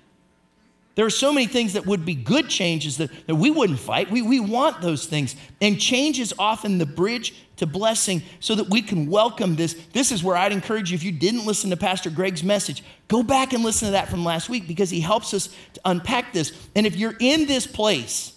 There 0.96 1.06
are 1.06 1.10
so 1.10 1.32
many 1.32 1.48
things 1.48 1.74
that 1.74 1.86
would 1.86 2.06
be 2.06 2.16
good 2.16 2.50
changes 2.50 2.98
that, 2.98 3.10
that 3.28 3.36
we 3.36 3.50
wouldn't 3.50 3.80
fight. 3.80 4.12
We, 4.12 4.22
we 4.22 4.42
want 4.42 4.82
those 4.82 5.06
things. 5.06 5.36
And 5.62 5.80
change 5.80 6.20
is 6.20 6.34
often 6.38 6.80
the 6.80 6.86
bridge 6.86 7.34
to 7.58 7.66
blessing 7.66 8.24
so 8.40 8.56
that 8.56 8.70
we 8.70 8.82
can 8.82 9.10
welcome 9.10 9.56
this. 9.56 9.74
This 9.94 10.12
is 10.12 10.24
where 10.24 10.36
I'd 10.36 10.52
encourage 10.52 10.92
you, 10.92 10.96
if 10.96 11.04
you 11.04 11.14
didn't 11.14 11.46
listen 11.46 11.70
to 11.70 11.78
Pastor 11.78 12.10
Greg's 12.10 12.44
message, 12.44 12.84
go 13.08 13.24
back 13.24 13.54
and 13.54 13.64
listen 13.64 13.88
to 13.88 13.92
that 13.94 14.10
from 14.10 14.26
last 14.26 14.50
week 14.50 14.68
because 14.68 14.90
he 14.90 15.00
helps 15.00 15.34
us 15.34 15.48
to 15.74 15.82
unpack 15.86 16.34
this. 16.34 16.52
And 16.76 16.86
if 16.86 16.98
you're 16.98 17.16
in 17.20 17.46
this 17.46 17.66
place 17.66 18.34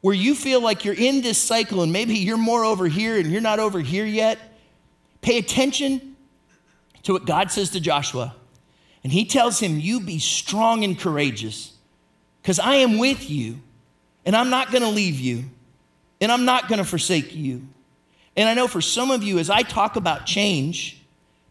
where 0.00 0.14
you 0.14 0.34
feel 0.34 0.62
like 0.62 0.84
you're 0.84 0.94
in 0.94 1.20
this 1.20 1.36
cycle 1.36 1.82
and 1.82 1.92
maybe 1.92 2.14
you're 2.14 2.38
more 2.38 2.64
over 2.64 2.86
here 2.86 3.18
and 3.18 3.30
you're 3.30 3.40
not 3.40 3.58
over 3.58 3.80
here 3.80 4.06
yet, 4.06 4.38
pay 5.20 5.36
attention 5.36 6.16
to 7.02 7.12
what 7.12 7.26
God 7.26 7.50
says 7.50 7.70
to 7.70 7.80
Joshua. 7.80 8.34
And 9.06 9.12
he 9.12 9.24
tells 9.24 9.60
him, 9.60 9.78
You 9.78 10.00
be 10.00 10.18
strong 10.18 10.82
and 10.82 10.98
courageous, 10.98 11.72
because 12.42 12.58
I 12.58 12.74
am 12.74 12.98
with 12.98 13.30
you, 13.30 13.60
and 14.24 14.34
I'm 14.34 14.50
not 14.50 14.72
going 14.72 14.82
to 14.82 14.88
leave 14.88 15.20
you, 15.20 15.44
and 16.20 16.32
I'm 16.32 16.44
not 16.44 16.68
going 16.68 16.78
to 16.78 16.84
forsake 16.84 17.32
you. 17.32 17.68
And 18.36 18.48
I 18.48 18.54
know 18.54 18.66
for 18.66 18.80
some 18.80 19.12
of 19.12 19.22
you, 19.22 19.38
as 19.38 19.48
I 19.48 19.62
talk 19.62 19.94
about 19.94 20.26
change, 20.26 21.00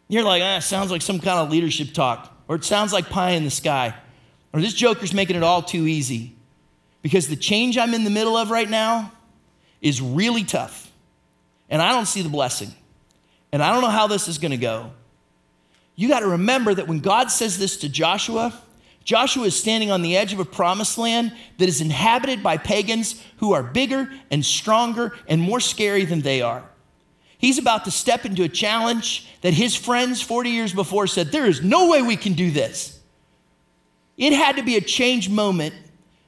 you're 0.09 0.25
like, 0.25 0.43
ah, 0.43 0.59
sounds 0.59 0.91
like 0.91 1.01
some 1.01 1.17
kind 1.17 1.39
of 1.39 1.49
leadership 1.49 1.93
talk, 1.93 2.29
or 2.49 2.57
it 2.57 2.65
sounds 2.65 2.91
like 2.91 3.09
pie 3.09 3.31
in 3.31 3.45
the 3.45 3.49
sky, 3.49 3.95
or 4.51 4.59
this 4.59 4.73
joker's 4.73 5.13
making 5.13 5.37
it 5.37 5.43
all 5.43 5.61
too 5.61 5.87
easy. 5.87 6.35
Because 7.01 7.29
the 7.29 7.37
change 7.37 7.77
I'm 7.77 7.93
in 7.93 8.03
the 8.03 8.09
middle 8.09 8.35
of 8.35 8.51
right 8.51 8.69
now 8.69 9.13
is 9.79 10.01
really 10.01 10.43
tough, 10.43 10.91
and 11.69 11.81
I 11.81 11.93
don't 11.93 12.05
see 12.05 12.21
the 12.21 12.27
blessing, 12.27 12.73
and 13.53 13.63
I 13.63 13.71
don't 13.71 13.81
know 13.81 13.87
how 13.87 14.07
this 14.07 14.27
is 14.27 14.39
to 14.51 14.57
go. 14.57 14.91
You 15.95 16.09
got 16.09 16.19
to 16.21 16.27
remember 16.27 16.73
that 16.73 16.87
when 16.87 16.99
God 16.99 17.31
says 17.31 17.57
this 17.57 17.77
to 17.77 17.89
Joshua, 17.89 18.53
Joshua 19.03 19.45
is 19.45 19.55
standing 19.55 19.91
on 19.91 20.01
the 20.01 20.17
edge 20.17 20.33
of 20.33 20.39
a 20.39 20.45
promised 20.45 20.97
land 20.97 21.31
that 21.57 21.69
is 21.69 21.79
inhabited 21.79 22.41
by 22.41 22.57
pagans 22.57 23.21
who 23.37 23.53
are 23.53 23.63
bigger 23.63 24.11
and 24.31 24.43
stronger 24.43 25.13
and 25.27 25.39
more 25.39 25.59
scary 25.59 26.05
than 26.05 26.21
they 26.21 26.41
are. 26.41 26.67
He's 27.37 27.59
about 27.59 27.85
to 27.85 27.91
step 27.91 28.25
into 28.25 28.43
a 28.43 28.49
challenge 28.49 29.29
that 29.41 29.53
his 29.53 29.75
friends 29.75 30.21
40 30.21 30.49
years 30.49 30.73
before 30.73 31.05
said, 31.05 31.31
There 31.31 31.45
is 31.45 31.61
no 31.61 31.89
way 31.89 32.01
we 32.01 32.17
can 32.17 32.33
do 32.33 32.49
this. 32.49 32.99
It 34.17 34.33
had 34.33 34.55
to 34.55 34.63
be 34.63 34.77
a 34.77 34.81
change 34.81 35.29
moment 35.29 35.75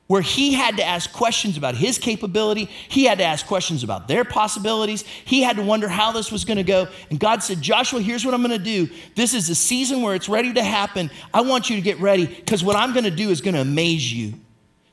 where 0.08 0.22
he 0.22 0.53
had 0.53 0.78
to 0.78 0.84
ask 0.84 1.12
questions 1.12 1.58
about 1.58 1.76
his 1.76 1.97
capability. 1.97 2.66
He 2.88 3.03
had 3.03 3.18
to 3.18 3.26
ask 3.26 3.45
questions 3.45 3.84
about 3.84 4.08
their 4.08 4.24
possibilities. 4.24 5.01
He 5.01 5.43
had 5.43 5.58
to 5.58 5.62
wonder 5.62 5.89
how 5.89 6.14
this 6.14 6.32
was 6.32 6.45
going 6.45 6.58
to 6.58 6.64
go. 6.64 6.88
And 7.10 7.20
God 7.20 7.43
said, 7.43 7.62
Joshua, 7.62 8.01
here's 8.01 8.26
what 8.26 8.34
I'm 8.34 8.41
going 8.41 8.58
to 8.58 8.64
do. 8.64 8.89
This 9.16 9.34
is 9.34 9.47
the 9.47 9.55
season 9.55 10.01
where 10.01 10.16
it's 10.16 10.30
ready 10.30 10.53
to 10.53 10.64
happen. 10.64 11.12
I 11.34 11.41
want 11.41 11.70
you 11.70 11.76
to 11.76 11.82
get 11.82 11.99
ready 11.99 12.26
because 12.26 12.64
what 12.64 12.78
I'm 12.78 12.93
going 12.93 13.03
to 13.03 13.12
do 13.12 13.30
is 13.30 13.41
going 13.41 13.55
to 13.55 13.62
amaze 13.62 14.12
you. 14.12 14.34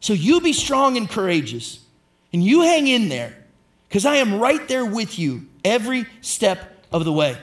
So 0.00 0.12
you 0.12 0.40
be 0.40 0.52
strong 0.52 0.96
and 0.96 1.08
courageous 1.08 1.80
and 2.32 2.42
you 2.42 2.62
hang 2.62 2.88
in 2.88 3.08
there 3.08 3.34
because 3.88 4.04
I 4.04 4.16
am 4.16 4.40
right 4.40 4.66
there 4.66 4.84
with 4.84 5.18
you 5.18 5.46
every 5.64 6.06
step 6.20 6.86
of 6.92 7.04
the 7.04 7.12
way. 7.12 7.38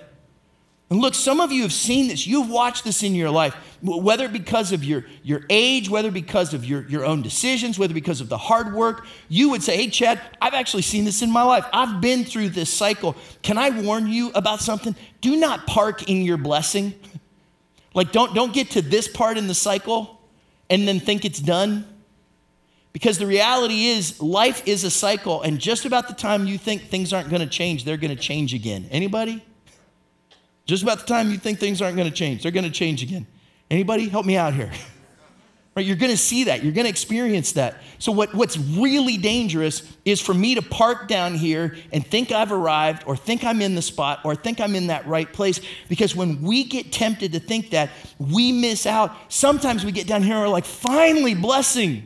And 0.92 1.00
look, 1.00 1.16
some 1.16 1.40
of 1.40 1.54
you 1.54 1.62
have 1.62 1.72
seen 1.72 2.10
this. 2.10 2.28
You've 2.28 2.50
watched 2.50 2.84
this 2.84 3.02
in 3.02 3.16
your 3.16 3.30
life, 3.30 3.56
whether 3.82 4.28
because 4.28 4.74
of 4.74 4.84
your, 4.84 5.06
your 5.24 5.46
age, 5.50 5.90
whether 5.90 6.12
because 6.12 6.54
of 6.54 6.66
your, 6.66 6.86
your 6.90 7.06
own 7.06 7.22
decisions, 7.22 7.80
whether 7.80 7.94
because 7.94 8.20
of 8.20 8.28
the 8.28 8.38
hard 8.38 8.74
work. 8.74 9.06
You 9.30 9.52
would 9.52 9.64
say, 9.64 9.78
Hey, 9.78 9.90
Chad, 9.90 10.20
I've 10.42 10.54
actually 10.54 10.82
seen 10.82 11.06
this 11.06 11.22
in 11.22 11.32
my 11.32 11.44
life. 11.44 11.66
I've 11.72 12.02
been 12.02 12.26
through 12.26 12.50
this 12.50 12.70
cycle. 12.70 13.16
Can 13.42 13.58
I 13.58 13.70
warn 13.70 14.08
you 14.08 14.32
about 14.36 14.60
something? 14.60 14.94
Do 15.22 15.38
not 15.38 15.66
park 15.66 16.10
in 16.10 16.24
your 16.24 16.38
blessing. 16.38 16.94
Like, 17.94 18.14
don't, 18.14 18.34
don't 18.34 18.54
get 18.54 18.70
to 18.70 18.82
this 18.82 19.10
part 19.10 19.38
in 19.38 19.48
the 19.48 19.54
cycle 19.54 20.18
and 20.70 20.88
then 20.88 21.02
think 21.02 21.26
it's 21.26 21.42
done. 21.42 21.86
Because 22.94 23.18
the 23.18 23.28
reality 23.28 23.88
is, 23.88 24.22
life 24.22 24.66
is 24.66 24.86
a 24.86 24.90
cycle, 24.90 25.42
and 25.42 25.60
just 25.60 25.84
about 25.84 26.08
the 26.08 26.14
time 26.14 26.48
you 26.48 26.58
think 26.58 26.84
things 26.84 27.12
aren't 27.12 27.30
going 27.30 27.42
to 27.42 27.50
change, 27.50 27.84
they're 27.84 27.98
going 27.98 28.16
to 28.16 28.22
change 28.22 28.54
again. 28.54 28.88
Anybody? 28.92 29.44
Just 30.72 30.84
about 30.84 31.00
the 31.00 31.06
time 31.06 31.32
you 31.32 31.38
think 31.38 31.60
things 31.60 31.82
aren't 31.82 31.98
going 31.98 32.10
to 32.10 32.16
change, 32.16 32.44
they're 32.44 32.52
going 32.54 32.64
to 32.64 32.72
change 32.72 33.04
again. 33.04 33.28
Anybody? 33.70 34.08
Help 34.08 34.26
me 34.26 34.38
out 34.38 34.54
here. 34.54 34.72
Right, 35.74 35.86
you're 35.86 35.96
going 35.96 36.12
to 36.12 36.18
see 36.18 36.44
that. 36.44 36.66
You're 36.66 36.74
going 36.74 36.84
to 36.84 36.90
experience 36.90 37.54
that. 37.54 37.78
So, 37.98 38.12
what, 38.12 38.36
what's 38.36 38.58
really 38.58 39.16
dangerous 39.16 39.84
is 40.04 40.20
for 40.20 40.34
me 40.34 40.56
to 40.56 40.62
park 40.62 41.08
down 41.08 41.36
here 41.36 41.78
and 41.94 42.06
think 42.06 42.34
I've 42.34 42.52
arrived, 42.52 43.06
or 43.06 43.16
think 43.16 43.46
I'm 43.46 43.62
in 43.62 43.76
the 43.76 43.82
spot, 43.82 44.20
or 44.26 44.36
think 44.36 44.60
I'm 44.60 44.76
in 44.76 44.88
that 44.88 45.08
right 45.08 45.32
place. 45.32 45.62
Because 45.88 46.14
when 46.14 46.42
we 46.42 46.66
get 46.66 46.92
tempted 46.92 47.32
to 47.32 47.40
think 47.40 47.70
that, 47.70 47.90
we 48.20 48.52
miss 48.52 48.86
out. 48.86 49.16
Sometimes 49.32 49.86
we 49.86 49.94
get 49.94 50.08
down 50.08 50.24
here 50.24 50.34
and 50.34 50.42
we're 50.42 50.50
like, 50.50 50.66
finally, 50.66 51.36
blessing. 51.36 52.06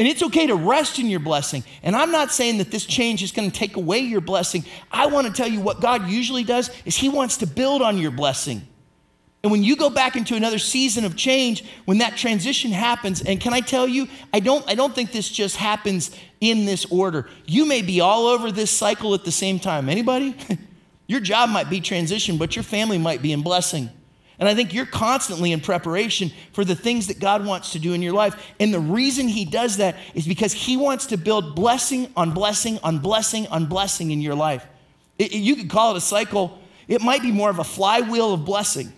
And 0.00 0.08
it's 0.08 0.22
okay 0.22 0.46
to 0.46 0.54
rest 0.54 0.98
in 0.98 1.10
your 1.10 1.20
blessing. 1.20 1.62
And 1.82 1.94
I'm 1.94 2.10
not 2.10 2.32
saying 2.32 2.56
that 2.56 2.70
this 2.70 2.86
change 2.86 3.22
is 3.22 3.32
going 3.32 3.50
to 3.50 3.54
take 3.54 3.76
away 3.76 3.98
your 3.98 4.22
blessing. 4.22 4.64
I 4.90 5.04
want 5.04 5.26
to 5.26 5.32
tell 5.34 5.46
you 5.46 5.60
what 5.60 5.82
God 5.82 6.08
usually 6.08 6.42
does 6.42 6.70
is 6.86 6.96
he 6.96 7.10
wants 7.10 7.36
to 7.36 7.46
build 7.46 7.82
on 7.82 7.98
your 7.98 8.10
blessing. 8.10 8.66
And 9.42 9.52
when 9.52 9.62
you 9.62 9.76
go 9.76 9.90
back 9.90 10.16
into 10.16 10.36
another 10.36 10.58
season 10.58 11.04
of 11.04 11.16
change, 11.16 11.66
when 11.84 11.98
that 11.98 12.16
transition 12.16 12.70
happens, 12.70 13.20
and 13.20 13.38
can 13.42 13.52
I 13.52 13.60
tell 13.60 13.86
you, 13.86 14.08
I 14.32 14.40
don't, 14.40 14.66
I 14.66 14.74
don't 14.74 14.94
think 14.94 15.12
this 15.12 15.28
just 15.28 15.56
happens 15.56 16.10
in 16.40 16.64
this 16.64 16.86
order. 16.86 17.28
You 17.44 17.66
may 17.66 17.82
be 17.82 18.00
all 18.00 18.26
over 18.26 18.50
this 18.50 18.70
cycle 18.70 19.12
at 19.12 19.26
the 19.26 19.30
same 19.30 19.58
time. 19.58 19.90
Anybody? 19.90 20.34
your 21.08 21.20
job 21.20 21.50
might 21.50 21.68
be 21.68 21.82
transition, 21.82 22.38
but 22.38 22.56
your 22.56 22.62
family 22.62 22.96
might 22.96 23.20
be 23.20 23.32
in 23.32 23.42
blessing. 23.42 23.90
And 24.40 24.48
I 24.48 24.54
think 24.54 24.72
you're 24.72 24.86
constantly 24.86 25.52
in 25.52 25.60
preparation 25.60 26.32
for 26.52 26.64
the 26.64 26.74
things 26.74 27.08
that 27.08 27.20
God 27.20 27.44
wants 27.44 27.72
to 27.72 27.78
do 27.78 27.92
in 27.92 28.00
your 28.00 28.14
life. 28.14 28.52
And 28.58 28.72
the 28.72 28.80
reason 28.80 29.28
He 29.28 29.44
does 29.44 29.76
that 29.76 29.96
is 30.14 30.26
because 30.26 30.54
He 30.54 30.78
wants 30.78 31.06
to 31.06 31.18
build 31.18 31.54
blessing 31.54 32.10
on 32.16 32.32
blessing 32.32 32.78
on 32.82 32.98
blessing 32.98 33.46
on 33.48 33.66
blessing 33.66 34.10
in 34.10 34.22
your 34.22 34.34
life. 34.34 34.66
It, 35.18 35.32
you 35.32 35.56
could 35.56 35.68
call 35.68 35.94
it 35.94 35.98
a 35.98 36.00
cycle, 36.00 36.58
it 36.88 37.02
might 37.02 37.20
be 37.20 37.30
more 37.30 37.50
of 37.50 37.58
a 37.58 37.64
flywheel 37.64 38.32
of 38.32 38.46
blessing 38.46 38.90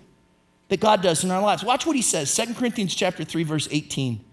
that 0.68 0.78
God 0.78 1.02
does 1.02 1.24
in 1.24 1.32
our 1.32 1.42
lives. 1.42 1.64
Watch 1.64 1.84
what 1.84 1.96
He 1.96 2.02
says 2.02 2.34
2 2.34 2.54
Corinthians 2.54 2.94
chapter 2.94 3.24
3, 3.24 3.42
verse 3.42 3.66
18. 3.68 4.24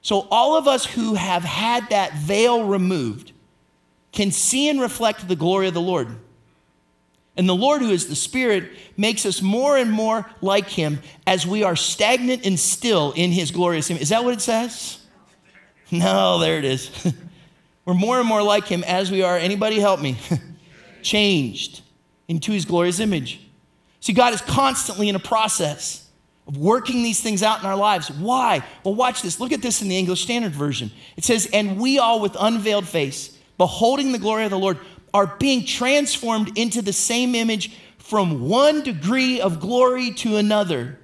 So, 0.00 0.26
all 0.30 0.56
of 0.56 0.66
us 0.66 0.86
who 0.86 1.14
have 1.14 1.44
had 1.44 1.90
that 1.90 2.14
veil 2.14 2.66
removed 2.66 3.32
can 4.12 4.30
see 4.30 4.70
and 4.70 4.80
reflect 4.80 5.28
the 5.28 5.36
glory 5.36 5.68
of 5.68 5.74
the 5.74 5.80
Lord. 5.82 6.08
And 7.36 7.48
the 7.48 7.54
Lord, 7.54 7.82
who 7.82 7.90
is 7.90 8.08
the 8.08 8.14
Spirit, 8.14 8.70
makes 8.96 9.26
us 9.26 9.42
more 9.42 9.76
and 9.76 9.90
more 9.90 10.30
like 10.40 10.68
Him 10.68 11.00
as 11.26 11.46
we 11.46 11.64
are 11.64 11.74
stagnant 11.74 12.46
and 12.46 12.58
still 12.58 13.12
in 13.16 13.32
His 13.32 13.50
glorious 13.50 13.90
image. 13.90 14.02
Is 14.02 14.08
that 14.10 14.24
what 14.24 14.34
it 14.34 14.40
says? 14.40 14.98
No, 15.90 16.38
there 16.38 16.58
it 16.58 16.64
is. 16.64 16.90
We're 17.84 17.94
more 17.94 18.18
and 18.18 18.28
more 18.28 18.42
like 18.42 18.66
Him 18.66 18.84
as 18.84 19.10
we 19.10 19.22
are, 19.22 19.36
anybody 19.36 19.80
help 19.80 20.00
me? 20.00 20.16
Changed 21.02 21.82
into 22.28 22.52
His 22.52 22.64
glorious 22.64 23.00
image. 23.00 23.40
See, 24.00 24.12
God 24.12 24.32
is 24.32 24.40
constantly 24.40 25.08
in 25.08 25.16
a 25.16 25.20
process 25.20 26.08
of 26.46 26.56
working 26.58 27.02
these 27.02 27.20
things 27.20 27.42
out 27.42 27.60
in 27.60 27.66
our 27.66 27.76
lives. 27.76 28.10
Why? 28.10 28.62
Well, 28.84 28.94
watch 28.94 29.22
this. 29.22 29.40
Look 29.40 29.52
at 29.52 29.62
this 29.62 29.82
in 29.82 29.88
the 29.88 29.98
English 29.98 30.22
Standard 30.22 30.52
Version. 30.52 30.90
It 31.16 31.24
says, 31.24 31.48
And 31.52 31.80
we 31.80 31.98
all 31.98 32.20
with 32.20 32.36
unveiled 32.38 32.86
face, 32.86 33.36
beholding 33.56 34.12
the 34.12 34.18
glory 34.18 34.44
of 34.44 34.50
the 34.50 34.58
Lord, 34.58 34.78
are 35.14 35.28
being 35.38 35.64
transformed 35.64 36.58
into 36.58 36.82
the 36.82 36.92
same 36.92 37.34
image 37.34 37.70
from 37.96 38.48
one 38.48 38.82
degree 38.82 39.40
of 39.40 39.60
glory 39.60 40.10
to 40.10 40.36
another. 40.36 40.98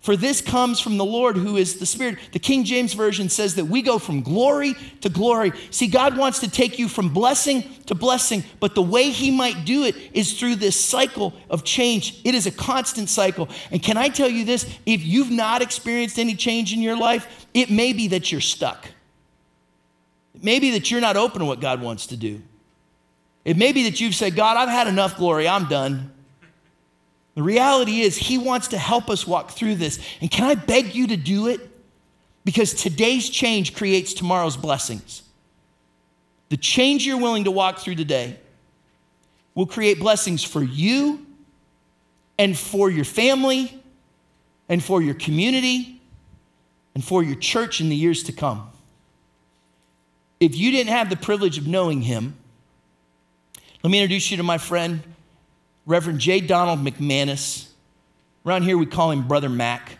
For 0.00 0.16
this 0.16 0.40
comes 0.40 0.80
from 0.80 0.98
the 0.98 1.04
Lord 1.04 1.36
who 1.36 1.56
is 1.56 1.78
the 1.78 1.86
Spirit. 1.86 2.18
The 2.32 2.40
King 2.40 2.64
James 2.64 2.92
Version 2.92 3.28
says 3.28 3.54
that 3.54 3.66
we 3.66 3.82
go 3.82 4.00
from 4.00 4.22
glory 4.22 4.74
to 5.02 5.08
glory. 5.08 5.52
See, 5.70 5.86
God 5.86 6.16
wants 6.16 6.40
to 6.40 6.50
take 6.50 6.76
you 6.76 6.88
from 6.88 7.10
blessing 7.10 7.62
to 7.86 7.94
blessing, 7.94 8.42
but 8.58 8.74
the 8.74 8.82
way 8.82 9.10
He 9.10 9.30
might 9.30 9.64
do 9.64 9.84
it 9.84 9.94
is 10.12 10.36
through 10.40 10.56
this 10.56 10.82
cycle 10.82 11.32
of 11.48 11.62
change. 11.62 12.20
It 12.24 12.34
is 12.34 12.46
a 12.46 12.50
constant 12.50 13.10
cycle. 13.10 13.48
And 13.70 13.80
can 13.80 13.96
I 13.96 14.08
tell 14.08 14.28
you 14.28 14.44
this? 14.44 14.64
If 14.84 15.04
you've 15.04 15.30
not 15.30 15.62
experienced 15.62 16.18
any 16.18 16.34
change 16.34 16.72
in 16.72 16.80
your 16.80 16.96
life, 16.96 17.46
it 17.54 17.70
may 17.70 17.92
be 17.92 18.08
that 18.08 18.32
you're 18.32 18.40
stuck. 18.40 18.88
It 20.34 20.42
may 20.42 20.58
be 20.58 20.72
that 20.72 20.90
you're 20.90 21.00
not 21.00 21.16
open 21.16 21.38
to 21.38 21.44
what 21.44 21.60
God 21.60 21.80
wants 21.80 22.08
to 22.08 22.16
do. 22.16 22.42
It 23.44 23.56
may 23.56 23.72
be 23.72 23.84
that 23.84 24.00
you've 24.00 24.14
said, 24.14 24.36
God, 24.36 24.56
I've 24.56 24.68
had 24.68 24.86
enough 24.86 25.16
glory, 25.16 25.48
I'm 25.48 25.66
done. 25.66 26.12
The 27.34 27.42
reality 27.42 28.00
is, 28.00 28.16
He 28.16 28.38
wants 28.38 28.68
to 28.68 28.78
help 28.78 29.08
us 29.08 29.26
walk 29.26 29.52
through 29.52 29.76
this. 29.76 29.98
And 30.20 30.30
can 30.30 30.44
I 30.44 30.54
beg 30.54 30.94
you 30.94 31.08
to 31.08 31.16
do 31.16 31.48
it? 31.48 31.60
Because 32.44 32.74
today's 32.74 33.28
change 33.30 33.74
creates 33.74 34.12
tomorrow's 34.12 34.56
blessings. 34.56 35.22
The 36.50 36.56
change 36.56 37.06
you're 37.06 37.20
willing 37.20 37.44
to 37.44 37.50
walk 37.50 37.78
through 37.78 37.94
today 37.94 38.38
will 39.54 39.66
create 39.66 39.98
blessings 39.98 40.44
for 40.44 40.62
you 40.62 41.24
and 42.38 42.56
for 42.56 42.90
your 42.90 43.04
family 43.04 43.82
and 44.68 44.82
for 44.82 45.00
your 45.00 45.14
community 45.14 46.00
and 46.94 47.02
for 47.02 47.22
your 47.22 47.36
church 47.36 47.80
in 47.80 47.88
the 47.88 47.96
years 47.96 48.22
to 48.24 48.32
come. 48.32 48.68
If 50.40 50.56
you 50.56 50.70
didn't 50.72 50.92
have 50.92 51.08
the 51.08 51.16
privilege 51.16 51.56
of 51.56 51.66
knowing 51.66 52.02
Him, 52.02 52.36
let 53.82 53.90
me 53.90 53.98
introduce 53.98 54.30
you 54.30 54.36
to 54.36 54.44
my 54.44 54.58
friend, 54.58 55.02
Reverend 55.86 56.20
J. 56.20 56.40
Donald 56.40 56.78
McManus. 56.78 57.68
Around 58.46 58.62
here, 58.62 58.78
we 58.78 58.86
call 58.86 59.10
him 59.10 59.26
Brother 59.26 59.48
Mac. 59.48 59.98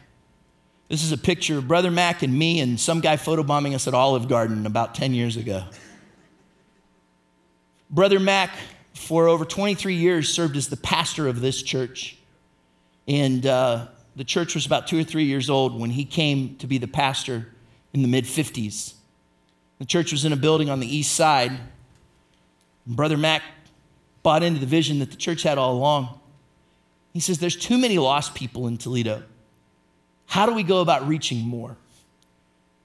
This 0.88 1.02
is 1.02 1.10
a 1.10 1.18
picture 1.18 1.58
of 1.58 1.66
Brother 1.66 1.90
Mac 1.90 2.22
and 2.22 2.32
me 2.32 2.60
and 2.60 2.78
some 2.78 3.00
guy 3.00 3.16
photobombing 3.16 3.74
us 3.74 3.88
at 3.88 3.94
Olive 3.94 4.28
Garden 4.28 4.66
about 4.66 4.94
10 4.94 5.14
years 5.14 5.36
ago. 5.36 5.64
Brother 7.90 8.20
Mac, 8.20 8.50
for 8.94 9.26
over 9.26 9.44
23 9.44 9.94
years, 9.94 10.32
served 10.32 10.56
as 10.56 10.68
the 10.68 10.76
pastor 10.76 11.26
of 11.26 11.40
this 11.40 11.60
church. 11.60 12.18
And 13.08 13.44
uh, 13.44 13.88
the 14.14 14.24
church 14.24 14.54
was 14.54 14.64
about 14.64 14.86
two 14.86 15.00
or 15.00 15.04
three 15.04 15.24
years 15.24 15.50
old 15.50 15.80
when 15.80 15.90
he 15.90 16.04
came 16.04 16.54
to 16.58 16.68
be 16.68 16.78
the 16.78 16.86
pastor 16.86 17.48
in 17.92 18.02
the 18.02 18.08
mid 18.08 18.26
50s. 18.26 18.94
The 19.80 19.86
church 19.86 20.12
was 20.12 20.24
in 20.24 20.32
a 20.32 20.36
building 20.36 20.70
on 20.70 20.78
the 20.78 20.86
east 20.86 21.16
side. 21.16 21.58
Brother 22.86 23.16
Mac 23.16 23.42
bought 24.22 24.42
into 24.42 24.60
the 24.60 24.66
vision 24.66 24.98
that 25.00 25.10
the 25.10 25.16
church 25.16 25.42
had 25.42 25.58
all 25.58 25.74
along. 25.74 26.20
He 27.12 27.20
says, 27.20 27.38
There's 27.38 27.56
too 27.56 27.78
many 27.78 27.98
lost 27.98 28.34
people 28.34 28.66
in 28.66 28.78
Toledo. 28.78 29.22
How 30.26 30.46
do 30.46 30.54
we 30.54 30.62
go 30.62 30.80
about 30.80 31.06
reaching 31.06 31.40
more? 31.40 31.76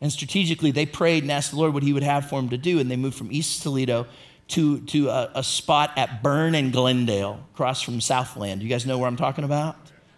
And 0.01 0.11
strategically, 0.11 0.71
they 0.71 0.85
prayed 0.85 1.23
and 1.23 1.31
asked 1.31 1.51
the 1.51 1.57
Lord 1.57 1.73
what 1.73 1.83
He 1.83 1.93
would 1.93 2.03
have 2.03 2.29
for 2.29 2.39
them 2.39 2.49
to 2.49 2.57
do. 2.57 2.79
And 2.79 2.91
they 2.91 2.95
moved 2.95 3.17
from 3.17 3.31
East 3.31 3.63
Toledo 3.63 4.07
to, 4.49 4.81
to 4.81 5.09
a, 5.09 5.31
a 5.35 5.43
spot 5.43 5.91
at 5.97 6.23
Byrne 6.23 6.55
and 6.55 6.71
Glendale, 6.71 7.45
across 7.53 7.81
from 7.81 7.99
Southland. 7.99 8.61
You 8.61 8.69
guys 8.69 8.85
know 8.85 8.97
where 8.97 9.07
I'm 9.07 9.17
talking 9.17 9.43
about? 9.43 9.75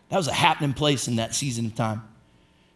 That 0.09 0.17
was 0.17 0.27
a 0.27 0.33
happening 0.33 0.73
place 0.73 1.07
in 1.07 1.17
that 1.17 1.35
season 1.35 1.67
of 1.67 1.75
time. 1.75 2.03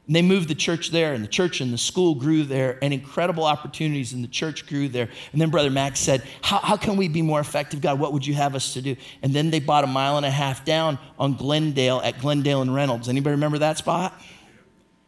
And 0.06 0.16
they 0.16 0.22
moved 0.22 0.50
the 0.50 0.56
church 0.56 0.90
there, 0.90 1.14
and 1.14 1.24
the 1.24 1.30
church 1.30 1.62
and 1.62 1.72
the 1.72 1.78
school 1.78 2.16
grew 2.16 2.44
there, 2.44 2.78
and 2.82 2.94
incredible 2.94 3.46
opportunities 3.46 4.12
in 4.12 4.22
the 4.22 4.28
church 4.28 4.68
grew 4.68 4.90
there. 4.90 5.08
And 5.32 5.40
then 5.40 5.50
Brother 5.50 5.70
Max 5.70 6.00
said, 6.00 6.24
how, 6.42 6.58
how 6.60 6.76
can 6.76 6.98
we 6.98 7.08
be 7.08 7.22
more 7.22 7.40
effective, 7.40 7.80
God? 7.80 8.00
What 8.00 8.12
would 8.12 8.26
you 8.26 8.34
have 8.34 8.54
us 8.54 8.74
to 8.74 8.82
do? 8.82 8.98
And 9.22 9.34
then 9.34 9.50
they 9.50 9.62
bought 9.62 9.86
a 9.86 9.88
mile 9.88 10.18
and 10.18 10.26
a 10.26 10.30
half 10.30 10.66
down 10.66 11.00
on 11.18 11.36
Glendale 11.36 12.02
at 12.04 12.20
Glendale 12.20 12.62
and 12.62 12.76
Reynolds. 12.76 13.08
Anybody 13.08 13.32
remember 13.32 13.60
that 13.60 13.78
spot? 13.78 14.12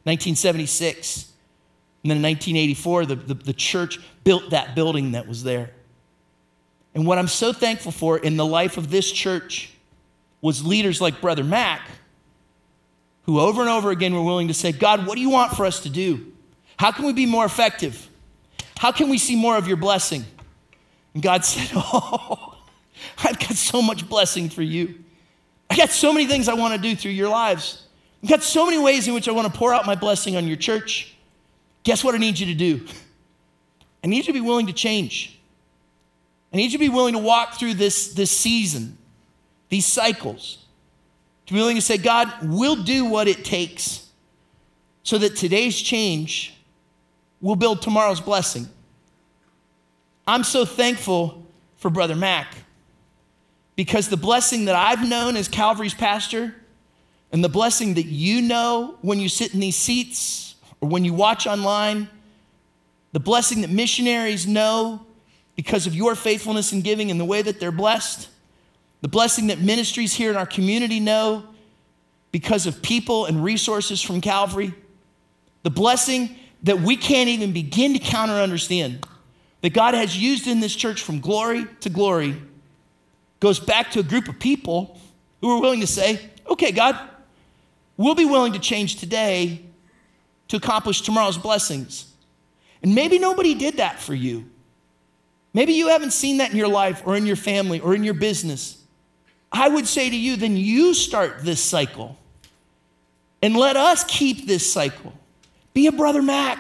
1976. 0.04 1.32
And 2.04 2.12
then 2.12 2.18
in 2.18 2.24
1984, 2.24 3.06
the, 3.08 3.16
the, 3.16 3.34
the 3.34 3.54
church 3.54 4.00
built 4.24 4.52
that 4.52 4.76
building 4.76 5.12
that 5.12 5.28
was 5.28 5.44
there. 5.44 5.72
And 6.94 7.06
what 7.06 7.18
I'm 7.18 7.28
so 7.28 7.52
thankful 7.52 7.92
for 7.92 8.18
in 8.18 8.38
the 8.38 8.46
life 8.46 8.78
of 8.78 8.90
this 8.90 9.12
church 9.12 9.74
was 10.40 10.64
leaders 10.64 11.02
like 11.02 11.20
Brother 11.20 11.44
Mac, 11.44 11.82
who 13.26 13.40
over 13.40 13.62
and 13.62 13.70
over 13.70 13.92
again 13.92 14.14
were 14.14 14.22
willing 14.22 14.48
to 14.48 14.54
say, 14.54 14.72
God, 14.72 15.08
what 15.08 15.16
do 15.16 15.22
you 15.22 15.30
want 15.30 15.54
for 15.54 15.66
us 15.66 15.82
to 15.82 15.90
do? 15.90 16.32
How 16.78 16.92
can 16.92 17.06
we 17.06 17.14
be 17.14 17.26
more 17.26 17.46
effective? 17.46 18.10
How 18.78 18.92
can 18.92 19.10
we 19.10 19.18
see 19.18 19.36
more 19.36 19.58
of 19.58 19.68
your 19.68 19.78
blessing? 19.78 20.26
And 21.14 21.24
God 21.24 21.44
said, 21.46 21.70
Oh, 21.76 22.58
I've 23.18 23.40
got 23.40 23.54
so 23.56 23.82
much 23.82 24.08
blessing 24.08 24.50
for 24.50 24.62
you. 24.62 24.96
I 25.70 25.76
got 25.76 25.90
so 25.90 26.14
many 26.14 26.28
things 26.28 26.48
I 26.48 26.54
want 26.54 26.76
to 26.76 26.80
do 26.80 26.96
through 26.96 27.12
your 27.12 27.30
lives. 27.30 27.84
I've 28.24 28.30
got 28.30 28.44
so 28.44 28.66
many 28.66 28.78
ways 28.78 29.08
in 29.08 29.14
which 29.14 29.28
I 29.28 29.32
want 29.32 29.52
to 29.52 29.58
pour 29.58 29.74
out 29.74 29.86
my 29.86 29.96
blessing 29.96 30.36
on 30.36 30.48
your 30.48 30.58
church. 30.58 31.16
Guess 31.84 32.04
what 32.04 32.16
I 32.16 32.18
need 32.18 32.40
you 32.40 32.48
to 32.48 32.54
do? 32.54 32.86
I 34.04 34.08
need 34.08 34.18
you 34.18 34.24
to 34.24 34.34
be 34.34 34.42
willing 34.42 34.68
to 34.68 34.74
change. 34.74 35.40
I 36.54 36.58
need 36.58 36.66
you 36.72 36.78
to 36.78 36.78
be 36.78 36.90
willing 36.90 37.14
to 37.14 37.20
walk 37.20 37.56
through 37.56 37.74
this, 37.76 38.14
this 38.14 38.32
season, 38.32 38.98
these 39.70 39.86
cycles, 39.86 40.65
to 41.46 41.54
be 41.54 41.60
willing 41.60 41.76
to 41.76 41.82
say, 41.82 41.98
God, 41.98 42.32
we'll 42.42 42.84
do 42.84 43.06
what 43.06 43.28
it 43.28 43.46
takes 43.46 44.10
so 45.04 45.18
that 45.18 45.36
today's 45.36 45.80
change 45.80 46.56
will 47.42 47.56
build 47.56 47.82
tomorrow's 47.82 48.22
blessing. 48.22 48.68
I'm 50.28 50.44
so 50.44 50.66
thankful 50.66 51.46
for 51.78 51.92
Brother 51.92 52.16
Mac 52.16 52.48
because 53.76 54.10
the 54.10 54.18
blessing 54.18 54.66
that 54.66 54.76
I've 54.76 55.08
known 55.08 55.36
as 55.36 55.48
Calvary's 55.48 55.94
pastor 55.94 56.56
and 57.32 57.44
the 57.44 57.50
blessing 57.50 57.96
that 57.96 58.06
you 58.06 58.42
know 58.42 58.98
when 59.02 59.20
you 59.20 59.30
sit 59.30 59.54
in 59.54 59.60
these 59.60 59.76
seats 59.76 60.56
or 60.82 60.90
when 60.90 61.06
you 61.06 61.14
watch 61.14 61.46
online, 61.46 62.10
the 63.12 63.20
blessing 63.20 63.62
that 63.62 63.70
missionaries 63.70 64.48
know 64.48 65.06
because 65.56 65.86
of 65.86 65.94
your 65.94 66.16
faithfulness 66.16 66.74
in 66.74 66.82
giving 66.82 67.12
and 67.12 67.20
the 67.20 67.26
way 67.26 67.42
that 67.42 67.60
they're 67.60 67.72
blessed, 67.72 68.30
the 69.06 69.10
blessing 69.10 69.46
that 69.48 69.60
ministries 69.60 70.16
here 70.16 70.32
in 70.32 70.36
our 70.36 70.48
community 70.48 71.00
know 71.00 71.44
because 72.32 72.66
of 72.66 72.82
people 72.82 73.26
and 73.28 73.44
resources 73.44 74.02
from 74.02 74.20
Calvary, 74.20 74.74
the 75.62 75.70
blessing 75.70 76.36
that 76.64 76.82
we 76.82 76.98
can't 76.98 77.30
even 77.30 77.54
begin 77.54 77.94
to 77.94 78.00
count 78.00 78.32
or 78.32 78.42
understand 78.42 79.06
that 79.62 79.74
God 79.74 79.94
has 79.94 80.18
used 80.18 80.48
in 80.48 80.60
this 80.60 80.76
church 80.76 81.04
from 81.04 81.20
glory 81.20 81.68
to 81.82 81.90
glory 81.92 82.42
goes 83.40 83.60
back 83.60 83.92
to 83.92 84.00
a 84.00 84.04
group 84.04 84.28
of 84.28 84.40
people 84.40 85.00
who 85.40 85.56
are 85.56 85.62
willing 85.62 85.82
to 85.82 85.88
say, 85.88 86.20
okay, 86.50 86.72
God, 86.72 87.00
we'll 87.98 88.16
be 88.16 88.26
willing 88.26 88.54
to 88.54 88.60
change 88.60 88.96
today 88.96 89.62
to 90.48 90.58
accomplish 90.58 91.02
tomorrow's 91.02 91.38
blessings. 91.38 92.12
And 92.82 92.96
maybe 92.96 93.20
nobody 93.20 93.54
did 93.54 93.78
that 93.78 94.00
for 94.00 94.16
you. 94.16 94.50
Maybe 95.54 95.74
you 95.74 95.90
haven't 95.90 96.10
seen 96.10 96.38
that 96.40 96.50
in 96.50 96.58
your 96.58 96.70
life 96.70 97.04
or 97.06 97.16
in 97.16 97.28
your 97.28 97.36
family 97.36 97.80
or 97.80 97.94
in 97.94 98.04
your 98.04 98.16
business. 98.16 98.82
I 99.56 99.70
would 99.70 99.88
say 99.88 100.10
to 100.10 100.16
you, 100.16 100.36
then 100.36 100.58
you 100.58 100.94
start 100.94 101.40
this 101.40 101.64
cycle 101.64 102.18
and 103.42 103.56
let 103.56 103.78
us 103.78 104.04
keep 104.04 104.48
this 104.48 104.70
cycle. 104.70 105.14
Be 105.74 105.88
a 105.88 105.92
brother 105.92 106.22
Mac 106.22 106.60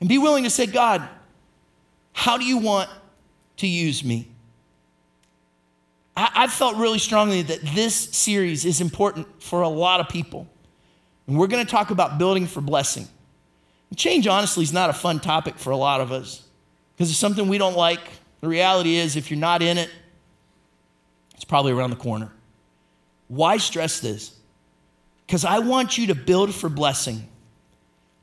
and 0.00 0.08
be 0.08 0.16
willing 0.16 0.44
to 0.44 0.50
say, 0.50 0.66
God, 0.66 1.06
how 2.12 2.38
do 2.38 2.44
you 2.44 2.58
want 2.58 2.88
to 3.58 3.66
use 3.66 4.02
me? 4.02 4.26
I, 6.16 6.30
I 6.34 6.46
felt 6.46 6.76
really 6.76 6.98
strongly 6.98 7.42
that 7.42 7.60
this 7.60 7.94
series 7.94 8.64
is 8.64 8.80
important 8.80 9.42
for 9.42 9.60
a 9.60 9.68
lot 9.68 10.00
of 10.00 10.08
people. 10.08 10.48
And 11.26 11.38
we're 11.38 11.46
going 11.46 11.64
to 11.64 11.70
talk 11.70 11.90
about 11.90 12.16
building 12.16 12.46
for 12.46 12.62
blessing. 12.62 13.06
And 13.90 13.98
change, 13.98 14.26
honestly, 14.26 14.62
is 14.62 14.72
not 14.72 14.88
a 14.88 14.94
fun 14.94 15.20
topic 15.20 15.58
for 15.58 15.70
a 15.70 15.76
lot 15.76 16.00
of 16.00 16.10
us 16.10 16.42
because 16.94 17.10
it's 17.10 17.18
something 17.18 17.48
we 17.48 17.58
don't 17.58 17.76
like. 17.76 18.00
The 18.40 18.48
reality 18.48 18.96
is, 18.96 19.16
if 19.16 19.30
you're 19.30 19.38
not 19.38 19.60
in 19.60 19.76
it, 19.76 19.90
it's 21.36 21.44
probably 21.44 21.72
around 21.72 21.90
the 21.90 21.96
corner. 21.96 22.32
Why 23.28 23.58
stress 23.58 24.00
this? 24.00 24.36
Because 25.26 25.44
I 25.44 25.60
want 25.60 25.96
you 25.96 26.08
to 26.08 26.14
build 26.14 26.54
for 26.54 26.68
blessing. 26.68 27.28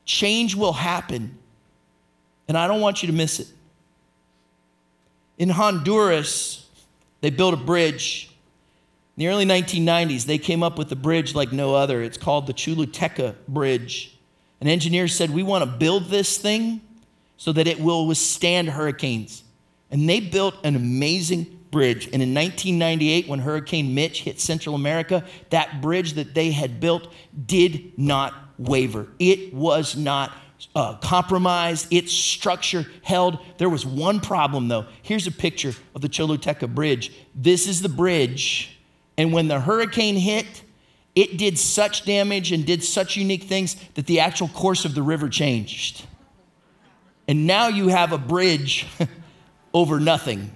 Change 0.04 0.54
will 0.54 0.72
happen, 0.72 1.38
and 2.48 2.58
I 2.58 2.66
don't 2.66 2.80
want 2.80 3.02
you 3.02 3.06
to 3.06 3.12
miss 3.12 3.40
it. 3.40 3.48
In 5.38 5.48
Honduras, 5.48 6.68
they 7.20 7.30
built 7.30 7.54
a 7.54 7.58
bridge. 7.58 8.30
In 9.16 9.20
the 9.20 9.28
early 9.28 9.46
1990s, 9.46 10.24
they 10.26 10.38
came 10.38 10.62
up 10.62 10.76
with 10.76 10.90
a 10.92 10.96
bridge 10.96 11.34
like 11.34 11.52
no 11.52 11.74
other. 11.74 12.02
It's 12.02 12.18
called 12.18 12.46
the 12.46 12.54
Choluteca 12.54 13.34
Bridge. 13.48 14.16
An 14.60 14.68
engineer 14.68 15.08
said, 15.08 15.30
We 15.30 15.42
want 15.42 15.64
to 15.64 15.70
build 15.70 16.08
this 16.08 16.38
thing 16.38 16.80
so 17.36 17.52
that 17.52 17.66
it 17.66 17.80
will 17.80 18.06
withstand 18.06 18.70
hurricanes. 18.70 19.42
And 19.90 20.08
they 20.08 20.20
built 20.20 20.54
an 20.64 20.76
amazing 20.76 21.63
bridge. 21.74 22.06
And 22.06 22.22
in 22.22 22.32
1998, 22.32 23.26
when 23.26 23.40
Hurricane 23.40 23.96
Mitch 23.96 24.22
hit 24.22 24.40
Central 24.40 24.76
America, 24.76 25.24
that 25.50 25.82
bridge 25.82 26.12
that 26.12 26.32
they 26.32 26.52
had 26.52 26.78
built 26.78 27.12
did 27.46 27.98
not 27.98 28.32
waver. 28.58 29.08
It 29.18 29.52
was 29.52 29.96
not 29.96 30.32
uh, 30.76 30.94
compromised, 30.98 31.92
its 31.92 32.12
structure 32.12 32.86
held. 33.02 33.38
There 33.58 33.68
was 33.68 33.84
one 33.84 34.20
problem 34.20 34.68
though. 34.68 34.86
Here's 35.02 35.26
a 35.26 35.32
picture 35.32 35.74
of 35.96 36.00
the 36.00 36.08
Choluteca 36.08 36.72
Bridge. 36.72 37.12
This 37.34 37.66
is 37.66 37.82
the 37.82 37.88
bridge, 37.88 38.78
and 39.18 39.32
when 39.32 39.48
the 39.48 39.58
hurricane 39.58 40.14
hit, 40.14 40.62
it 41.16 41.36
did 41.36 41.58
such 41.58 42.04
damage 42.04 42.52
and 42.52 42.64
did 42.64 42.84
such 42.84 43.16
unique 43.16 43.44
things 43.44 43.76
that 43.94 44.06
the 44.06 44.20
actual 44.20 44.48
course 44.48 44.84
of 44.84 44.94
the 44.94 45.02
river 45.02 45.28
changed. 45.28 46.06
And 47.26 47.48
now 47.48 47.66
you 47.66 47.88
have 47.88 48.12
a 48.12 48.18
bridge 48.18 48.86
over 49.74 49.98
nothing. 49.98 50.52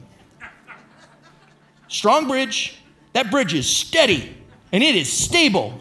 Strong 1.88 2.28
bridge, 2.28 2.78
that 3.14 3.30
bridge 3.30 3.54
is 3.54 3.68
steady 3.68 4.36
and 4.72 4.82
it 4.82 4.94
is 4.94 5.10
stable 5.12 5.80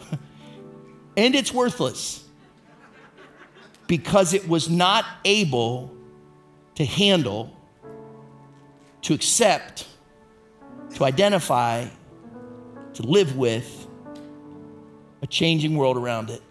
and 1.16 1.34
it's 1.34 1.52
worthless 1.52 2.24
because 3.86 4.34
it 4.34 4.48
was 4.48 4.68
not 4.68 5.04
able 5.24 5.94
to 6.74 6.84
handle, 6.84 7.52
to 9.02 9.14
accept, 9.14 9.86
to 10.94 11.04
identify, 11.04 11.86
to 12.94 13.02
live 13.02 13.36
with 13.36 13.86
a 15.22 15.26
changing 15.26 15.76
world 15.76 15.96
around 15.96 16.30
it. 16.30 16.42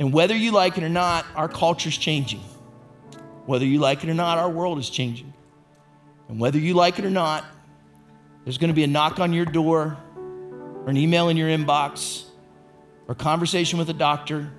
And 0.00 0.12
whether 0.12 0.34
you 0.34 0.50
like 0.52 0.78
it 0.78 0.84
or 0.84 0.88
not, 0.88 1.24
our 1.36 1.48
culture's 1.48 1.96
changing. 1.96 2.40
Whether 3.46 3.66
you 3.66 3.78
like 3.78 4.02
it 4.02 4.10
or 4.10 4.14
not, 4.14 4.38
our 4.38 4.50
world 4.50 4.78
is 4.78 4.88
changing. 4.88 5.32
And 6.28 6.40
whether 6.40 6.58
you 6.58 6.74
like 6.74 6.98
it 6.98 7.04
or 7.04 7.10
not, 7.10 7.44
there's 8.44 8.58
going 8.58 8.68
to 8.68 8.74
be 8.74 8.84
a 8.84 8.88
knock 8.88 9.18
on 9.18 9.32
your 9.32 9.46
door, 9.46 9.96
or 10.16 10.88
an 10.88 10.96
email 10.96 11.28
in 11.28 11.36
your 11.36 11.48
inbox, 11.48 12.24
or 13.08 13.14
conversation 13.14 13.78
with 13.78 13.90
a 13.90 13.94
doctor, 13.94 14.50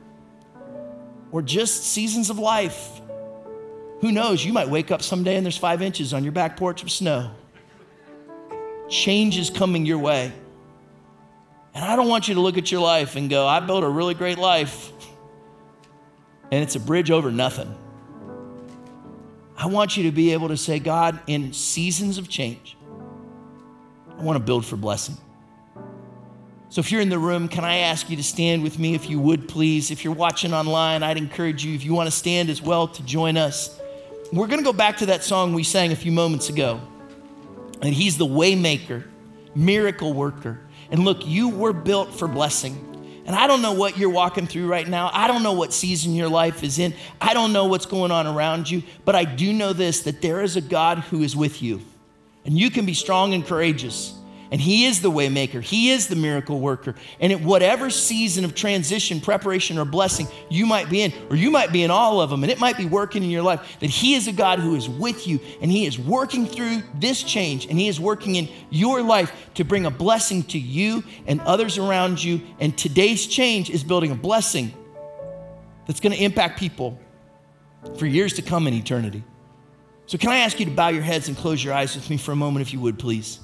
or 1.31 1.41
just 1.41 1.83
seasons 1.83 2.29
of 2.29 2.39
life. 2.39 3.01
Who 4.01 4.11
knows? 4.11 4.43
You 4.43 4.53
might 4.53 4.69
wake 4.69 4.91
up 4.91 5.01
someday 5.01 5.35
and 5.35 5.45
there's 5.45 5.57
five 5.57 5.81
inches 5.81 6.13
on 6.13 6.23
your 6.23 6.31
back 6.31 6.57
porch 6.57 6.83
of 6.83 6.91
snow. 6.91 7.31
Change 8.89 9.37
is 9.37 9.49
coming 9.49 9.85
your 9.85 9.97
way. 9.97 10.31
And 11.73 11.83
I 11.83 11.95
don't 11.95 12.07
want 12.07 12.27
you 12.27 12.35
to 12.35 12.41
look 12.41 12.57
at 12.57 12.71
your 12.71 12.81
life 12.81 13.15
and 13.15 13.29
go, 13.29 13.47
I 13.47 13.59
built 13.59 13.83
a 13.83 13.89
really 13.89 14.13
great 14.13 14.37
life, 14.37 14.91
and 16.51 16.63
it's 16.63 16.75
a 16.75 16.79
bridge 16.79 17.11
over 17.11 17.31
nothing. 17.31 17.75
I 19.57 19.67
want 19.67 19.97
you 19.97 20.03
to 20.03 20.11
be 20.11 20.33
able 20.33 20.49
to 20.49 20.57
say, 20.57 20.79
God, 20.79 21.19
in 21.27 21.51
seasons 21.51 22.17
of 22.17 22.29
change, 22.29 22.74
I 24.17 24.21
want 24.23 24.37
to 24.37 24.43
build 24.43 24.65
for 24.65 24.77
blessing. 24.77 25.17
So 26.69 26.79
if 26.79 26.91
you're 26.91 27.01
in 27.01 27.09
the 27.09 27.19
room, 27.19 27.47
can 27.47 27.63
I 27.63 27.77
ask 27.77 28.09
you 28.09 28.17
to 28.17 28.23
stand 28.23 28.63
with 28.63 28.79
me 28.79 28.95
if 28.95 29.09
you 29.09 29.19
would, 29.19 29.47
please? 29.47 29.91
If 29.91 30.03
you're 30.03 30.13
watching 30.13 30.53
online, 30.53 31.03
I'd 31.03 31.17
encourage 31.17 31.63
you, 31.63 31.73
if 31.75 31.85
you 31.85 31.93
want 31.93 32.07
to 32.07 32.15
stand 32.15 32.49
as 32.49 32.61
well, 32.61 32.87
to 32.87 33.03
join 33.03 33.37
us. 33.37 33.79
We're 34.33 34.47
going 34.47 34.59
to 34.59 34.65
go 34.65 34.73
back 34.73 34.97
to 34.97 35.05
that 35.07 35.23
song 35.23 35.53
we 35.53 35.63
sang 35.63 35.91
a 35.91 35.95
few 35.95 36.11
moments 36.11 36.49
ago. 36.49 36.81
And 37.81 37.93
he's 37.93 38.17
the 38.17 38.25
waymaker, 38.25 39.05
miracle 39.53 40.13
worker. 40.13 40.59
And 40.91 41.05
look, 41.05 41.25
you 41.25 41.49
were 41.49 41.73
built 41.73 42.13
for 42.13 42.27
blessing. 42.27 43.23
And 43.25 43.35
I 43.35 43.47
don't 43.47 43.61
know 43.61 43.73
what 43.73 43.97
you're 43.97 44.09
walking 44.09 44.47
through 44.47 44.67
right 44.67 44.87
now. 44.87 45.09
I 45.13 45.27
don't 45.27 45.43
know 45.43 45.53
what 45.53 45.73
season 45.73 46.13
your 46.13 46.29
life 46.29 46.63
is 46.63 46.77
in. 46.79 46.93
I 47.21 47.33
don't 47.33 47.53
know 47.53 47.65
what's 47.65 47.85
going 47.85 48.11
on 48.11 48.27
around 48.27 48.69
you. 48.69 48.83
But 49.03 49.15
I 49.15 49.25
do 49.25 49.53
know 49.53 49.73
this 49.73 50.01
that 50.01 50.21
there 50.21 50.41
is 50.41 50.55
a 50.55 50.61
God 50.61 50.99
who 50.99 51.21
is 51.23 51.35
with 51.35 51.61
you. 51.61 51.81
And 52.45 52.57
you 52.57 52.69
can 52.69 52.85
be 52.85 52.93
strong 52.93 53.33
and 53.33 53.45
courageous. 53.45 54.13
And 54.51 54.61
He 54.61 54.85
is 54.85 55.01
the 55.01 55.11
waymaker. 55.11 55.61
He 55.61 55.89
is 55.89 56.07
the 56.07 56.15
miracle 56.15 56.59
worker. 56.59 56.95
And 57.19 57.33
at 57.33 57.41
whatever 57.41 57.89
season 57.89 58.45
of 58.45 58.53
transition, 58.53 59.19
preparation, 59.19 59.77
or 59.77 59.85
blessing 59.85 60.27
you 60.49 60.65
might 60.65 60.89
be 60.89 61.01
in, 61.01 61.11
or 61.29 61.35
you 61.35 61.49
might 61.49 61.73
be 61.73 61.83
in 61.83 61.91
all 61.91 62.21
of 62.21 62.29
them, 62.29 62.43
and 62.43 62.51
it 62.51 62.59
might 62.59 62.77
be 62.77 62.85
working 62.85 63.23
in 63.23 63.29
your 63.29 63.41
life, 63.41 63.77
that 63.79 63.89
He 63.89 64.13
is 64.13 64.27
a 64.27 64.31
God 64.31 64.59
who 64.59 64.75
is 64.75 64.87
with 64.87 65.27
you 65.27 65.39
and 65.61 65.71
He 65.71 65.85
is 65.85 65.97
working 65.97 66.45
through 66.45 66.83
this 66.93 67.23
change 67.23 67.65
and 67.65 67.79
He 67.79 67.87
is 67.87 67.99
working 67.99 68.35
in 68.35 68.47
your 68.69 69.01
life 69.01 69.33
to 69.55 69.63
bring 69.63 69.85
a 69.85 69.91
blessing 69.91 70.43
to 70.43 70.59
you 70.59 71.03
and 71.25 71.41
others 71.41 71.77
around 71.77 72.23
you. 72.23 72.41
And 72.59 72.77
today's 72.77 73.25
change 73.25 73.69
is 73.69 73.83
building 73.83 74.11
a 74.11 74.15
blessing 74.15 74.73
that's 75.87 75.99
going 75.99 76.15
to 76.15 76.23
impact 76.23 76.59
people 76.59 76.99
for 77.97 78.05
years 78.05 78.33
to 78.33 78.41
come 78.41 78.67
in 78.67 78.73
eternity. 78.73 79.23
So, 80.07 80.17
can 80.17 80.29
I 80.29 80.37
ask 80.37 80.59
you 80.59 80.65
to 80.65 80.71
bow 80.71 80.89
your 80.89 81.01
heads 81.01 81.27
and 81.27 81.35
close 81.35 81.63
your 81.63 81.73
eyes 81.73 81.95
with 81.95 82.09
me 82.09 82.17
for 82.17 82.31
a 82.31 82.35
moment, 82.35 82.65
if 82.65 82.73
you 82.73 82.79
would, 82.79 82.99
please? 82.99 83.39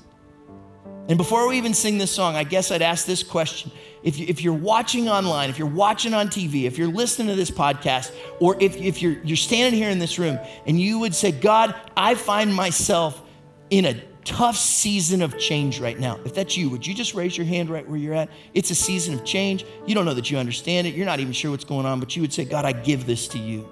And 1.08 1.18
before 1.18 1.48
we 1.48 1.58
even 1.58 1.74
sing 1.74 1.98
this 1.98 2.12
song, 2.12 2.36
I 2.36 2.44
guess 2.44 2.72
I'd 2.72 2.82
ask 2.82 3.06
this 3.06 3.24
question. 3.24 3.72
If, 4.04 4.18
you, 4.18 4.28
you're 4.38 4.54
watching 4.54 5.10
online, 5.10 5.50
if 5.50 5.60
you're 5.60 5.68
watching 5.68 6.14
on 6.14 6.28
TV, 6.30 6.64
if 6.64 6.78
you're 6.78 6.88
listening 6.88 7.28
to 7.28 7.36
this 7.36 7.52
podcast, 7.52 8.14
or 8.40 8.56
if, 8.60 8.78
if 8.78 9.02
you're, 9.02 9.18
you're 9.24 9.38
standing 9.38 9.80
here 9.80 9.90
in 9.90 10.00
this 10.00 10.18
room 10.18 10.40
and 10.66 10.80
you 10.80 11.00
would 11.00 11.14
say, 11.14 11.32
God, 11.32 11.76
I 11.98 12.16
find 12.16 12.54
myself 12.54 13.22
in 13.70 13.86
a 13.86 14.02
tough 14.24 14.56
season 14.56 15.22
of 15.22 15.38
change 15.38 15.80
right 15.80 16.00
now. 16.00 16.20
If 16.24 16.34
that's 16.34 16.56
you, 16.56 16.70
would 16.70 16.86
you 16.86 16.94
just 16.94 17.14
raise 17.14 17.36
your 17.36 17.46
hand 17.46 17.70
right 17.70 17.88
where 17.88 17.98
you're 17.98 18.14
at? 18.14 18.30
It's 18.54 18.72
a 18.72 18.76
season 18.76 19.14
of 19.14 19.26
change. 19.26 19.66
You 19.86 19.96
don't 19.96 20.06
know 20.06 20.14
that 20.14 20.32
you 20.32 20.38
understand 20.38 20.88
it. 20.88 20.94
You're 20.94 21.06
not 21.06 21.20
even 21.20 21.34
sure 21.34 21.52
what's 21.52 21.66
going 21.66 21.86
on, 21.86 22.00
but 22.00 22.16
you 22.16 22.22
would 22.22 22.34
say, 22.34 22.46
God, 22.46 22.66
I 22.66 22.72
give 22.72 23.06
this 23.06 23.28
to 23.30 23.40
you. 23.40 23.68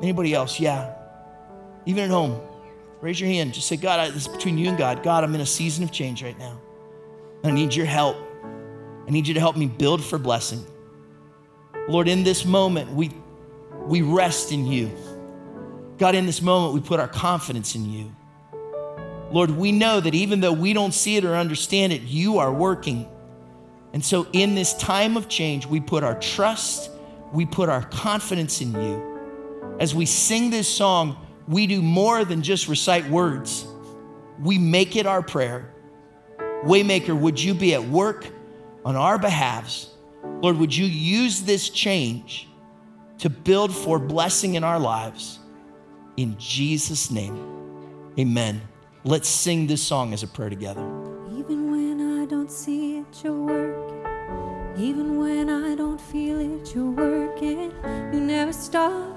Anybody 0.00 0.34
else? 0.34 0.58
Yeah. 0.58 0.94
Even 1.86 2.04
at 2.04 2.10
home, 2.10 2.40
raise 3.00 3.20
your 3.20 3.28
hand. 3.28 3.54
Just 3.54 3.68
say, 3.68 3.76
God, 3.76 4.00
I, 4.00 4.10
this 4.10 4.26
is 4.26 4.28
between 4.28 4.58
you 4.58 4.68
and 4.68 4.78
God. 4.78 5.02
God, 5.02 5.24
I'm 5.24 5.34
in 5.34 5.40
a 5.40 5.46
season 5.46 5.84
of 5.84 5.90
change 5.90 6.22
right 6.22 6.38
now. 6.38 6.60
I 7.44 7.50
need 7.50 7.74
your 7.74 7.86
help. 7.86 8.16
I 9.06 9.10
need 9.10 9.26
you 9.26 9.34
to 9.34 9.40
help 9.40 9.56
me 9.56 9.66
build 9.66 10.02
for 10.02 10.18
blessing. 10.18 10.64
Lord, 11.88 12.08
in 12.08 12.22
this 12.22 12.44
moment, 12.44 12.92
we, 12.92 13.10
we 13.86 14.02
rest 14.02 14.52
in 14.52 14.66
you. 14.66 14.90
God, 15.98 16.14
in 16.14 16.26
this 16.26 16.40
moment, 16.40 16.74
we 16.74 16.80
put 16.80 17.00
our 17.00 17.08
confidence 17.08 17.74
in 17.74 17.90
you. 17.90 18.14
Lord, 19.32 19.50
we 19.50 19.72
know 19.72 19.98
that 19.98 20.14
even 20.14 20.40
though 20.40 20.52
we 20.52 20.72
don't 20.72 20.92
see 20.92 21.16
it 21.16 21.24
or 21.24 21.34
understand 21.34 21.92
it, 21.92 22.02
you 22.02 22.38
are 22.38 22.52
working. 22.52 23.08
And 23.92 24.04
so, 24.04 24.26
in 24.32 24.54
this 24.54 24.74
time 24.74 25.16
of 25.16 25.28
change, 25.28 25.66
we 25.66 25.80
put 25.80 26.04
our 26.04 26.18
trust, 26.18 26.90
we 27.32 27.46
put 27.46 27.68
our 27.68 27.82
confidence 27.82 28.60
in 28.60 28.72
you. 28.72 29.76
As 29.80 29.94
we 29.94 30.06
sing 30.06 30.50
this 30.50 30.68
song, 30.68 31.16
we 31.48 31.66
do 31.66 31.82
more 31.82 32.24
than 32.24 32.42
just 32.42 32.68
recite 32.68 33.08
words, 33.08 33.66
we 34.40 34.58
make 34.58 34.96
it 34.96 35.06
our 35.06 35.22
prayer. 35.22 35.72
Waymaker, 36.64 37.18
would 37.18 37.40
you 37.40 37.54
be 37.54 37.74
at 37.74 37.84
work 37.84 38.26
on 38.84 38.96
our 38.96 39.18
behalves? 39.18 39.90
Lord, 40.24 40.56
would 40.58 40.74
you 40.74 40.86
use 40.86 41.42
this 41.42 41.68
change 41.68 42.48
to 43.18 43.28
build 43.30 43.74
for 43.74 43.98
blessing 43.98 44.54
in 44.54 44.64
our 44.64 44.78
lives? 44.78 45.38
In 46.16 46.36
Jesus' 46.38 47.10
name, 47.10 47.36
amen. 48.18 48.60
Let's 49.04 49.28
sing 49.28 49.66
this 49.66 49.82
song 49.82 50.12
as 50.12 50.22
a 50.22 50.28
prayer 50.28 50.50
together. 50.50 50.82
Even 51.36 51.70
when 51.70 52.20
I 52.20 52.26
don't 52.26 52.50
see 52.50 52.98
it, 52.98 53.06
you're 53.24 53.32
working. 53.32 54.06
Even 54.76 55.18
when 55.18 55.50
I 55.50 55.74
don't 55.74 56.00
feel 56.00 56.38
it, 56.40 56.74
you're 56.74 56.90
working. 56.90 57.72
You 58.12 58.20
never 58.20 58.52
stop, 58.52 59.16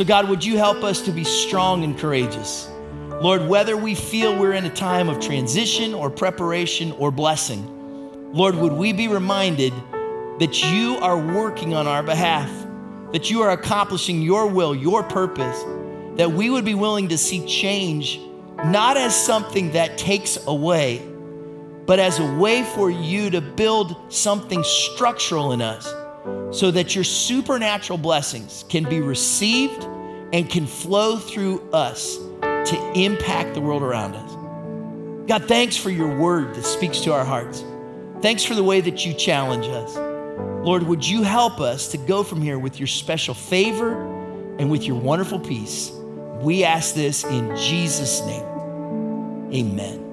So, 0.00 0.06
God, 0.06 0.30
would 0.30 0.42
you 0.42 0.56
help 0.56 0.82
us 0.82 1.02
to 1.02 1.12
be 1.12 1.24
strong 1.24 1.84
and 1.84 1.98
courageous? 1.98 2.70
Lord, 3.20 3.46
whether 3.46 3.76
we 3.76 3.94
feel 3.94 4.34
we're 4.34 4.54
in 4.54 4.64
a 4.64 4.74
time 4.74 5.10
of 5.10 5.20
transition 5.20 5.92
or 5.92 6.08
preparation 6.08 6.92
or 6.92 7.10
blessing, 7.10 8.32
Lord, 8.32 8.54
would 8.54 8.72
we 8.72 8.94
be 8.94 9.08
reminded 9.08 9.74
that 10.38 10.72
you 10.72 10.96
are 11.02 11.18
working 11.18 11.74
on 11.74 11.86
our 11.86 12.02
behalf, 12.02 12.50
that 13.12 13.28
you 13.28 13.42
are 13.42 13.50
accomplishing 13.50 14.22
your 14.22 14.46
will, 14.46 14.74
your 14.74 15.02
purpose, 15.02 15.62
that 16.16 16.32
we 16.32 16.48
would 16.48 16.64
be 16.64 16.74
willing 16.74 17.08
to 17.08 17.18
see 17.18 17.44
change 17.44 18.18
not 18.64 18.96
as 18.96 19.14
something 19.14 19.72
that 19.72 19.98
takes 19.98 20.38
away, 20.46 21.06
but 21.84 21.98
as 21.98 22.18
a 22.18 22.36
way 22.36 22.62
for 22.62 22.90
you 22.90 23.28
to 23.28 23.42
build 23.42 23.94
something 24.10 24.64
structural 24.64 25.52
in 25.52 25.60
us 25.60 25.92
so 26.50 26.70
that 26.70 26.94
your 26.94 27.04
supernatural 27.04 27.98
blessings 27.98 28.64
can 28.68 28.84
be 28.84 29.00
received 29.00 29.84
and 30.32 30.48
can 30.48 30.66
flow 30.66 31.16
through 31.16 31.60
us 31.72 32.16
to 32.42 32.92
impact 32.94 33.54
the 33.54 33.60
world 33.60 33.82
around 33.82 34.14
us. 34.14 35.28
God, 35.28 35.44
thanks 35.44 35.76
for 35.76 35.90
your 35.90 36.18
word 36.18 36.54
that 36.54 36.64
speaks 36.64 37.00
to 37.00 37.12
our 37.12 37.24
hearts. 37.24 37.64
Thanks 38.20 38.44
for 38.44 38.54
the 38.54 38.64
way 38.64 38.80
that 38.80 39.06
you 39.06 39.14
challenge 39.14 39.66
us. 39.66 39.96
Lord, 40.64 40.82
would 40.82 41.06
you 41.06 41.22
help 41.22 41.60
us 41.60 41.88
to 41.92 41.98
go 41.98 42.22
from 42.22 42.42
here 42.42 42.58
with 42.58 42.78
your 42.78 42.86
special 42.86 43.34
favor 43.34 43.92
and 44.58 44.70
with 44.70 44.84
your 44.84 45.00
wonderful 45.00 45.40
peace? 45.40 45.90
We 46.40 46.64
ask 46.64 46.94
this 46.94 47.24
in 47.24 47.56
Jesus' 47.56 48.20
name. 48.22 48.44
Amen. 49.54 50.09